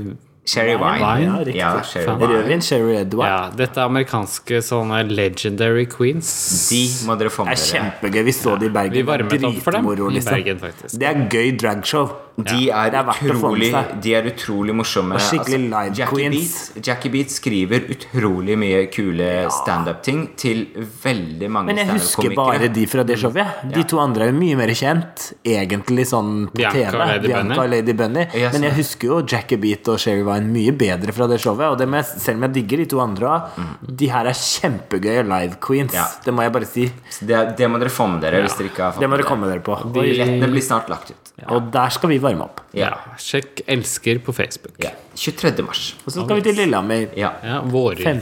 Cherry 0.47 0.74
Wine. 0.74 1.05
Wine. 1.05 1.24
Ja, 1.24 1.38
riktig. 1.45 1.57
Ja, 1.61 1.82
Cherry 1.84 2.07
Wine. 2.16 2.28
Rødvin, 2.32 2.62
Sherry 2.62 2.97
Edward. 2.97 3.28
Ja, 3.28 3.51
dette 3.55 3.78
er 3.80 3.84
amerikanske 3.91 4.62
sånne 4.64 5.03
legendary 5.11 5.86
queens. 5.86 6.30
De 6.70 6.80
må 7.07 7.16
dere 7.20 7.30
få 7.30 7.45
Det 7.47 7.53
er 7.53 7.61
dere. 7.61 7.93
kjempegøy. 8.01 8.24
Vi 8.24 8.32
så 8.32 8.57
det 8.59 8.66
i 8.70 8.74
Bergen. 8.74 8.93
Vi 8.93 9.03
varmet 9.03 9.45
opp 9.45 9.62
for 9.62 9.72
dem 9.76 9.86
i 9.86 10.16
liksom. 10.16 10.32
Bergen, 10.34 10.59
faktisk. 10.59 10.99
Det 10.99 11.07
er 11.07 11.22
gøy 11.30 11.53
dragshow. 11.61 12.11
De 12.41 12.70
er, 12.70 12.86
ja. 12.95 13.03
er 13.03 13.05
med 13.05 13.18
utrolig, 13.34 13.68
de 14.01 14.14
er 14.16 14.24
utrolig 14.30 14.74
morsomme. 14.74 15.12
Altså, 15.18 15.36
Og 15.36 15.45
skikkelig 15.45 15.59
live 15.68 15.95
Jackie, 15.99 16.07
queens. 16.30 16.53
Beat, 16.72 16.86
Jackie 16.86 17.11
Beat 17.12 17.30
skriver 17.34 17.80
utrolig 17.93 18.57
mye 18.57 18.86
kule 18.95 19.26
standup-ting 19.53 20.22
til 20.41 20.62
veldig 21.05 21.51
mange 21.53 21.66
Men 21.74 21.82
jeg 21.82 21.91
husker 21.99 22.32
bare 22.34 22.57
standup-komikere. 22.57 22.74
de 22.74 22.86
fra 22.86 23.03
det 23.05 23.18
showet. 23.20 23.47
De 23.74 23.82
to 23.84 23.99
andre 24.01 24.24
er 24.24 24.32
jo 24.32 24.38
mye 24.38 24.57
mer 24.57 24.72
kjent, 24.72 25.26
egentlig, 25.45 26.07
sånn 26.09 26.49
på 26.49 26.57
Bianca 26.62 26.78
TV. 26.78 26.97
og 26.97 27.07
Lady 27.12 27.26
Bianca 27.26 27.43
Bunny. 27.43 27.59
og 27.61 27.70
Lady 27.74 27.93
Bunny. 27.93 28.26
Men 28.55 28.62
jeg 28.70 28.72
husker 28.80 29.07
jo 29.12 29.20
Jackie 29.26 29.59
Beat 29.59 29.88
og 29.93 29.99
Sherry 30.01 30.24
Vine 30.31 30.53
mye 30.55 30.72
bedre 30.78 31.14
fra 31.16 31.26
det 31.31 31.41
showet. 31.43 31.66
Og 31.72 31.78
det 31.81 31.89
med, 31.91 32.07
selv 32.07 32.39
om 32.41 32.47
jeg 32.49 32.55
digger 32.59 32.83
de 32.83 32.87
to 32.95 33.03
andre 33.03 33.31
òg, 33.35 33.61
de 34.01 34.11
her 34.12 34.31
er 34.31 34.39
kjempegøye 34.39 35.24
live 35.26 35.59
queens. 35.62 35.93
Mm. 35.93 35.99
Ja. 36.01 36.07
Det 36.24 36.35
må 36.37 36.47
jeg 36.47 36.55
bare 36.57 36.68
si. 36.70 36.87
Det, 37.20 37.43
det 37.59 37.68
må 37.70 37.81
dere 37.83 37.93
få 37.93 38.07
med 38.12 38.24
dere 38.24 38.43
hvis 38.45 38.57
dere 38.59 38.70
ikke 38.72 38.85
har 38.87 38.97
fått 38.97 39.05
Det 39.05 39.11
må 39.11 39.18
dere 39.20 39.28
komme 39.28 39.51
dere 39.51 39.64
på. 39.66 39.76
Og, 39.76 39.93
Billettene 39.97 40.51
blir 40.53 40.64
snart 40.64 40.91
lagt 40.93 41.12
ut. 41.12 41.33
og 41.51 41.70
der 41.74 41.95
skal 41.97 42.12
vi 42.12 42.18
varme 42.22 42.47
opp. 42.47 42.61
Ja, 42.76 42.93
sjekk 43.20 43.64
Elsker 43.70 44.20
på 44.24 44.35
Facebook. 44.37 44.76
Ja. 44.83 44.93
23. 45.20 45.55
mars. 45.66 45.85
Og 46.05 46.12
så 46.14 46.24
skal 46.24 46.39
vi 46.41 46.45
til 46.47 46.59
Lillehammer. 46.62 47.09
Ja. 47.18 47.35
Ja, 47.45 47.61
5. 47.64 48.20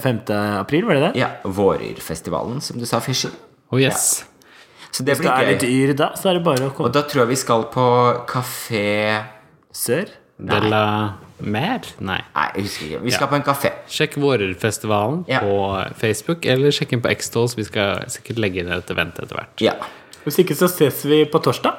5. 0.00 0.20
april, 0.62 0.84
var 0.88 0.98
det 1.00 1.06
det? 1.08 1.14
ja. 1.20 1.32
Våryrfestivalen, 1.44 2.60
som 2.64 2.78
du 2.80 2.86
sa, 2.88 3.00
Fischer. 3.04 3.32
Oh 3.72 3.80
yes. 3.80 4.24
Så 4.92 5.02
det 5.02 5.16
Hvis 5.16 5.24
det 5.24 5.32
er 5.32 5.46
litt 5.48 5.62
yr 5.64 5.94
da, 5.96 6.10
så 6.20 6.28
er 6.28 6.36
det 6.36 6.44
bare 6.44 6.68
å 6.68 6.72
Og 6.84 6.90
da 6.92 7.00
tror 7.08 7.22
jeg 7.24 7.30
vi 7.32 7.38
skal 7.40 7.64
på 7.72 7.84
kafé 8.28 9.22
sør. 9.72 10.10
Nei. 10.42 10.58
Mer? 11.42 11.80
Nei. 12.00 12.20
Nei, 12.34 12.48
jeg 12.56 12.64
husker 12.64 12.86
ikke. 12.86 13.02
Vi 13.02 13.10
skal 13.10 13.26
Ja. 13.26 13.30
på 13.30 13.34
en 13.36 13.42
kafé. 13.42 13.72
Sjekk 13.88 14.14
Vårerfestivalen 14.22 15.24
Ja. 15.28 15.40
på 15.40 15.92
Facebook, 15.98 16.46
eller 16.46 16.70
sjekk 16.70 16.92
inn 16.92 17.02
på 17.02 17.10
X-Dolls. 17.10 17.54
Vi 17.56 17.64
skal 17.64 18.04
sikkert 18.08 18.38
legge 18.38 18.60
inn 18.60 18.70
et 18.72 18.90
event 18.90 19.14
etter 19.18 19.36
hvert. 19.36 19.60
Ja. 19.60 19.74
Hvis 20.24 20.38
ikke 20.38 20.54
så 20.54 20.68
ses 20.70 21.02
vi 21.04 21.24
på 21.24 21.40
torsdag. 21.42 21.74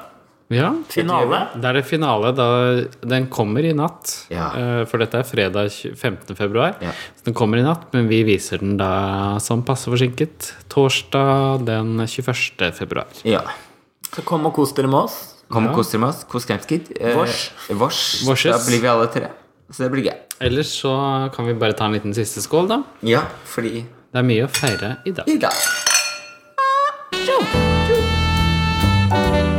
Ja, 0.50 0.74
Finale. 0.90 1.48
Da 1.60 1.70
er 1.70 1.74
det 1.80 1.86
finale. 1.86 2.34
Da, 2.36 2.84
den 3.08 3.28
kommer 3.28 3.64
i 3.64 3.72
natt. 3.74 4.28
Ja. 4.30 4.52
eh, 4.54 4.86
For 4.86 4.98
dette 5.00 5.16
er 5.18 5.24
fredag 5.24 5.72
15. 5.96 6.36
februar. 6.36 6.76
Ja. 6.82 6.92
Så 7.18 7.24
den 7.26 7.34
kommer 7.34 7.58
i 7.58 7.64
natt, 7.64 7.92
men 7.94 8.08
vi 8.10 8.24
viser 8.24 8.60
den 8.60 8.76
da 8.78 9.40
som 9.40 9.64
passe 9.64 9.86
forsinket. 9.90 10.52
Torsdag 10.70 11.66
den 11.66 11.98
21. 12.06 12.72
februar. 12.74 13.08
ja. 13.24 13.42
Så 14.14 14.22
kom 14.24 14.46
og 14.46 14.54
kos 14.54 14.74
dere 14.74 14.86
med 14.88 15.06
oss. 15.06 15.34
Kom 15.50 15.66
og 15.68 15.74
kos 15.76 15.90
dere 15.92 16.02
med 16.02 16.10
oss. 16.10 16.24
Kos 16.30 16.46
Kremskid. 16.46 16.92
Eh, 17.02 17.16
Vors. 17.16 17.50
Vårses. 17.70 18.52
Da 18.52 18.60
blir 18.70 18.82
vi 18.82 18.88
alle 18.88 19.08
tre. 19.08 19.28
Så 19.74 19.84
det 19.88 19.92
blir 19.92 20.06
gøy. 20.06 20.20
Ellers 20.44 20.70
så 20.84 20.94
kan 21.36 21.48
vi 21.50 21.54
bare 21.58 21.74
ta 21.78 21.88
en 21.90 21.96
liten 21.98 22.14
siste 22.14 22.42
skål, 22.46 22.68
da. 22.70 22.82
Ja, 23.02 23.24
fordi 23.50 23.86
Det 24.14 24.22
er 24.22 24.28
mye 24.28 24.46
å 24.46 24.52
feire 24.54 24.98
i 25.10 25.12
dag. 25.18 25.26
I 25.28 25.38
dag. 25.42 25.58
Show 27.24 27.42
Show 29.18 29.53